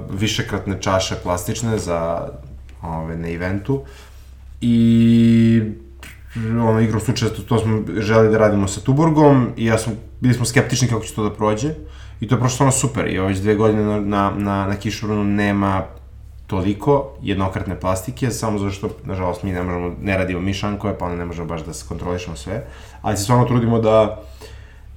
višekratne 0.10 0.82
čaše 0.82 1.16
plastične 1.24 1.78
za 1.78 2.30
ove, 2.82 3.18
na 3.18 3.30
eventu. 3.30 3.82
I 4.62 5.62
ono, 6.36 6.80
igrom 6.80 7.02
slučaja, 7.02 7.32
to, 7.32 7.42
to 7.42 7.60
smo 7.60 7.84
želi 7.98 8.30
da 8.30 8.38
radimo 8.38 8.68
sa 8.68 8.82
Tuborgom 8.82 9.50
i 9.58 9.66
ja 9.66 9.78
sam, 9.78 9.94
bili 10.20 10.34
smo 10.34 10.46
skeptični 10.46 10.88
kako 10.88 11.06
će 11.06 11.14
to 11.14 11.24
da 11.24 11.36
prođe. 11.36 11.74
I 12.20 12.28
to 12.28 12.36
je 12.36 12.40
prošlo 12.40 12.64
ono 12.64 12.72
super. 12.72 13.08
I 13.08 13.20
već 13.20 13.38
dve 13.38 13.56
godine 13.56 13.84
na, 13.84 14.00
na, 14.00 14.32
na, 14.38 14.68
na 14.68 15.24
nema 15.24 15.84
toliko 16.54 17.12
jednokratne 17.22 17.80
plastike, 17.80 18.30
samo 18.32 18.60
zato 18.60 18.72
što, 18.72 18.90
nažalost, 19.06 19.44
mi 19.44 19.52
ne 19.52 19.64
možemo, 19.64 19.96
ne 20.02 20.18
radimo 20.18 20.42
mišankove, 20.42 20.98
pa 20.98 21.06
onda 21.06 21.18
ne 21.18 21.26
možemo 21.26 21.48
baš 21.48 21.66
da 21.66 21.74
se 21.74 21.88
kontrolišemo 21.88 22.36
sve, 22.36 22.66
ali 23.02 23.18
se 23.18 23.24
stvarno 23.24 23.46
trudimo 23.46 23.80
da 23.80 24.22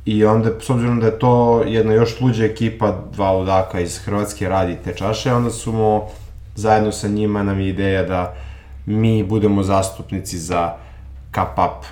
I 0.07 0.25
onda, 0.25 0.51
s 0.63 0.71
obzirom 0.71 1.01
da 1.01 1.07
je 1.07 1.19
to 1.19 1.63
jedna 1.67 1.95
još 1.95 2.21
luđa 2.21 2.45
ekipa, 2.45 2.93
dva 3.13 3.33
ludaka 3.33 3.81
iz 3.81 3.99
Hrvatske 3.99 4.49
radi 4.49 4.77
te 4.85 4.93
čaše, 4.95 5.33
onda 5.35 5.51
smo 5.51 6.07
zajedno 6.55 6.93
sa 6.93 7.09
njima 7.09 7.43
nam 7.43 7.61
je 7.61 7.69
ideja 7.69 8.03
da 8.03 8.35
mi 8.87 9.25
budemo 9.25 9.63
zastupnici 9.63 10.39
za 10.39 10.77
Cup 11.35 11.59
Up 11.59 11.87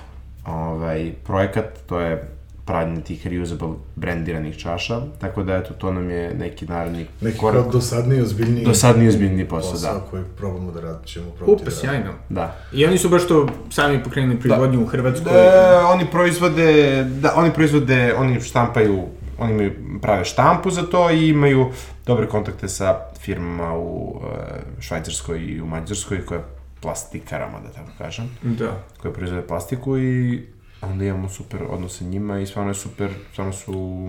ovaj, 0.46 1.12
projekat, 1.24 1.64
to 1.88 2.00
je 2.00 2.33
pravljenje 2.64 3.00
tih 3.00 3.26
reusable 3.26 3.68
brandiranih 3.96 4.56
čaša, 4.56 5.00
tako 5.20 5.42
da 5.42 5.56
eto, 5.56 5.74
to 5.74 5.92
nam 5.92 6.10
je 6.10 6.34
neki 6.34 6.66
naredni 6.66 7.06
Neki 7.20 7.38
korak. 7.38 7.62
kao 7.62 7.72
dosadniji, 7.72 8.20
ozbiljniji... 8.20 8.64
Dosadniji, 8.64 9.08
ozbiljniji 9.08 9.48
posao, 9.48 9.72
posao 9.72 9.94
da. 9.94 10.00
koji 10.00 10.22
probamo 10.36 10.72
da 10.72 10.80
radimo, 10.80 11.04
ćemo 11.04 11.30
probati 11.30 11.62
Upa, 11.62 11.64
da 11.64 11.76
sjajno. 11.76 12.12
Da. 12.28 12.56
I 12.72 12.86
oni 12.86 12.98
su 12.98 13.08
baš 13.08 13.26
to 13.26 13.48
sami 13.70 14.02
pokrenuli 14.02 14.40
proizvodnju 14.40 14.82
u 14.82 14.86
Hrvatskoj. 14.86 15.32
Da, 15.32 15.86
oni 15.94 16.06
proizvode, 16.10 17.04
da, 17.04 17.32
oni 17.36 17.52
proizvode, 17.52 18.14
oni 18.18 18.40
štampaju, 18.40 19.04
oni 19.38 19.52
imaju, 19.52 19.72
prave 20.02 20.24
štampu 20.24 20.70
za 20.70 20.82
to 20.82 21.10
i 21.10 21.28
imaju 21.28 21.66
dobre 22.06 22.26
kontakte 22.28 22.68
sa 22.68 22.96
firmama 23.20 23.78
u 23.78 24.20
e, 24.24 24.80
Švajcarskoj 24.80 25.38
i 25.40 25.60
u 25.60 25.66
Mađarskoj 25.66 26.26
koje 26.26 26.40
plastikarama, 26.80 27.58
da 27.60 27.72
tako 27.72 27.90
kažem, 27.98 28.30
Da. 28.42 28.72
koje 29.02 29.14
proizvode 29.14 29.46
plastiku 29.46 29.98
i 29.98 30.42
onda 30.84 31.04
imamo 31.04 31.28
super 31.28 31.62
odnos 31.70 31.98
sa 31.98 32.04
njima 32.04 32.40
i 32.40 32.46
stvarno 32.46 32.70
je 32.70 32.74
super, 32.74 33.10
stvarno 33.32 33.52
su 33.52 34.08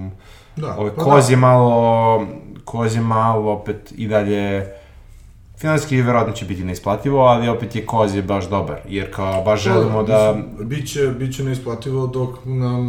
Da, 0.56 0.76
ove 0.78 0.96
pa 0.96 1.04
koz 1.04 1.30
je 1.30 1.38
malo, 1.38 2.28
koz 2.66 2.96
je 2.96 3.02
malo 3.02 3.52
opet 3.52 3.94
i 3.98 4.08
dalje 4.08 4.72
Finansijski 5.58 6.02
verovatno 6.02 6.34
će 6.34 6.46
biti 6.46 6.64
neisplativo, 6.64 7.20
ali 7.20 7.48
opet 7.50 7.76
je 7.76 7.86
koz 7.86 8.16
je 8.16 8.22
baš 8.22 8.50
dobar, 8.50 8.78
jer 8.88 9.14
kao 9.14 9.44
baš 9.44 9.64
želimo 9.64 10.04
da... 10.04 10.36
Biće, 10.62 11.08
biće 11.08 11.44
neisplativo 11.44 12.08
dok, 12.08 12.30
nam, 12.46 12.88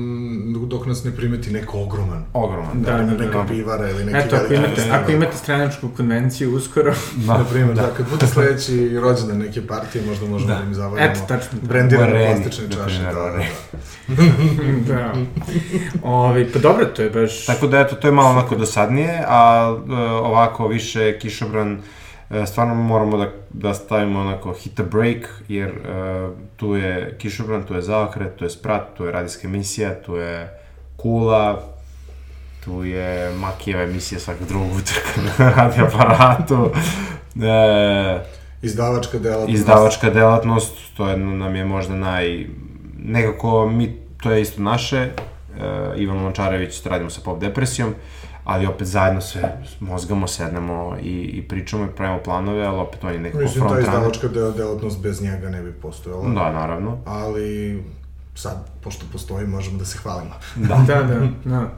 dok 0.67 0.87
nas 0.87 1.05
ne 1.05 1.11
primeti 1.11 1.51
neko 1.51 1.81
ogroman. 1.83 2.25
Ogroman, 2.33 2.83
Da, 2.83 2.93
da, 2.93 3.03
da. 3.15 3.25
Neka 3.25 3.45
pivara 3.49 3.91
ili 3.91 4.05
neki 4.05 4.19
Eto, 4.27 4.37
ako 4.37 4.55
imate, 4.55 4.75
festival. 4.75 5.01
ako 5.01 5.11
imate 5.13 5.37
stranačku 5.37 5.89
konvenciju 5.97 6.55
uskoro, 6.55 6.95
Na 7.17 7.45
primjer, 7.51 7.75
da. 7.77 7.91
kad 7.97 8.11
bude 8.11 8.27
sledeći 8.35 8.99
rođendan 8.99 9.39
neke 9.39 9.67
partije, 9.67 10.05
možda 10.07 10.27
možemo 10.27 10.53
da, 10.53 10.59
Da. 10.59 10.65
im 10.65 10.75
zavadimo 10.75 11.07
eto, 11.11 11.21
tačno. 11.29 11.59
brendirane 11.63 12.13
U 12.13 12.17
areni, 12.17 12.43
plastične 12.43 12.65
čaše. 12.77 13.03
Da, 13.03 13.13
da, 13.13 13.31
da. 13.31 13.43
da. 14.95 15.13
Ovi, 16.03 16.53
pa 16.53 16.59
dobro, 16.59 16.85
to 16.85 17.03
je 17.03 17.11
baš... 17.11 17.47
Tako 17.47 17.67
da, 17.67 17.81
eto, 17.81 17.97
to 17.97 18.09
je 18.09 18.13
malo 18.13 18.31
onako 18.31 18.57
dosadnije, 18.57 19.25
a 19.29 19.75
e, 19.89 19.93
ovako 20.03 20.69
više 20.69 21.19
kišobran, 21.19 21.79
stvarno 22.47 22.75
moramo 22.75 23.17
da, 23.17 23.31
da 23.51 23.75
stavimo 23.75 24.21
onako 24.21 24.53
hit 24.53 24.81
a 24.81 24.83
break, 24.83 25.43
jer 25.49 25.69
e, 25.69 26.29
tu 26.57 26.77
je 26.77 27.17
kišobran, 27.19 27.63
tu 27.63 27.75
je 27.75 27.83
zaokret, 27.83 28.37
tu 28.37 28.45
je 28.45 28.51
sprat, 28.51 28.83
tu 28.97 29.05
je 29.05 29.13
radijska 29.13 29.49
emisija, 29.49 30.03
tu 30.03 30.17
je 30.17 30.59
kula, 30.97 31.63
tu 32.65 32.85
je 32.85 33.33
Makijeva 33.39 33.83
emisija 33.83 34.21
svakog 34.21 34.49
drugog 34.49 34.69
utorka 34.73 35.21
na 35.39 35.51
radi 35.51 35.81
aparatu, 35.81 36.71
e, 37.43 38.37
Izdavačka 38.63 39.19
delatnost. 39.19 39.55
izdavačka 39.55 40.11
delatnost, 40.11 40.73
to 40.97 41.09
je, 41.09 41.17
nam 41.17 41.57
je 41.57 41.65
možda 41.65 41.95
naj... 41.95 42.47
Nekako 42.99 43.69
mi, 43.69 43.97
to 44.23 44.31
je 44.31 44.43
isto 44.43 44.63
naše, 44.63 44.97
e, 44.97 45.11
Ivan 45.97 46.25
Lončarević, 46.25 46.83
radimo 46.85 47.11
sa 47.11 47.21
pop 47.25 47.41
depresijom, 47.41 47.95
ali 48.47 48.67
opet 48.67 48.87
zajedno 48.87 49.21
se 49.21 49.49
mozgamo, 49.81 50.27
sednemo 50.27 50.97
i, 51.03 51.11
i 51.11 51.49
pričamo 51.49 51.85
i 51.85 51.97
pravimo 51.97 52.23
planove, 52.23 52.65
ali 52.65 52.79
opet 52.79 53.05
on 53.05 53.13
je 53.13 53.19
nekako 53.19 53.43
Mislim, 53.43 53.63
ta 53.63 53.69
front 53.69 53.87
runner. 53.87 53.95
izdavačka 53.95 54.29
del, 54.29 54.53
delatnost 54.53 55.03
bez 55.03 55.23
njega 55.23 55.51
ne 55.51 55.63
bi 55.63 55.73
postojala. 55.73 56.29
Da, 56.29 56.53
naravno. 56.53 56.99
Ali 57.05 57.83
sad, 58.35 58.71
pošto 58.83 59.07
postoji, 59.13 59.47
možemo 59.47 59.79
da 59.79 59.85
se 59.85 59.99
hvalimo. 59.99 60.35
Da, 60.57 60.85
da, 60.89 61.03
da. 61.03 61.29
da. 61.45 61.71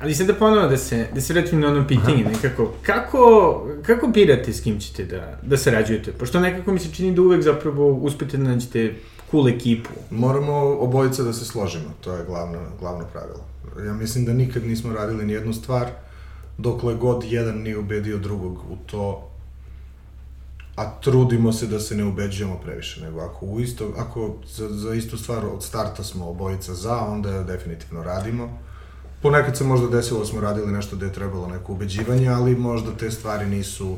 Ali 0.00 0.14
sad 0.14 0.26
da 0.26 0.34
ponovo 0.34 0.66
da 0.68 0.76
se, 0.76 1.06
da 1.14 1.20
se 1.20 1.32
vratim 1.32 1.60
na 1.60 1.68
ono 1.68 1.86
pitanje 1.86 2.24
nekako, 2.24 2.72
kako, 2.82 3.66
kako 3.86 4.06
birate 4.06 4.52
s 4.52 4.60
kim 4.60 4.80
ćete 4.80 5.04
da, 5.04 5.38
da 5.42 5.56
sarađujete? 5.56 6.12
Pošto 6.12 6.40
nekako 6.40 6.72
mi 6.72 6.78
se 6.78 6.94
čini 6.94 7.14
da 7.14 7.22
uvek 7.22 7.42
zapravo 7.42 7.92
uspete 7.92 8.36
da 8.36 8.44
nađete 8.44 8.94
cool 9.30 9.48
ekipu. 9.48 9.90
Moramo 10.10 10.52
obojica 10.80 11.22
da 11.22 11.32
se 11.32 11.44
složimo, 11.44 11.90
to 12.00 12.12
je 12.12 12.24
glavno, 12.24 12.58
glavno 12.80 13.04
pravilo. 13.12 13.40
Ja 13.86 13.92
mislim 13.92 14.24
da 14.24 14.32
nikad 14.32 14.64
nismo 14.64 14.92
radili 14.92 15.26
ni 15.26 15.32
jednu 15.32 15.52
stvar, 15.52 15.90
dokle 16.58 16.94
god 16.94 17.24
jedan 17.24 17.58
nije 17.58 17.78
ubedio 17.78 18.18
drugog 18.18 18.58
u 18.70 18.76
to, 18.86 19.28
a 20.76 21.00
trudimo 21.00 21.52
se 21.52 21.66
da 21.66 21.80
se 21.80 21.96
ne 21.96 22.04
ubeđujemo 22.04 22.56
previše, 22.64 23.00
nego 23.00 23.20
ako, 23.20 23.46
u 23.46 23.60
isto, 23.60 23.94
ako 23.96 24.34
za, 24.46 24.68
za 24.68 24.94
istu 24.94 25.18
stvar 25.18 25.46
od 25.46 25.64
starta 25.64 26.04
smo 26.04 26.28
obojica 26.28 26.74
za, 26.74 26.98
onda 26.98 27.42
definitivno 27.42 28.02
radimo. 28.02 28.58
Ponekad 29.22 29.56
se 29.56 29.64
možda 29.64 29.88
desilo 29.88 30.20
da 30.20 30.26
smo 30.26 30.40
radili 30.40 30.72
nešto 30.72 30.96
gde 30.96 31.06
je 31.06 31.12
trebalo 31.12 31.46
neko 31.46 31.72
ubeđivanje, 31.72 32.28
ali 32.28 32.56
možda 32.56 32.96
te 32.96 33.10
stvari 33.10 33.46
nisu 33.46 33.96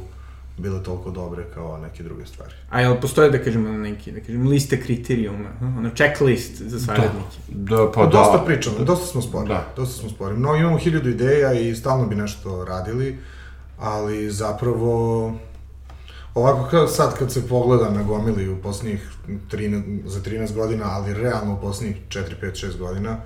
bile 0.60 0.82
toliko 0.82 1.10
dobre 1.10 1.44
kao 1.54 1.78
neke 1.78 2.02
druge 2.02 2.26
stvari. 2.26 2.52
A 2.70 2.80
jel 2.80 3.00
postoje, 3.00 3.30
da 3.30 3.38
kažemo, 3.38 3.72
neki, 3.72 4.12
da 4.12 4.20
kažemo, 4.20 4.50
liste 4.50 4.80
kriterijuma, 4.80 5.48
ono, 5.60 5.90
checklist 5.90 6.62
za 6.62 6.80
saradnike? 6.80 7.36
Da, 7.48 7.76
pa 7.76 7.92
Pa 7.92 8.06
da. 8.06 8.10
dosta 8.10 8.38
pričamo, 8.46 8.84
dosta 8.84 9.06
smo 9.06 9.22
spori. 9.22 9.48
Da. 9.48 9.72
Dosta 9.76 10.00
smo 10.00 10.10
spori. 10.10 10.36
No, 10.36 10.56
imamo 10.56 10.78
hiljadu 10.78 11.08
ideja 11.08 11.52
i 11.52 11.74
stalno 11.76 12.06
bi 12.06 12.14
nešto 12.14 12.64
radili, 12.64 13.18
ali 13.78 14.30
zapravo 14.30 15.32
ovako 16.34 16.70
kao 16.70 16.86
sad 16.86 17.18
kad 17.18 17.32
se 17.32 17.48
pogleda 17.48 17.90
na 17.90 18.02
gomili 18.02 18.48
u 18.48 18.56
poslednjih 18.62 19.10
13, 19.28 20.06
za 20.06 20.20
13 20.20 20.54
godina, 20.54 20.84
ali 20.88 21.14
realno 21.14 21.54
u 21.54 21.60
poslednjih 21.60 21.96
4, 22.08 22.22
5, 22.42 22.66
6 22.66 22.78
godina, 22.78 23.16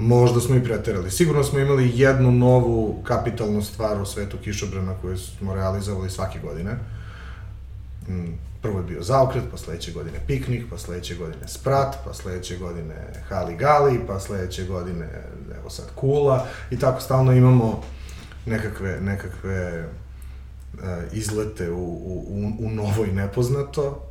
možda 0.00 0.40
smo 0.40 0.56
i 0.56 0.64
preterali. 0.64 1.10
Sigurno 1.10 1.44
smo 1.44 1.58
imali 1.58 1.92
jednu 1.94 2.32
novu 2.32 3.02
kapitalnu 3.04 3.62
stvar 3.62 4.02
u 4.02 4.06
svetu 4.06 4.36
kišobrana 4.44 4.94
koju 5.02 5.18
smo 5.18 5.54
realizovali 5.54 6.10
svake 6.10 6.38
godine. 6.38 6.70
Mm, 8.08 8.32
Prvo 8.62 8.78
je 8.78 8.84
bio 8.84 9.02
zaokret, 9.02 9.44
pa 9.50 9.56
sledeće 9.56 9.92
godine 9.92 10.18
piknik, 10.26 10.64
pa 10.70 10.78
sledeće 10.78 11.14
godine 11.14 11.48
sprat, 11.48 11.96
pa 12.04 12.14
sledeće 12.14 12.56
godine 12.56 12.94
hali 13.28 13.56
gali, 13.56 14.00
pa 14.06 14.20
sledeće 14.20 14.64
godine, 14.64 15.08
evo 15.60 15.70
sad 15.70 15.86
kula, 15.94 16.46
i 16.70 16.78
tako 16.78 17.00
stalno 17.00 17.32
imamo 17.32 17.82
nekakve, 18.46 19.00
nekakve 19.00 19.84
uh, 20.74 20.80
izlete 21.12 21.70
u, 21.70 21.84
u, 21.84 22.24
u, 22.28 22.66
u 22.66 22.70
novo 22.70 23.04
i 23.04 23.12
nepoznato, 23.12 24.02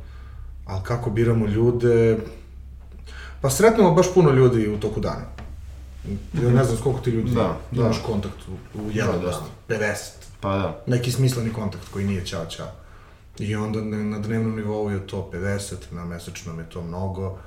ali 0.66 0.82
kako 0.84 1.10
biramo 1.10 1.46
ljude, 1.46 2.18
pa 3.40 3.50
sretnemo 3.50 3.94
baš 3.94 4.14
puno 4.14 4.30
ljudi 4.30 4.68
u 4.68 4.80
toku 4.80 5.00
dana. 5.00 5.39
Ja 6.42 6.50
ne 6.50 6.64
znam 6.64 6.76
koliko 6.82 7.00
ti 7.00 7.10
ljudi 7.10 7.30
Da, 7.30 7.58
da. 7.70 7.82
imaš 7.82 8.02
kontakt 8.06 8.36
u, 8.48 8.78
u 8.80 8.90
jedan 8.92 9.20
Da, 9.20 9.26
da. 9.26 9.30
dan, 9.30 9.80
50 9.80 9.94
Pa 10.40 10.48
da. 10.58 10.82
neki 10.86 11.12
smisleni 11.12 11.52
kontakt 11.52 11.88
koji 11.92 12.06
nije 12.06 12.26
ćao 12.26 12.46
ćao. 12.46 12.68
I 13.38 13.56
onda 13.56 13.80
na, 13.80 14.18
dnevnom 14.18 14.56
nivou 14.56 14.90
je 14.90 15.06
to 15.06 15.30
50, 15.32 15.74
na 15.90 16.04
mesečnom 16.04 16.58
je 16.58 16.70
to 16.70 16.82
mnogo 16.82 17.38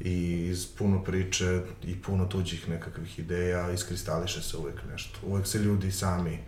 i 0.00 0.46
iz 0.50 0.66
puno 0.78 1.04
priče 1.04 1.60
i 1.84 2.02
puno 2.02 2.24
tuđih 2.26 2.68
nekakvih 2.68 3.18
ideja 3.18 3.70
iskristališe 3.70 4.42
se 4.42 4.56
uvek 4.56 4.74
nešto. 4.92 5.18
Uvek 5.26 5.46
se 5.46 5.58
ljudi 5.58 5.92
sami 5.92 6.38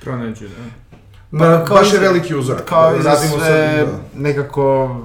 Pronađu, 0.00 0.48
da. 0.48 1.38
Pa, 1.38 1.64
kao 1.64 1.76
baš 1.76 1.92
je 1.92 1.98
veliki 1.98 2.34
uzorak. 2.34 2.64
Kao 2.64 2.96
i 2.96 3.02
za 3.02 3.16
sve, 3.16 3.86
sad, 3.86 4.00
nekako, 4.16 4.96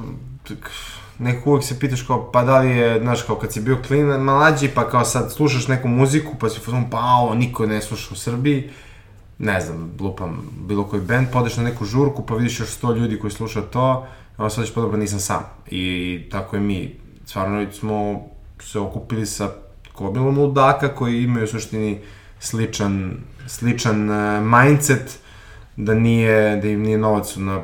nekako 1.20 1.49
uvek 1.49 1.63
se 1.63 1.80
pitaš 1.80 2.01
kao, 2.01 2.32
pa 2.32 2.43
da 2.43 2.59
li 2.59 2.70
je, 2.70 2.99
znaš, 2.99 3.22
kao 3.22 3.36
kad 3.36 3.53
si 3.53 3.61
bio 3.61 3.78
klin, 3.88 4.05
mlađi, 4.05 4.70
pa 4.76 4.89
kao 4.89 5.05
sad 5.05 5.34
slušaš 5.34 5.68
neku 5.68 5.88
muziku, 5.88 6.36
pa 6.39 6.49
si 6.49 6.59
u 6.59 6.63
fazonu, 6.63 6.88
pa 6.91 6.99
ovo, 6.99 7.36
niko 7.36 7.65
ne 7.65 7.82
sluša 7.82 8.09
u 8.11 8.15
Srbiji, 8.15 8.70
ne 9.39 9.61
znam, 9.61 9.91
lupam 9.99 10.49
bilo 10.68 10.84
koji 10.84 11.01
band, 11.01 11.28
pa 11.34 11.39
odeš 11.39 11.57
na 11.57 11.63
neku 11.63 11.86
žurku, 11.86 12.26
pa 12.26 12.36
vidiš 12.36 12.59
još 12.59 12.70
sto 12.70 12.91
ljudi 12.91 13.20
koji 13.20 13.32
sluša 13.32 13.61
to, 13.61 14.07
a 14.38 14.43
onda 14.43 14.55
ćeš 14.55 14.74
pa 14.74 14.82
dobro, 14.82 14.97
nisam 14.97 15.20
sam. 15.20 15.43
I 15.72 16.22
tako 16.32 16.55
je 16.55 16.61
mi, 16.61 16.95
stvarno 17.26 17.72
smo 17.72 18.22
se 18.59 18.80
okupili 18.80 19.26
sa 19.26 19.51
gomilom 19.97 20.38
ludaka 20.38 20.95
koji 20.95 21.24
imaju 21.24 21.43
u 21.43 21.47
suštini 21.47 21.99
sličan, 22.39 23.18
sličan 23.47 24.09
uh, 24.09 24.43
mindset, 24.43 25.20
da 25.76 25.93
nije, 25.93 26.55
da 26.61 26.68
im 26.68 26.82
nije 26.82 26.97
novac 26.97 27.36
na 27.36 27.61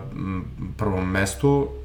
prvom 0.78 1.10
mestu, 1.10 1.68
e, 1.70 1.83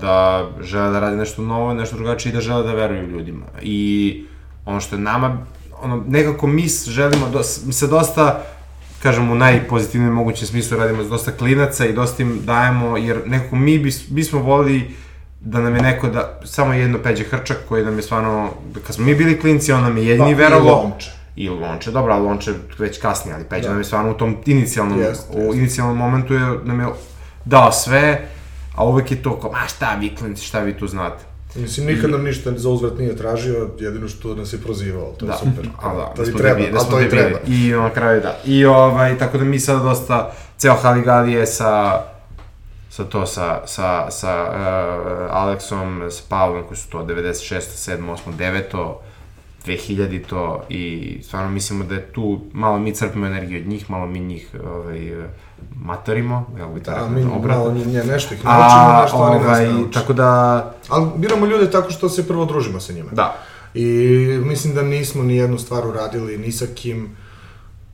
da 0.00 0.46
žele 0.60 0.90
da 0.90 1.00
rade 1.00 1.16
nešto 1.16 1.42
novo, 1.42 1.74
nešto 1.74 1.96
drugačije 1.96 2.30
i 2.30 2.34
da 2.34 2.40
žele 2.40 2.62
da 2.62 2.72
veruju 2.72 3.06
ljudima. 3.06 3.46
I 3.62 4.24
ono 4.66 4.80
što 4.80 4.96
je 4.96 5.00
nama, 5.00 5.38
ono, 5.82 6.04
nekako 6.08 6.46
mi 6.46 6.68
želimo, 6.88 7.28
dos, 7.28 7.64
mi 7.64 7.72
se 7.72 7.86
dosta, 7.86 8.42
kažem 9.02 9.30
u 9.30 9.34
najpozitivnijem 9.34 10.14
mogućem 10.14 10.46
smislu 10.46 10.78
radimo 10.78 11.04
dosta 11.04 11.32
klinaca 11.32 11.86
i 11.86 11.92
dosta 11.92 12.22
im 12.22 12.40
dajemo, 12.44 12.96
jer 12.96 13.22
nekako 13.26 13.56
mi 13.56 13.78
bis, 13.78 14.08
bismo 14.08 14.40
volili 14.40 14.90
da 15.40 15.60
nam 15.60 15.74
je 15.74 15.82
neko 15.82 16.08
da, 16.08 16.40
samo 16.44 16.72
jedno 16.72 16.98
peđe 16.98 17.24
hrčak 17.24 17.56
koji 17.68 17.84
nam 17.84 17.96
je 17.96 18.02
stvarno, 18.02 18.50
kad 18.86 18.94
smo 18.94 19.04
mi 19.04 19.14
bili 19.14 19.40
klinci, 19.40 19.72
on 19.72 19.82
nam 19.82 19.96
je 19.96 20.06
jedini 20.06 20.34
verovao. 20.34 20.82
Lonče. 20.82 21.10
I 21.36 21.48
Lonče, 21.48 21.90
dobro, 21.90 22.12
ali 22.12 22.24
Lonče 22.24 22.52
već 22.78 23.00
kasnije, 23.00 23.34
ali 23.34 23.44
Peđa 23.44 23.68
nam 23.68 23.78
je 23.78 23.84
stvarno 23.84 24.10
u 24.10 24.14
tom 24.14 24.36
inicijalnom, 24.46 25.00
Jeste, 25.00 25.38
u 25.38 25.40
jeste. 25.40 25.58
inicijalnom 25.58 25.96
momentu 25.96 26.34
je, 26.34 26.58
nam 26.64 26.80
je 26.80 26.86
dao 27.44 27.72
sve, 27.72 28.28
a 28.74 28.84
uvek 28.84 29.10
je 29.10 29.22
to 29.22 29.40
kao, 29.40 29.50
ma 29.52 29.68
šta 29.68 29.94
vi 30.00 30.14
klinci, 30.14 30.44
šta 30.44 30.60
vi 30.60 30.78
tu 30.78 30.86
znate. 30.86 31.24
Mislim, 31.54 31.86
nikad 31.86 32.10
nam 32.10 32.24
ništa 32.24 32.52
za 32.56 32.68
uzvrat 32.68 32.98
nije 32.98 33.16
tražio, 33.16 33.70
jedino 33.78 34.08
što 34.08 34.34
nas 34.34 34.52
je 34.52 34.58
prozivao, 34.58 35.12
to 35.18 35.26
je 35.26 35.28
Da, 35.28 35.36
super. 35.36 35.68
a 35.82 35.94
da, 35.94 36.04
to 36.04 36.22
da 36.22 36.30
smo 36.30 36.38
treba, 36.38 36.54
debili, 36.54 36.72
da 36.72 36.84
to 36.84 37.00
i 37.00 37.08
treba. 37.08 37.38
I 37.46 37.70
na 37.70 37.90
kraju 37.90 38.20
da. 38.20 38.38
I 38.44 38.64
ovaj, 38.64 39.18
tako 39.18 39.38
da 39.38 39.44
mi 39.44 39.60
sada 39.60 39.78
dosta, 39.82 40.32
ceo 40.58 40.74
Haligali 40.74 41.32
je 41.32 41.46
sa, 41.46 42.02
sa 42.90 43.04
to, 43.04 43.26
sa, 43.26 43.62
sa, 43.66 44.10
sa 44.10 44.42
uh, 44.42 45.36
Aleksom, 45.36 46.02
sa 46.10 46.22
Pavlom, 46.28 46.62
koji 46.68 46.78
su 46.78 46.90
to 46.90 46.98
96, 46.98 47.60
7, 47.60 48.16
8, 48.38 48.62
9, 48.72 48.94
2000 49.66 50.24
to 50.26 50.62
i 50.68 51.18
stvarno 51.22 51.50
mislimo 51.50 51.84
da 51.84 51.94
je 51.94 52.12
tu 52.12 52.40
malo 52.52 52.78
mi 52.78 52.94
crpimo 52.94 53.26
energiju 53.26 53.60
od 53.60 53.66
njih, 53.66 53.90
malo 53.90 54.06
mi 54.06 54.20
njih 54.20 54.54
ovaj, 54.64 55.12
matarimo, 55.74 56.46
evo 56.58 56.70
bi 56.70 56.80
Da, 56.80 56.94
tako 56.94 57.08
mi 57.08 57.24
obratno. 57.26 57.64
malo 57.64 57.74
nje, 57.76 58.04
nešto 58.04 58.34
ih 58.34 58.44
naučimo, 58.44 59.02
nešto 59.02 59.16
oni 59.18 59.36
nas 59.36 59.46
ovaj, 59.46 59.68
nauče. 59.68 59.92
tako 59.92 60.12
da, 60.12 60.30
Ali 60.88 61.06
biramo 61.16 61.46
ljude 61.46 61.70
tako 61.70 61.90
što 61.90 62.08
se 62.08 62.28
prvo 62.28 62.44
družimo 62.44 62.80
sa 62.80 62.92
njima. 62.92 63.10
da, 63.12 63.36
I 63.74 63.86
mislim 64.40 64.74
da 64.74 64.82
nismo 64.82 65.22
ni 65.22 65.36
jednu 65.36 65.58
stvar 65.58 65.86
uradili 65.86 66.38
ni 66.38 66.52
sa 66.52 66.66
kim 66.66 67.16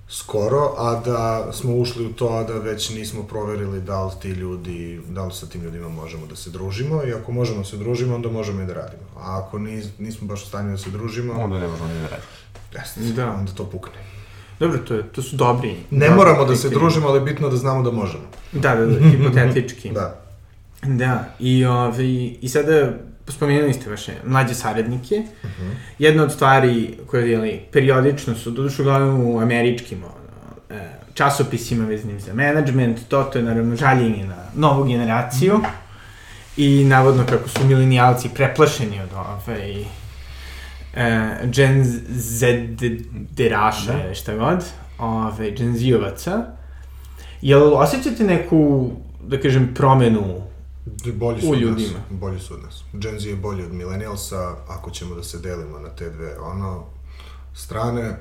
skoro, 0.08 0.74
a 0.78 1.00
da 1.00 1.22
smo 1.52 1.74
ušli 1.74 2.06
u 2.06 2.12
to, 2.12 2.28
a 2.28 2.44
da 2.44 2.52
već 2.54 2.90
nismo 2.90 3.22
proverili 3.22 3.80
da 3.80 4.04
li 4.04 4.12
ti 4.22 4.28
ljudi, 4.30 5.00
da 5.08 5.24
li 5.24 5.32
sa 5.32 5.46
tim 5.46 5.62
ljudima 5.62 5.88
možemo 5.90 6.26
da 6.26 6.36
se 6.36 6.50
družimo 6.50 7.02
i 7.04 7.12
ako 7.12 7.32
možemo 7.32 7.58
da 7.58 7.64
se 7.64 7.76
družimo, 7.76 8.14
onda 8.14 8.28
možemo 8.30 8.62
i 8.62 8.66
da 8.66 8.74
radimo. 8.74 9.02
A 9.16 9.38
ako 9.38 9.58
nis, 9.58 9.86
nismo 9.98 10.26
baš 10.28 10.42
u 10.42 10.46
stanju 10.46 10.70
da 10.70 10.78
se 10.78 10.90
družimo, 10.90 11.32
onda 11.34 11.58
ne 11.58 11.68
možemo 11.68 11.88
ni 11.88 11.94
da 11.94 12.02
radimo. 12.02 12.28
jeste, 12.74 13.00
Da. 13.00 13.30
onda 13.30 13.52
to 13.52 13.64
pukne. 13.66 13.94
Dobro, 14.60 14.78
to, 14.78 14.94
je, 14.94 15.02
to 15.02 15.22
su 15.22 15.36
dobri. 15.36 15.76
Ne 15.90 16.06
dobri 16.06 16.16
moramo 16.16 16.44
da 16.44 16.56
se 16.56 16.68
družimo, 16.68 17.08
ali 17.08 17.18
je 17.18 17.24
bitno 17.24 17.48
da 17.48 17.56
znamo 17.56 17.82
da 17.82 17.90
možemo. 17.90 18.24
Da, 18.52 18.74
da, 18.74 18.86
da, 18.86 19.08
hipotetički. 19.10 19.90
Da. 19.90 20.20
Da, 20.82 21.24
i, 21.38 21.64
ovaj, 21.64 22.06
i 22.40 22.48
sada 22.48 22.92
spomenuli 23.28 23.72
ste 23.72 23.90
vaše 23.90 24.12
mlađe 24.24 24.54
saradnike. 24.54 25.22
Jedna 25.98 26.22
od 26.22 26.32
stvari 26.32 26.98
koje 27.06 27.30
jeli, 27.30 27.60
periodično 27.72 28.34
su, 28.34 28.50
doduše 28.50 28.82
uglavnom 28.82 29.20
u 29.20 29.40
američkim 29.40 30.04
ono, 30.04 30.80
e, 30.80 30.88
časopisima 31.14 31.86
veznim 31.86 32.20
za 32.20 32.34
management, 32.34 32.98
to, 33.08 33.22
to 33.22 33.38
je 33.38 33.44
naravno 33.44 33.76
žaljenje 33.76 34.24
na 34.24 34.36
novu 34.54 34.84
generaciju 34.84 35.60
i 36.56 36.84
navodno 36.84 37.24
kako 37.28 37.48
su 37.48 37.64
milenijalci 37.64 38.28
preplašeni 38.34 39.00
od 39.00 39.08
ovaj, 39.12 39.84
e, 40.96 41.02
Gen 41.46 41.84
Z 42.08 42.46
deraše, 43.30 43.92
da. 44.08 44.14
šta 44.14 44.36
god, 44.36 44.64
ove, 44.98 45.50
Gen 45.50 45.76
Z-ovaca. 45.76 46.46
Jel 47.42 47.74
osjećate 47.74 48.24
neku, 48.24 48.90
da 49.22 49.40
kažem, 49.40 49.74
promenu 49.74 50.42
Bolji 51.14 51.40
su 51.40 51.48
U 51.48 51.54
ljudima. 51.54 51.88
nas. 51.90 52.02
Bolji 52.10 52.40
su 52.40 52.54
od 52.54 52.62
nas. 52.62 52.84
Gen 52.92 53.18
Z 53.18 53.26
je 53.26 53.36
bolji 53.36 53.64
od 53.64 53.72
millennialsa, 53.72 54.36
ako 54.68 54.90
ćemo 54.90 55.14
da 55.14 55.22
se 55.22 55.38
delimo 55.38 55.78
na 55.78 55.88
te 55.88 56.10
dve 56.10 56.38
ono, 56.40 56.84
strane. 57.54 58.16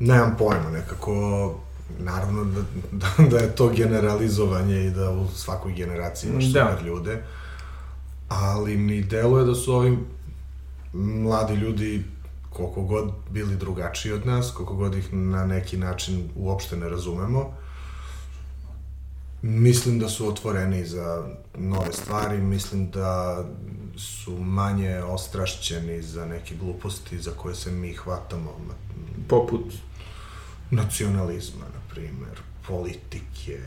Nemam 0.00 0.34
pojma, 0.38 0.70
nekako, 0.72 1.54
naravno 1.98 2.44
da, 2.44 2.60
da, 2.92 3.24
da 3.26 3.38
je 3.38 3.54
to 3.54 3.68
generalizovanje 3.68 4.86
i 4.86 4.90
da 4.90 5.10
u 5.10 5.28
svakoj 5.28 5.72
generaciji 5.72 6.30
imaš 6.30 6.44
Da. 6.44 6.66
super 6.66 6.86
ljude, 6.86 7.22
ali 8.28 8.76
mi 8.76 9.02
deluje 9.02 9.44
da 9.44 9.54
su 9.54 9.72
ovi 9.74 9.98
mladi 10.92 11.54
ljudi 11.54 12.04
koliko 12.50 12.82
god 12.82 13.12
bili 13.30 13.56
drugačiji 13.56 14.12
od 14.12 14.26
nas, 14.26 14.50
koliko 14.50 14.74
god 14.74 14.94
ih 14.94 15.12
na 15.12 15.46
neki 15.46 15.76
način 15.76 16.28
uopšte 16.36 16.76
ne 16.76 16.88
razumemo, 16.88 17.52
Mislim 19.42 19.98
da 19.98 20.08
su 20.08 20.28
otvoreni 20.28 20.86
za 20.86 21.28
nove 21.58 21.92
stvari, 21.92 22.38
mislim 22.38 22.90
da 22.90 23.44
su 23.96 24.38
manje 24.38 25.02
ostrašćeni 25.02 26.02
za 26.02 26.26
neke 26.26 26.54
gluposti 26.54 27.18
za 27.18 27.30
koje 27.30 27.54
se 27.54 27.70
mi 27.70 27.92
hvatamo, 27.92 28.50
poput 29.28 29.74
nacionalizma, 30.70 31.64
na 31.74 31.80
primer, 31.90 32.40
politike, 32.68 33.60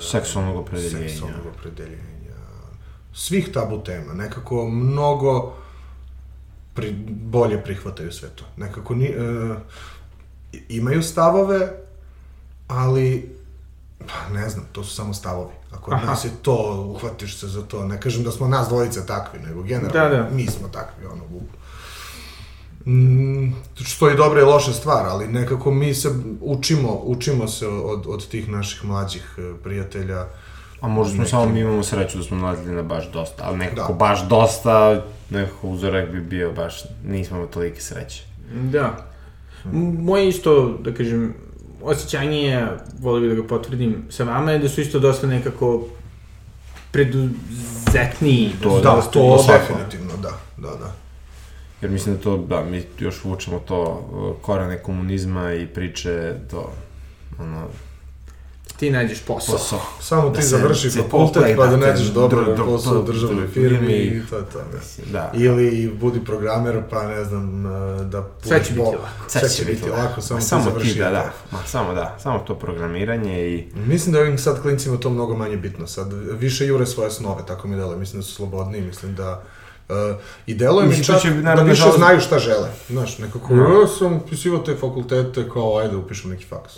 Seksualnog 0.00 0.56
opredeljenja. 0.56 1.08
seksualnog 1.08 1.46
opredeljenja, 1.46 2.36
svih 3.14 3.48
tabu 3.54 3.84
tema, 3.84 4.14
nekako 4.14 4.68
mnogo 4.68 5.54
pri, 6.80 6.94
bolje 7.08 7.62
prihvataju 7.64 8.12
sve 8.12 8.28
to. 8.28 8.44
Nekako 8.56 8.94
ni, 8.94 9.06
e, 9.06 9.54
imaju 10.68 11.02
stavove, 11.02 11.72
ali 12.68 13.34
pa 13.98 14.34
ne 14.34 14.48
znam, 14.48 14.64
to 14.72 14.84
su 14.84 14.94
samo 14.94 15.14
stavovi. 15.14 15.54
Ako 15.72 15.90
od 15.90 16.04
nas 16.06 16.24
je 16.24 16.30
to, 16.42 16.86
uhvatiš 16.96 17.38
se 17.38 17.48
za 17.48 17.62
to. 17.62 17.84
Ne 17.84 18.00
kažem 18.00 18.24
da 18.24 18.30
smo 18.30 18.48
nas 18.48 18.68
dvojice 18.68 19.06
takvi, 19.06 19.38
nego 19.38 19.62
generalno 19.62 19.92
Da, 19.92 20.08
da. 20.08 20.30
mi 20.32 20.46
smo 20.46 20.68
takvi, 20.68 21.06
ono, 21.06 21.24
u, 21.24 21.42
Mm, 22.86 23.52
što 23.84 24.08
je 24.08 24.16
dobra 24.16 24.40
i 24.40 24.44
loša 24.44 24.72
stvar, 24.72 25.06
ali 25.06 25.28
nekako 25.28 25.70
mi 25.70 25.94
se 25.94 26.08
učimo, 26.40 27.00
učimo 27.04 27.48
se 27.48 27.68
od, 27.68 28.06
od 28.06 28.28
tih 28.28 28.48
naših 28.48 28.84
mlađih 28.84 29.34
e, 29.38 29.62
prijatelja. 29.62 30.26
A 30.80 30.88
možda 30.88 31.10
smo 31.10 31.18
Neki- 31.18 31.30
samo 31.30 31.46
mi 31.46 31.60
imamo 31.60 31.82
sreću 31.82 32.18
da 32.18 32.24
smo 32.24 32.36
nalazili 32.36 32.74
na 32.74 32.82
baš 32.84 33.08
dosta, 33.08 33.44
ali 33.44 33.58
nekako 33.58 33.92
Da. 33.92 33.98
baš 33.98 34.22
dosta, 34.22 35.02
nekako 35.30 35.68
uzorak 35.68 36.10
bi 36.10 36.20
bio 36.20 36.52
baš, 36.52 36.74
nismo 37.04 37.36
imali 37.36 37.50
tolike 37.50 37.80
sreće. 37.80 38.22
Da. 38.52 39.06
Moje 39.98 40.28
isto, 40.28 40.78
da 40.80 40.94
kažem, 40.94 41.34
osjećanje 41.82 42.38
je, 42.38 42.66
volio 42.98 43.20
bih 43.22 43.30
da 43.30 43.42
ga 43.42 43.48
potvrdim 43.48 44.04
sa 44.10 44.24
vama, 44.24 44.52
je 44.52 44.58
da 44.58 44.68
su 44.68 44.80
isto 44.80 44.98
dosta 44.98 45.26
nekako 45.26 45.84
preduzetniji. 46.90 48.50
To- 48.62 48.80
Da, 48.80 48.90
dosta 48.90 49.10
to 49.10 49.36
više- 49.36 49.52
definitivno, 49.52 50.12
da, 50.16 50.30
da, 50.58 50.76
da. 50.76 50.92
Jer 51.80 51.90
mislim 51.90 52.16
da 52.16 52.22
to, 52.22 52.36
da, 52.38 52.62
mi 52.62 52.82
još 52.98 53.24
vučemo 53.24 53.58
to 53.58 53.82
uh, 54.12 54.42
korane 54.42 54.78
komunizma 54.78 55.52
i 55.52 55.66
priče 55.66 56.34
do, 56.50 56.64
ono, 57.38 57.66
Ti 58.72 58.90
nađeš 58.90 59.20
posao. 59.20 59.54
posao. 59.54 59.80
Samo 60.00 60.30
ti 60.30 60.36
Da 60.36 60.42
se- 60.42 60.48
završi 60.48 60.90
se 60.90 60.98
fakultet 61.00 61.56
pa 61.56 61.66
da 61.66 61.76
da, 61.76 61.86
nađeš 61.86 62.06
dobro 62.06 62.40
dr- 62.40 62.56
dr- 62.56 62.64
posao 62.66 62.92
u 62.92 62.96
dr- 62.96 63.06
državnoj 63.06 63.44
dr- 63.44 63.52
firmi 63.52 63.92
i 63.92 64.22
to 64.30 64.36
je 64.36 64.44
to. 64.44 64.58
Da. 64.60 64.78
Mislim, 64.78 65.06
Da. 65.12 65.32
Ili 65.34 65.88
budi 65.90 66.24
programer 66.24 66.82
pa 66.90 67.02
ne 67.04 67.24
znam 67.24 67.62
da 68.02 68.28
Sve 68.42 68.64
će 68.64 68.70
biti 68.70 68.80
lako. 68.86 68.98
Sve 69.28 69.48
će 69.48 69.64
biti 69.64 69.90
lako, 69.90 70.20
samo, 70.20 70.36
Ma, 70.36 70.40
ti 70.40 70.46
samo 70.46 70.64
završi. 70.64 70.92
ti, 70.92 70.98
da, 70.98 71.10
da, 71.10 71.32
ma, 71.50 71.58
samo 71.66 71.94
da, 71.94 72.18
samo 72.18 72.38
to 72.38 72.54
programiranje 72.54 73.48
i 73.48 73.64
Mislim 73.76 74.12
da 74.12 74.20
ovim 74.20 74.38
sad 74.38 74.62
klincima 74.62 74.96
to 74.96 75.10
mnogo 75.10 75.36
manje 75.36 75.56
bitno. 75.56 75.86
Sad 75.86 76.08
više 76.30 76.66
jure 76.66 76.86
svoje 76.86 77.10
snove, 77.10 77.42
tako 77.46 77.68
mi 77.68 77.76
deluje. 77.76 77.98
Mislim 77.98 78.20
da 78.20 78.26
su 78.26 78.34
slobodniji, 78.34 78.82
mislim 78.82 79.14
da... 79.14 79.42
Uh, 79.88 79.96
I 80.46 80.54
deluje 80.54 80.86
mi 80.88 81.04
čak 81.04 81.20
će, 81.20 81.30
da 81.30 81.34
naravno, 81.36 81.64
više 81.64 81.82
nažalost- 81.82 81.96
znaju 81.96 82.20
šta 82.20 82.38
žele. 82.38 82.68
Znaš, 82.88 83.18
nekako, 83.18 83.54
Da. 83.54 83.62
ja 83.62 83.86
sam 83.88 84.16
upisivao 84.16 84.60
te 84.60 84.74
fakultete 84.74 85.48
kao, 85.48 85.78
ajde, 85.78 85.96
upišem 85.96 86.30
neki 86.30 86.44
faks. 86.44 86.72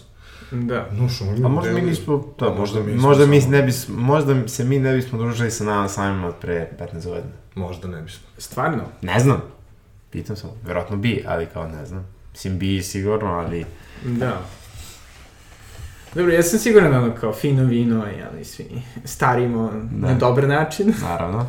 Da. 0.52 0.88
No, 0.92 1.08
što 1.08 1.24
A 1.24 1.48
možda 1.48 1.72
mi 1.72 1.80
nismo, 1.80 2.16
da, 2.16 2.46
Pa 2.46 2.54
možda, 2.54 2.80
možda 2.80 2.92
mi, 2.92 2.98
možda 2.98 3.26
mi 3.26 3.40
ne 3.40 3.62
bis, 3.62 3.88
možda 3.88 4.48
se 4.48 4.64
mi 4.64 4.78
ne 4.78 4.94
bismo 4.94 5.18
družili 5.18 5.50
sa 5.50 5.64
nama 5.64 5.88
samima 5.88 6.28
od 6.28 6.34
pre 6.40 6.70
15 6.80 7.08
godina. 7.08 7.32
Možda 7.54 7.88
ne 7.88 8.02
bismo. 8.02 8.26
Stvarno? 8.38 8.82
Ne 9.02 9.20
znam. 9.20 9.42
Pitam 10.10 10.36
se, 10.36 10.46
verovatno 10.66 10.96
bi, 10.96 11.24
ali 11.26 11.46
kao 11.46 11.68
ne 11.68 11.86
znam. 11.86 12.06
Mislim, 12.32 12.58
bi 12.58 12.82
sigurno, 12.82 13.28
ali... 13.28 13.64
Da. 14.04 14.42
Dobro, 16.14 16.32
ja 16.32 16.42
sam 16.42 16.58
siguran 16.58 16.90
da 16.90 16.98
ono 16.98 17.14
kao 17.14 17.32
fino 17.32 17.64
vino, 17.64 17.96
i, 17.96 18.22
ali 18.32 18.44
svi 18.44 18.66
starimo 19.04 19.72
Da. 19.90 20.08
na 20.08 20.14
dobar 20.14 20.48
način. 20.48 20.94
Naravno. 21.08 21.46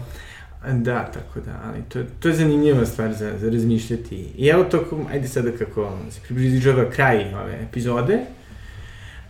Da, 0.71 1.11
tako 1.13 1.39
da, 1.39 1.51
ali 1.65 1.81
to, 1.89 1.99
to 2.19 2.27
je 2.27 2.35
zanimljiva 2.35 2.85
stvar 2.85 3.13
za, 3.13 3.31
za 3.37 3.49
razmišljati. 3.49 4.15
I 4.37 4.47
evo 4.47 4.63
tokom, 4.63 5.05
ajde 5.11 5.27
sada 5.27 5.51
kako 5.51 5.91
se 6.09 6.19
približava 6.21 6.89
kraj 6.89 7.33
ove 7.33 7.59
epizode, 7.69 8.19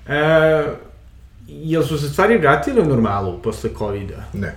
e, 0.08 0.64
jel 1.48 1.84
su 1.84 1.98
se 1.98 2.10
stvari 2.10 2.38
vratile 2.38 2.82
u 2.82 2.86
normalu 2.86 3.42
posle 3.42 3.70
COVID-a? 3.78 4.24
Ne. 4.34 4.56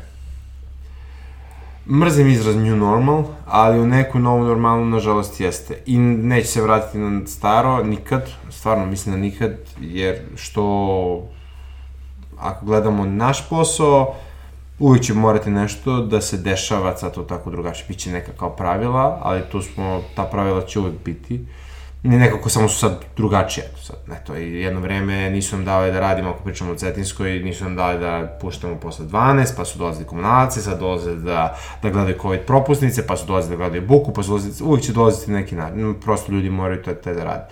Mrzim 1.91 2.29
izraz 2.29 2.57
new 2.57 2.77
normal, 2.77 3.25
ali 3.47 3.81
u 3.81 3.87
neku 3.87 4.19
novu 4.19 4.45
normalnu, 4.45 4.85
nažalost, 4.85 5.41
jeste. 5.41 5.79
I 5.87 5.99
neće 5.99 6.49
se 6.49 6.63
vratiti 6.63 6.99
na 6.99 7.27
staro, 7.27 7.83
nikad, 7.83 8.31
stvarno 8.51 8.87
mislim 8.87 9.15
da 9.15 9.21
nikad, 9.21 9.57
jer 9.81 10.19
što, 10.37 11.29
ako 12.39 12.67
gledamo 12.67 13.05
naš 13.05 13.49
posao, 13.49 14.15
uvijek 14.79 15.05
će 15.05 15.15
morati 15.15 15.51
nešto 15.51 16.01
da 16.01 16.21
se 16.21 16.37
dešava, 16.37 16.97
sad 16.97 17.15
to 17.15 17.23
tako 17.23 17.51
drugačije, 17.51 17.87
bit 17.89 17.99
će 17.99 18.11
neka 18.11 18.33
kao 18.39 18.51
pravila, 18.51 19.21
ali 19.23 19.43
tu 19.53 19.63
smo, 19.63 20.03
ta 20.17 20.25
pravila 20.25 20.63
će 20.63 20.79
uvijek 20.79 21.05
biti. 21.05 21.35
Ne 21.35 21.66
nekako 22.07 22.49
samo 22.49 22.69
su 22.69 22.79
sad 22.79 23.05
drugačije, 23.17 23.67
eto 23.67 23.83
sad, 23.83 23.97
eto, 24.13 24.35
jedno 24.35 24.81
vreme 24.81 25.31
nisu 25.31 25.57
nam 25.57 25.65
dali 25.65 25.93
da 25.93 26.01
radimo, 26.01 26.31
ako 26.31 26.45
pričamo 26.45 26.73
o 26.73 26.75
Cetinskoj, 26.75 27.39
nisu 27.39 27.65
nam 27.65 27.77
dali 27.77 28.01
da 28.01 28.39
puštamo 28.41 28.77
posle 28.77 29.07
12, 29.07 29.57
pa 29.57 29.65
su 29.65 29.79
dolazili 29.79 30.07
komunalci, 30.07 30.61
sad 30.61 30.79
dolaze 30.79 31.15
da, 31.15 31.59
da 31.83 31.91
gledaju 31.91 32.19
COVID 32.23 32.41
propusnice, 32.47 33.07
pa 33.07 33.17
su 33.17 33.27
dolazili 33.27 33.57
da 33.57 33.57
gledaju 33.57 33.87
buku, 33.87 34.13
pa 34.13 34.23
su 34.23 34.29
dolazili, 34.29 34.69
uvijek 34.69 34.85
će 34.85 34.93
dolaziti 34.93 35.31
neki 35.31 35.55
način, 35.55 35.95
prosto 36.05 36.33
ljudi 36.33 36.51
moraju 36.51 36.83
to 36.83 36.95
te 36.95 37.15
da 37.15 37.25
rade. 37.25 37.45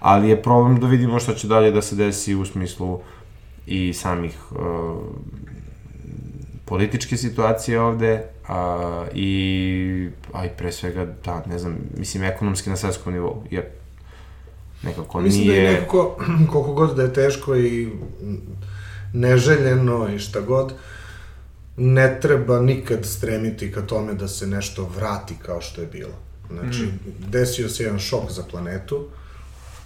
Ali 0.00 0.28
je 0.28 0.42
problem 0.42 0.80
da 0.80 0.86
vidimo 0.86 1.20
šta 1.20 1.34
će 1.34 1.48
dalje 1.48 1.70
da 1.70 1.82
se 1.82 1.96
desi 1.96 2.34
u 2.34 2.44
smislu 2.44 3.00
i 3.66 3.92
samih 3.92 4.36
uh, 4.50 4.58
političke 6.64 7.16
situacije 7.16 7.80
ovde, 7.80 8.24
a, 8.48 9.04
i, 9.14 10.08
a 10.32 10.46
i 10.46 10.48
pre 10.58 10.72
svega, 10.72 11.06
da, 11.24 11.42
ne 11.46 11.58
znam, 11.58 11.76
mislim, 11.98 12.24
ekonomski 12.24 12.70
na 12.70 12.76
svetskom 12.76 13.12
nivou, 13.12 13.44
jer 13.50 13.64
nekako 14.82 15.20
Mislim 15.20 15.48
nije... 15.48 15.62
da 15.62 15.68
je 15.68 15.74
nekako, 15.74 16.16
koliko 16.52 16.72
god 16.72 16.96
da 16.96 17.02
je 17.02 17.12
teško 17.12 17.56
i 17.56 17.86
mm, 17.86 18.36
neželjeno 19.12 20.08
i 20.14 20.18
šta 20.18 20.40
god, 20.40 20.72
ne 21.76 22.20
treba 22.20 22.60
nikad 22.60 23.06
stremiti 23.06 23.72
ka 23.72 23.82
tome 23.82 24.14
da 24.14 24.28
se 24.28 24.46
nešto 24.46 24.90
vrati 24.96 25.34
kao 25.42 25.60
što 25.60 25.80
je 25.80 25.86
bilo. 25.86 26.14
Znači, 26.50 26.88
desio 27.18 27.68
se 27.68 27.82
jedan 27.82 27.98
šok 27.98 28.30
za 28.30 28.42
planetu, 28.50 29.06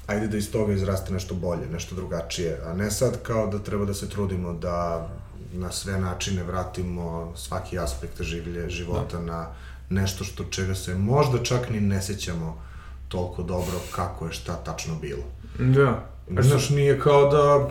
ajde 0.07 0.29
da 0.29 0.37
iz 0.37 0.51
toga 0.53 0.73
izraste 0.73 1.13
nešto 1.13 1.35
bolje, 1.35 1.67
nešto 1.73 1.95
drugačije, 1.95 2.61
a 2.67 2.75
ne 2.75 2.91
sad 2.91 3.23
kao 3.23 3.47
da 3.47 3.59
treba 3.59 3.85
da 3.85 3.95
se 3.95 4.09
trudimo 4.09 4.53
da 4.53 5.09
na 5.53 5.73
sve 5.73 6.01
načine 6.01 6.43
vratimo 6.43 7.33
svaki 7.37 7.79
aspekt 7.79 8.23
življe, 8.23 8.69
života 8.69 9.21
na 9.21 9.47
nešto 9.91 10.25
što 10.25 10.45
čega 10.45 10.75
se 10.75 10.95
možda 10.95 11.43
čak 11.43 11.71
ni 11.71 11.81
ne 11.81 12.03
sećamo 12.03 12.66
toliko 13.09 13.43
dobro 13.43 13.77
kako 13.95 14.27
je 14.27 14.33
šta 14.33 14.57
tačno 14.57 14.95
bilo. 15.01 15.23
Da. 15.59 16.05
Znaš, 16.43 16.71
nije 16.71 17.01
kao 17.01 17.29
da... 17.31 17.69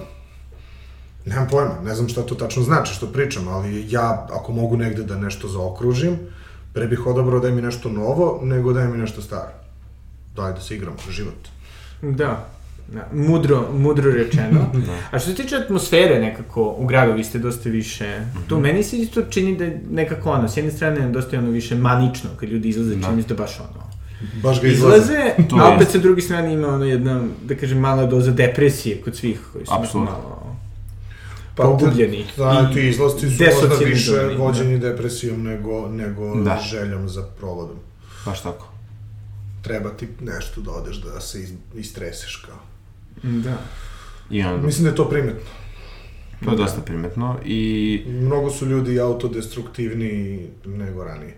Nemam 1.25 1.47
pojma, 1.51 1.75
ne 1.83 1.95
znam 1.95 2.09
šta 2.09 2.21
to 2.21 2.36
tačno 2.36 2.63
znači 2.63 2.93
što 2.93 3.07
pričam, 3.07 3.47
ali 3.47 3.86
ja, 3.89 4.27
ako 4.31 4.51
mogu 4.51 4.77
negde 4.77 5.03
da 5.03 5.17
nešto 5.17 5.47
zaokružim, 5.47 6.17
pre 6.73 6.88
bih 6.88 7.07
odabrao 7.07 7.39
daj 7.39 7.51
mi 7.51 7.61
nešto 7.61 7.89
novo, 7.89 8.39
nego 8.43 8.73
daj 8.73 8.88
mi 8.88 8.97
nešto 8.97 9.21
staro. 9.21 9.51
Daj 10.36 10.53
da 10.53 10.61
se 10.61 10.75
igramo, 10.75 10.97
život. 11.09 11.47
Da. 12.01 12.47
Da, 12.88 13.07
mudro, 13.13 13.71
mudro 13.73 14.11
rečeno. 14.11 14.71
A 15.11 15.19
što 15.19 15.29
se 15.29 15.36
tiče 15.36 15.55
atmosfere 15.55 16.19
nekako 16.19 16.75
u 16.77 16.86
gradu, 16.86 17.13
vi 17.13 17.23
ste 17.23 17.39
dosta 17.39 17.69
više... 17.69 18.21
To 18.47 18.59
meni 18.59 18.83
se 18.83 18.97
isto 18.97 19.21
čini 19.21 19.57
da 19.57 19.63
je 19.63 19.81
nekako 19.91 20.31
ono, 20.31 20.49
s 20.49 20.57
jedne 20.57 20.71
strane 20.71 21.09
dosta 21.09 21.36
je 21.36 21.39
ono 21.39 21.51
više 21.51 21.75
manično, 21.75 22.29
kad 22.39 22.49
ljudi 22.49 22.69
izlaze, 22.69 22.93
čini 22.93 23.15
mi 23.15 23.21
se 23.21 23.27
da 23.27 23.36
baš 23.36 23.59
ono... 23.59 23.94
Baš 24.36 24.61
ga 24.61 24.68
izlaze. 24.68 24.95
Izlaze, 24.97 25.36
To 25.49 25.55
a 25.55 25.76
opet 25.76 25.89
sa 25.89 25.97
druge 25.97 26.22
strane 26.22 26.53
ima 26.53 26.68
ono 26.68 26.86
jedna, 26.86 27.24
da 27.43 27.55
kažem, 27.55 27.78
mala 27.80 28.05
doza 28.05 28.32
depresije 28.32 29.01
kod 29.01 29.16
svih 29.16 29.39
koji 29.53 29.66
su 29.66 29.72
onako 29.72 29.84
Apsolutno. 29.84 30.11
malo 30.13 30.55
Pa, 31.55 31.63
pogubljeni. 31.63 32.26
Da, 32.38 32.70
I 32.72 32.74
ti 32.74 32.82
izlasci 32.82 33.20
su 33.22 33.26
možda 33.26 33.45
više 33.45 33.51
desocializovani, 33.51 34.36
vođeni 34.38 34.80
depresijom 34.80 35.43
nego, 35.43 35.89
nego 35.89 36.36
Da. 36.36 36.59
željom 36.61 37.09
za 37.09 37.24
provodom. 37.30 37.76
Baš 38.26 38.43
tako. 38.43 38.68
Treba 39.61 39.89
ti 39.89 40.07
nešto 40.22 40.61
da 40.61 40.72
odeš 40.72 40.95
da 40.97 41.20
se 41.22 41.41
iz, 41.41 41.49
istreseš 41.76 42.36
kao. 42.36 42.57
Da. 43.24 43.57
I 44.30 44.43
onda, 44.43 44.66
Mislim 44.66 44.84
da 44.84 44.89
je 44.89 44.95
to 44.95 45.09
primetno. 45.09 45.49
to 46.45 46.51
je 46.51 46.57
dosta 46.57 46.82
primetno 46.82 47.38
i 47.45 48.03
Mnogo 48.07 48.49
su 48.49 48.66
ljudi 48.66 48.99
autodestruktivniji 48.99 50.47
nego 50.66 51.03
ranije. 51.03 51.34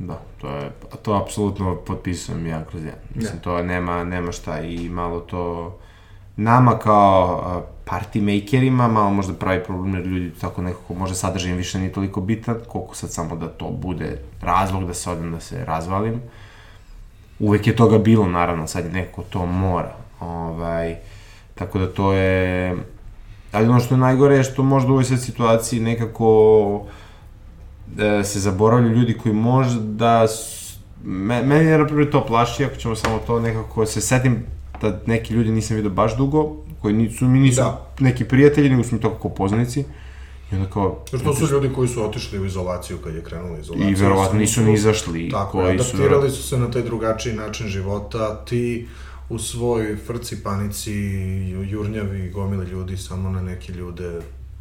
Da, 0.00 0.20
to 0.40 0.48
je, 0.48 0.70
to 1.02 1.14
apsolutno 1.14 1.76
potpisujem 1.76 2.46
ja 2.46 2.64
kroz 2.64 2.84
jedan. 2.84 3.00
Mislim, 3.14 3.36
Da. 3.36 3.42
to 3.42 3.62
nema, 3.62 4.04
nema 4.04 4.32
šta 4.32 4.60
i 4.60 4.88
malo 4.88 5.20
to 5.20 5.76
nama 6.36 6.78
kao 6.78 7.62
party 7.86 8.20
makerima 8.20 8.88
malo 8.88 9.10
možda 9.10 9.34
pravi 9.34 9.64
problem 9.64 9.94
jer 9.94 10.06
ljudi 10.06 10.30
tako 10.40 10.62
nekako 10.62 10.94
možda 10.94 11.16
sadržaj 11.16 11.50
im 11.50 11.56
više 11.56 11.78
nije 11.78 11.92
toliko 11.92 12.20
bitan, 12.20 12.56
koliko 12.68 12.94
sad 12.94 13.12
samo 13.12 13.36
da 13.36 13.48
to 13.48 13.70
bude 13.70 14.18
razlog 14.42 14.86
da 14.86 14.94
se 14.94 15.10
odem 15.10 15.32
da 15.32 15.40
se 15.40 15.64
razvalim. 15.64 16.22
Uvek 17.38 17.66
je 17.66 17.76
toga 17.76 17.98
bilo, 17.98 18.28
naravno, 18.28 18.66
sad 18.66 18.84
je 18.84 18.90
nekako 18.90 19.22
to 19.22 19.46
mora. 19.46 19.94
Ovaj, 20.20 20.96
tako 21.54 21.78
da 21.78 21.92
to 21.92 22.12
je... 22.12 22.76
Ali 23.52 23.68
ono 23.68 23.80
što 23.80 23.94
je 23.94 23.98
najgore 23.98 24.36
je 24.36 24.44
što 24.44 24.62
možda 24.62 24.88
u 24.90 24.92
ovoj 24.92 25.04
sad 25.04 25.22
situaciji 25.22 25.80
nekako 25.80 26.86
e, 27.98 28.24
se 28.24 28.40
zaboravljaju 28.40 28.96
ljudi 28.96 29.14
koji 29.14 29.34
možda... 29.34 30.22
s- 30.24 30.60
Me, 31.04 31.42
meni 31.42 31.64
je 31.64 31.78
na 31.78 31.86
primjer 31.86 32.10
to 32.10 32.26
plaši, 32.26 32.64
ako 32.64 32.76
ćemo 32.76 32.96
samo 32.96 33.18
to 33.18 33.40
nekako 33.40 33.86
se 33.86 34.00
setim 34.00 34.42
da 34.82 35.00
neki 35.06 35.34
ljudi 35.34 35.50
nisam 35.50 35.76
vidio 35.76 35.90
baš 35.92 36.16
dugo, 36.16 36.40
koji 36.78 36.94
nisu, 36.94 37.24
mi 37.24 37.40
nisu 37.40 37.60
Da. 37.60 37.86
neki 38.00 38.24
prijatelji, 38.24 38.68
nego 38.70 38.84
su 38.84 38.94
mi 38.94 39.00
to 39.00 39.10
kako 39.10 39.28
poznanici. 39.28 39.84
I 40.52 40.56
onda 40.56 40.70
kao... 40.70 41.04
Jer 41.12 41.22
to 41.22 41.34
su 41.34 41.46
ljudi 41.46 41.70
koji 41.74 41.88
su 41.88 42.04
otišli 42.04 42.38
u 42.38 42.46
izolaciju 42.46 42.98
kad 42.98 43.14
je 43.14 43.24
krenula 43.24 43.58
izolacija. 43.58 43.90
I 43.90 43.94
verovatno 43.94 44.38
nisu 44.38 44.60
ni 44.60 44.74
izašli. 44.74 45.28
Tako, 45.30 45.52
koji 45.52 45.74
adaptirali 45.74 46.30
su 46.30 46.42
se 46.42 46.58
na 46.58 46.70
taj 46.70 46.82
drugačiji 46.82 47.34
način 47.34 47.68
života. 47.68 48.44
Ti 48.44 48.88
u 49.28 49.38
svoj 49.38 49.96
frci, 49.96 50.42
panici, 50.42 50.92
jurnjavi, 51.64 52.30
gomile 52.30 52.66
ljudi 52.66 52.96
samo 52.96 53.30
na 53.30 53.42
neke 53.42 53.72
ljude 53.72 54.20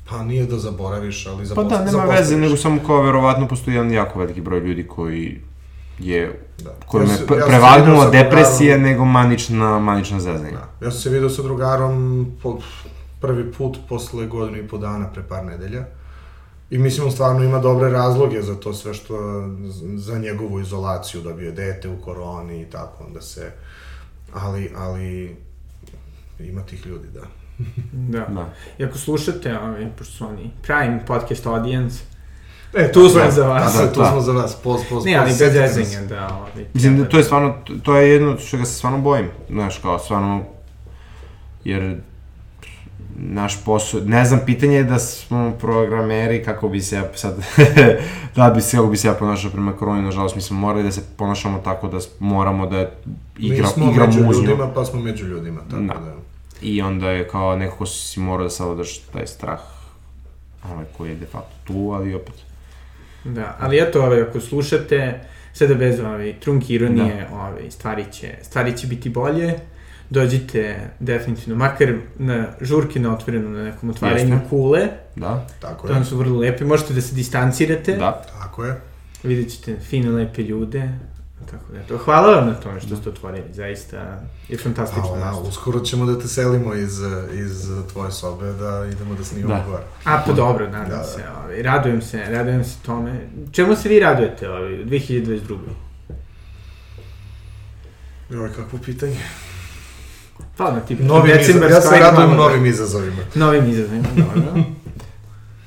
Pa 0.09 0.23
nije 0.23 0.45
da 0.45 0.57
zaboraviš, 0.57 1.27
ali 1.27 1.45
Pa 1.55 1.63
da, 1.63 1.85
nema 1.85 2.03
veze, 2.03 2.37
nego 2.37 2.57
samo 2.57 2.79
kao 2.85 3.01
verovatno 3.01 3.47
postoji 3.47 3.75
jedan 3.75 3.91
jako 3.91 4.19
veliki 4.19 4.41
broj 4.41 4.59
ljudi 4.59 4.87
koji 4.87 5.41
je 5.99 6.39
da. 6.57 6.75
kojima 6.85 7.13
ja 7.13 7.45
je 7.45 7.51
ja 7.51 8.09
depresija 8.11 8.77
drugarom, 8.77 8.91
nego 8.91 9.05
manična, 9.05 9.79
manična 9.79 10.19
zezanja. 10.19 10.51
Da. 10.51 10.85
Ja 10.85 10.91
sam 10.91 11.01
se 11.01 11.09
vidio 11.09 11.29
sa 11.29 11.41
drugarom 11.41 12.27
po, 12.43 12.59
prvi 13.21 13.51
put 13.51 13.77
posle 13.89 14.25
godinu 14.27 14.57
i 14.57 14.67
po 14.67 14.77
dana 14.77 15.11
pre 15.13 15.23
par 15.29 15.45
nedelja. 15.45 15.85
I 16.69 16.77
mislim, 16.77 17.05
on 17.05 17.11
stvarno 17.11 17.43
ima 17.43 17.59
dobre 17.59 17.89
razloge 17.89 18.41
za 18.41 18.55
to 18.55 18.73
sve 18.73 18.93
što, 18.93 19.43
za 19.95 20.19
njegovu 20.19 20.59
izolaciju, 20.59 21.21
da 21.21 21.29
je 21.29 21.51
dete 21.51 21.89
u 21.89 22.01
koroni 22.01 22.61
i 22.61 22.65
tako, 22.65 23.03
onda 23.03 23.21
se, 23.21 23.51
ali, 24.33 24.71
ali, 24.77 25.35
ima 26.39 26.61
tih 26.61 26.85
ljudi, 26.85 27.07
da. 27.13 27.38
Da. 27.91 28.25
da. 28.29 28.53
I 28.77 28.83
ako 28.83 28.97
slušate, 28.97 29.59
ovaj, 29.59 29.87
pošto 29.97 30.13
su 30.13 30.25
oni 30.25 30.51
Prime 30.61 30.99
Podcast 31.07 31.45
Audience, 31.45 32.03
E, 32.73 32.91
tu 32.91 33.09
smo 33.09 33.21
da, 33.21 33.31
za 33.31 33.47
vas. 33.47 33.73
Da, 33.73 33.85
da, 33.85 33.93
tu 33.93 33.99
da. 33.99 34.11
smo 34.11 34.21
za 34.21 34.31
vas, 34.31 34.55
poz, 34.63 34.81
poz, 34.89 35.05
Ne, 35.05 35.15
ali 35.15 35.29
bez 35.39 35.55
jezanja, 35.55 36.07
da. 36.09 36.35
Ovaj, 36.37 36.65
Mislim, 36.73 36.97
da, 36.97 37.09
to 37.09 37.17
je 37.17 37.23
stvarno, 37.23 37.55
to 37.83 37.95
je 37.95 38.09
jedno 38.09 38.37
što 38.37 38.57
ga 38.57 38.65
se 38.65 38.73
stvarno 38.73 38.99
bojim, 38.99 39.27
znaš, 39.49 39.77
kao 39.77 39.99
stvarno, 39.99 40.43
jer 41.63 41.97
naš 43.15 43.63
posao, 43.65 44.01
ne 44.05 44.25
znam, 44.25 44.39
pitanje 44.45 44.75
je 44.75 44.83
da 44.83 44.99
smo 44.99 45.51
programeri, 45.59 46.43
kako 46.43 46.69
bi 46.69 46.81
se 46.81 46.95
ja 46.95 47.03
sad, 47.15 47.35
da 48.35 48.49
bi 48.49 48.61
se, 48.61 48.77
kako 48.77 48.89
bi 48.89 48.97
se 48.97 49.07
ja 49.07 49.13
ponašao 49.13 49.51
prema 49.51 49.73
koroni, 49.73 50.01
nažalost, 50.01 50.35
mi 50.35 50.41
smo 50.41 50.59
morali 50.59 50.83
da 50.83 50.91
se 50.91 51.01
ponašamo 51.17 51.59
tako 51.63 51.87
da 51.87 51.97
moramo 52.19 52.67
da 52.67 52.89
igra, 53.37 53.67
mi 53.67 53.73
smo 53.73 53.91
igramo 53.91 54.13
među 54.13 54.41
ljudima, 54.41 54.71
pa 54.75 54.85
smo 54.85 55.01
među 55.01 55.25
ljudima, 55.25 55.61
tako 55.69 55.83
da. 55.83 55.93
da. 55.93 56.15
I 56.61 56.81
onda 56.81 57.09
je 57.09 57.27
kao 57.27 57.55
nekako 57.55 57.85
si 57.85 58.19
morao 58.19 58.43
da 58.43 58.49
savladaš 58.49 58.97
taj 58.97 59.27
strah, 59.27 59.59
ovaj, 60.71 60.85
koji 60.97 61.09
je 61.09 61.15
de 61.15 61.25
facto 61.25 61.55
tu, 61.63 61.91
ali 61.93 62.15
opet. 62.15 62.35
Da, 63.23 63.57
ali 63.59 63.79
eto, 63.79 64.03
ovaj, 64.03 64.21
ako 64.21 64.39
slušate, 64.39 65.19
sada 65.53 65.73
bez 65.73 65.99
ovaj, 65.99 66.35
trunke 66.39 66.73
ironije, 66.73 67.27
da. 67.29 67.35
ovaj, 67.35 67.71
stvari, 67.71 68.05
će, 68.11 68.35
stvari 68.41 68.77
će 68.77 68.87
biti 68.87 69.09
bolje, 69.09 69.53
dođite 70.09 70.89
definitivno, 70.99 71.55
makar 71.55 71.93
na 72.17 72.47
žurke 72.61 72.99
na 72.99 73.13
otvoreno 73.13 73.49
na 73.49 73.63
nekom 73.63 73.89
otvaranju 73.89 74.33
Jeste. 74.33 74.49
kule. 74.49 74.87
Da, 75.15 75.47
tako 75.59 75.87
je. 75.87 75.93
To 75.93 76.03
su 76.03 76.17
vrlo 76.17 76.39
lepe, 76.39 76.65
možete 76.65 76.93
da 76.93 77.01
se 77.01 77.15
distancirate. 77.15 77.95
Da. 77.95 78.23
Tako 78.41 78.65
je. 78.65 78.81
Vidjet 79.23 79.51
ćete 79.51 79.79
fine, 79.79 80.09
lepe 80.09 80.43
ljude. 80.43 80.89
Tako 81.51 81.73
da, 81.73 81.83
to. 81.87 81.97
Hvala 81.97 82.35
vam 82.35 82.47
na 82.47 82.53
tome 82.53 82.81
što 82.81 82.95
ste 82.95 83.09
otvorili, 83.09 83.53
zaista 83.53 84.21
je 84.49 84.57
fantastično. 84.57 85.07
Hvala, 85.07 85.41
da, 85.41 85.47
uskoro 85.49 85.79
ćemo 85.79 86.05
da 86.05 86.19
te 86.19 86.27
selimo 86.27 86.73
iz, 86.73 86.99
iz 87.33 87.69
tvoje 87.93 88.11
sobe, 88.11 88.53
da 88.53 88.85
idemo 88.91 89.15
da 89.15 89.23
snimamo 89.23 89.55
da. 89.55 89.63
gore. 89.71 89.83
A, 90.03 90.23
pa 90.25 90.33
dobro, 90.33 90.69
nadam 90.69 90.89
da, 90.89 90.95
da. 90.95 91.03
se, 91.03 91.23
ovaj, 91.43 91.61
radujem 91.61 92.01
se, 92.01 92.23
radujem 92.29 92.63
se 92.63 92.77
tome. 92.85 93.29
Čemu 93.51 93.75
se 93.75 93.89
vi 93.89 93.99
radujete 93.99 94.49
ovaj, 94.49 94.71
2022. 94.71 95.57
Joj, 98.29 98.53
kakvo 98.53 98.79
pitanje. 98.85 99.17
Pa, 100.57 100.71
na 100.71 100.79
tipu, 100.79 101.03
novim 101.03 101.37
decembar, 101.37 101.71
ja 101.71 101.81
se 101.81 101.99
radujem 101.99 102.35
novim 102.37 102.65
izazovima. 102.65 103.17
Novim 103.35 103.69
izazovima, 103.69 104.07
dobro. 104.15 104.63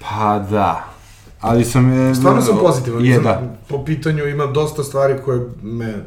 pa 0.00 0.46
da, 0.50 0.91
Ali 1.43 1.64
sam... 1.64 1.93
E, 1.93 2.14
Stvarno 2.14 2.43
sam 2.43 2.59
pozitivan. 2.59 3.05
Je, 3.05 3.20
da. 3.20 3.57
Po 3.68 3.84
pitanju 3.84 4.26
ima 4.26 4.47
dosta 4.47 4.84
stvari 4.84 5.14
koje 5.24 5.40
me 5.62 6.05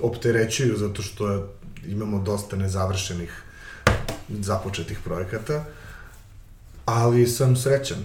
opterećuju 0.00 0.76
zato 0.76 1.02
što 1.02 1.28
je, 1.30 1.40
imamo 1.88 2.18
dosta 2.18 2.56
nezavršenih 2.56 3.42
započetih 4.28 4.98
projekata, 5.04 5.64
ali 6.84 7.26
sam 7.26 7.56
srećan 7.56 7.98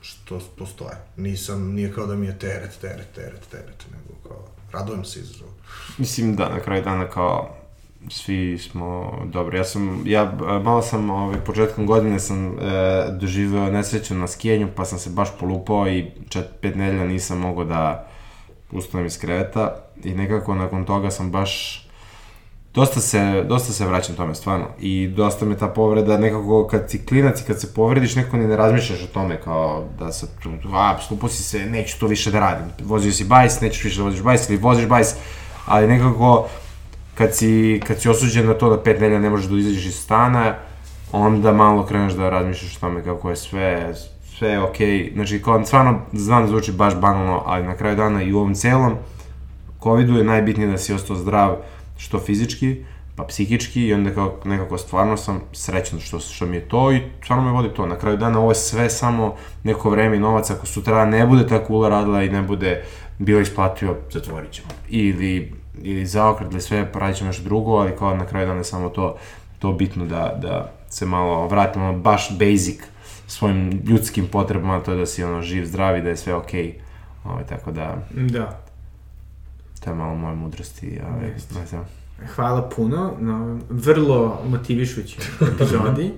što 0.00 0.40
postoje. 0.58 0.96
Nisam, 1.16 1.72
nije 1.72 1.92
kao 1.92 2.06
da 2.06 2.14
mi 2.14 2.26
je 2.26 2.38
teret, 2.38 2.78
teret, 2.80 3.06
teret, 3.14 3.46
teret, 3.50 3.86
nego 3.92 4.28
kao, 4.28 4.44
radujem 4.72 5.04
se 5.04 5.20
izazovu. 5.20 5.50
Mislim 5.98 6.36
da 6.36 6.48
na 6.48 6.60
kraju 6.60 6.82
dana 6.82 7.08
kao 7.08 7.59
svi 8.08 8.58
smo 8.58 9.18
dobri. 9.24 9.58
Ja 9.58 9.64
sam, 9.64 10.02
ja 10.06 10.32
malo 10.62 10.82
sam, 10.82 11.10
ovaj, 11.10 11.40
početkom 11.40 11.86
godine 11.86 12.20
sam 12.20 12.46
e, 12.46 12.52
doživeo 13.20 13.70
nesreću 13.70 14.14
na 14.14 14.26
skijenju, 14.26 14.68
pa 14.76 14.84
sam 14.84 14.98
se 14.98 15.10
baš 15.10 15.28
polupao 15.40 15.88
i 15.88 16.06
čet, 16.28 16.46
pet 16.60 16.76
nedelja 16.76 17.04
nisam 17.04 17.38
mogao 17.38 17.64
da 17.64 18.08
ustanem 18.72 19.06
iz 19.06 19.18
kreveta 19.18 19.76
i 20.04 20.14
nekako 20.14 20.54
nakon 20.54 20.84
toga 20.84 21.10
sam 21.10 21.30
baš 21.30 21.86
dosta 22.74 23.00
se, 23.00 23.44
dosta 23.48 23.72
se 23.72 23.86
vraćam 23.86 24.16
tome, 24.16 24.34
stvarno. 24.34 24.66
I 24.80 25.08
dosta 25.08 25.44
me 25.44 25.56
ta 25.56 25.68
povreda, 25.68 26.18
nekako 26.18 26.66
kad 26.70 26.90
si 26.90 27.06
klinac 27.06 27.40
i 27.40 27.44
kad 27.44 27.60
se 27.60 27.74
povrediš, 27.74 28.16
nekako 28.16 28.36
ne 28.36 28.56
razmišljaš 28.56 29.02
o 29.02 29.06
tome, 29.06 29.40
kao 29.40 29.84
da 29.98 30.12
se, 30.12 30.26
a, 30.72 30.98
slupo 31.08 31.28
si 31.28 31.42
se, 31.42 31.66
neću 31.66 32.00
to 32.00 32.06
više 32.06 32.30
da 32.30 32.40
radim. 32.40 32.66
Vozio 32.82 33.12
si 33.12 33.24
bajs, 33.24 33.60
nećeš 33.60 33.84
više 33.84 33.98
da 33.98 34.04
voziš 34.04 34.22
bajs, 34.22 34.48
ili 34.48 34.58
voziš 34.58 34.86
bajs, 34.86 35.14
ali 35.66 35.86
nekako 35.86 36.48
kad 37.14 37.36
si, 37.36 37.80
kad 37.86 38.00
si 38.00 38.08
osuđen 38.08 38.46
na 38.46 38.54
to 38.54 38.70
da 38.70 38.82
pet 38.82 39.00
nedelja 39.00 39.20
ne 39.20 39.30
možeš 39.30 39.46
da 39.46 39.58
izađeš 39.58 39.86
iz 39.86 39.96
stana, 39.96 40.54
onda 41.12 41.52
malo 41.52 41.86
kreneš 41.86 42.12
da 42.12 42.30
razmišljaš 42.30 42.76
o 42.76 42.80
tome 42.80 43.04
kako 43.04 43.30
je 43.30 43.36
sve, 43.36 43.94
sve 44.38 44.48
je 44.48 44.62
okej. 44.62 44.88
Okay. 44.88 45.14
Znači, 45.14 45.42
kao, 45.42 45.64
stvarno, 45.64 46.00
znam 46.12 46.42
da 46.42 46.48
zvuči 46.48 46.72
baš 46.72 46.94
banalno, 46.94 47.42
ali 47.46 47.66
na 47.66 47.76
kraju 47.76 47.96
dana 47.96 48.22
i 48.22 48.32
u 48.32 48.38
ovom 48.38 48.54
celom 48.54 48.94
COVID-u 49.82 50.16
je 50.16 50.24
najbitnije 50.24 50.70
da 50.70 50.78
si 50.78 50.94
ostao 50.94 51.16
zdrav, 51.16 51.56
što 51.96 52.18
fizički, 52.18 52.76
pa 53.16 53.24
psihički 53.24 53.86
i 53.86 53.94
onda 53.94 54.14
kao 54.14 54.34
nekako 54.44 54.78
stvarno 54.78 55.16
sam 55.16 55.40
srećan 55.52 56.00
što, 56.00 56.20
što 56.20 56.46
mi 56.46 56.56
je 56.56 56.68
to 56.68 56.92
i 56.92 57.00
stvarno 57.24 57.44
me 57.44 57.52
vodi 57.52 57.68
to. 57.68 57.86
Na 57.86 57.98
kraju 57.98 58.16
dana 58.16 58.40
ovo 58.40 58.50
je 58.50 58.54
sve 58.54 58.90
samo 58.90 59.34
neko 59.64 59.90
vreme 59.90 60.16
i 60.16 60.20
novac, 60.20 60.50
ako 60.50 60.66
sutra 60.66 61.04
ne 61.04 61.26
bude 61.26 61.46
ta 61.46 61.64
kula 61.64 61.88
radila 61.88 62.22
i 62.22 62.28
ne 62.28 62.42
bude 62.42 62.84
bilo 63.18 63.40
isplatio, 63.40 63.96
zatvorit 64.10 64.50
ćemo. 64.50 64.68
Ili 64.88 65.59
ili 65.82 66.06
zaokret 66.06 66.52
ili 66.52 66.60
sve, 66.60 66.90
radit 66.94 67.16
ćemo 67.16 67.28
nešto 67.28 67.44
drugo, 67.44 67.72
ali 67.72 67.96
kao 67.98 68.16
na 68.16 68.26
kraju 68.26 68.46
dana 68.46 68.58
je 68.58 68.64
samo 68.64 68.88
to, 68.88 69.16
to 69.58 69.72
bitno 69.72 70.06
da, 70.06 70.38
da 70.42 70.72
se 70.88 71.06
malo 71.06 71.46
vratimo 71.46 71.92
baš 71.92 72.38
basic 72.38 72.80
svojim 73.26 73.82
ljudskim 73.86 74.26
potrebama, 74.26 74.80
to 74.80 74.92
je 74.92 74.98
da 74.98 75.06
si 75.06 75.24
ono 75.24 75.42
živ, 75.42 75.64
zdrav 75.64 75.98
i 75.98 76.02
da 76.02 76.08
je 76.08 76.16
sve 76.16 76.34
okej. 76.34 76.66
Okay. 76.66 76.72
Ovaj, 77.24 77.44
tako 77.46 77.72
da... 77.72 77.96
Da. 78.10 78.60
To 79.84 79.90
je 79.90 79.96
malo 79.96 80.14
moje 80.14 80.36
mudrosti. 80.36 81.00
Ovaj, 81.08 81.30
ne 81.60 81.66
znam. 81.66 81.84
Hvala 82.34 82.68
puno 82.68 83.12
na 83.18 83.58
vrlo 83.70 84.42
motivišućoj 84.48 85.24
epizodi. 85.54 86.12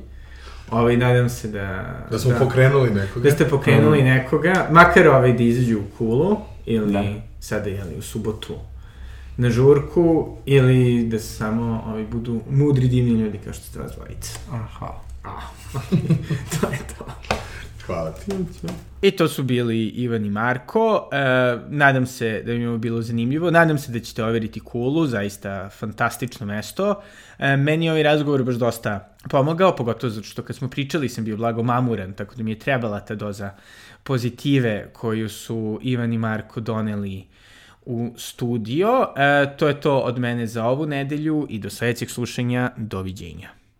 Ovaj, 0.70 0.96
nadam 0.96 1.28
se 1.28 1.48
da... 1.48 1.98
Da 2.10 2.18
smo 2.18 2.32
da, 2.32 2.38
pokrenuli 2.38 2.90
nekoga. 2.90 3.24
Da 3.24 3.30
ste 3.30 3.48
pokrenuli 3.48 4.02
mm. 4.02 4.04
nekoga, 4.04 4.68
makar 4.70 5.08
ovaj 5.08 5.32
da 5.32 5.42
izađu 5.42 5.78
u 5.78 5.96
kulu, 5.98 6.36
ili 6.66 6.92
da. 6.92 7.04
sada, 7.40 7.70
jeli, 7.70 7.98
u 7.98 8.02
subotu 8.02 8.54
na 9.36 9.50
žurku 9.50 10.36
ili 10.46 11.06
da 11.08 11.18
se 11.18 11.36
samo 11.36 11.84
ovaj, 11.86 12.04
budu 12.04 12.40
mudri 12.50 12.88
divni 12.88 13.20
ljudi 13.20 13.38
kao 13.44 13.52
što 13.52 13.64
ste 13.64 13.78
vas 13.78 13.92
dvojica. 13.92 14.38
A, 14.52 14.66
hvala. 14.78 15.00
A, 15.24 15.40
to 16.60 16.70
je 16.70 16.78
to. 16.98 17.06
Hvala 17.86 18.12
ti. 18.12 18.32
I 19.02 19.10
to 19.10 19.28
su 19.28 19.42
bili 19.42 19.86
Ivan 19.88 20.24
i 20.24 20.30
Marko. 20.30 21.08
E, 21.12 21.16
nadam 21.68 22.06
se 22.06 22.42
da 22.46 22.52
im 22.52 22.62
je 22.62 22.78
bilo 22.78 23.02
zanimljivo. 23.02 23.50
Nadam 23.50 23.78
se 23.78 23.92
da 23.92 24.00
ćete 24.00 24.24
overiti 24.24 24.60
Kulu, 24.60 25.06
zaista 25.06 25.68
fantastično 25.70 26.46
mesto. 26.46 27.02
E, 27.38 27.56
meni 27.56 27.84
je 27.84 27.90
ovaj 27.90 28.02
razgovor 28.02 28.42
baš 28.42 28.54
dosta 28.54 29.16
pomogao, 29.30 29.76
pogotovo 29.76 30.10
zato 30.10 30.26
što 30.26 30.42
kad 30.42 30.56
smo 30.56 30.68
pričali 30.68 31.08
sam 31.08 31.24
bio 31.24 31.36
blago 31.36 31.62
mamuran, 31.62 32.12
tako 32.12 32.34
da 32.34 32.42
mi 32.42 32.50
je 32.50 32.58
trebala 32.58 33.00
ta 33.00 33.14
doza 33.14 33.50
pozitive 34.02 34.90
koju 34.92 35.28
su 35.28 35.78
Ivan 35.82 36.12
i 36.12 36.18
Marko 36.18 36.60
doneli 36.60 37.24
u 37.86 38.10
studio. 38.16 39.08
E, 39.16 39.56
to 39.56 39.68
je 39.68 39.80
to 39.80 39.98
od 39.98 40.18
mene 40.18 40.46
za 40.46 40.64
ovu 40.64 40.86
nedelju 40.86 41.46
i 41.50 41.58
do 41.58 41.70
sledećeg 41.70 42.10
slušanja. 42.10 42.70
Doviđenja. 42.76 43.61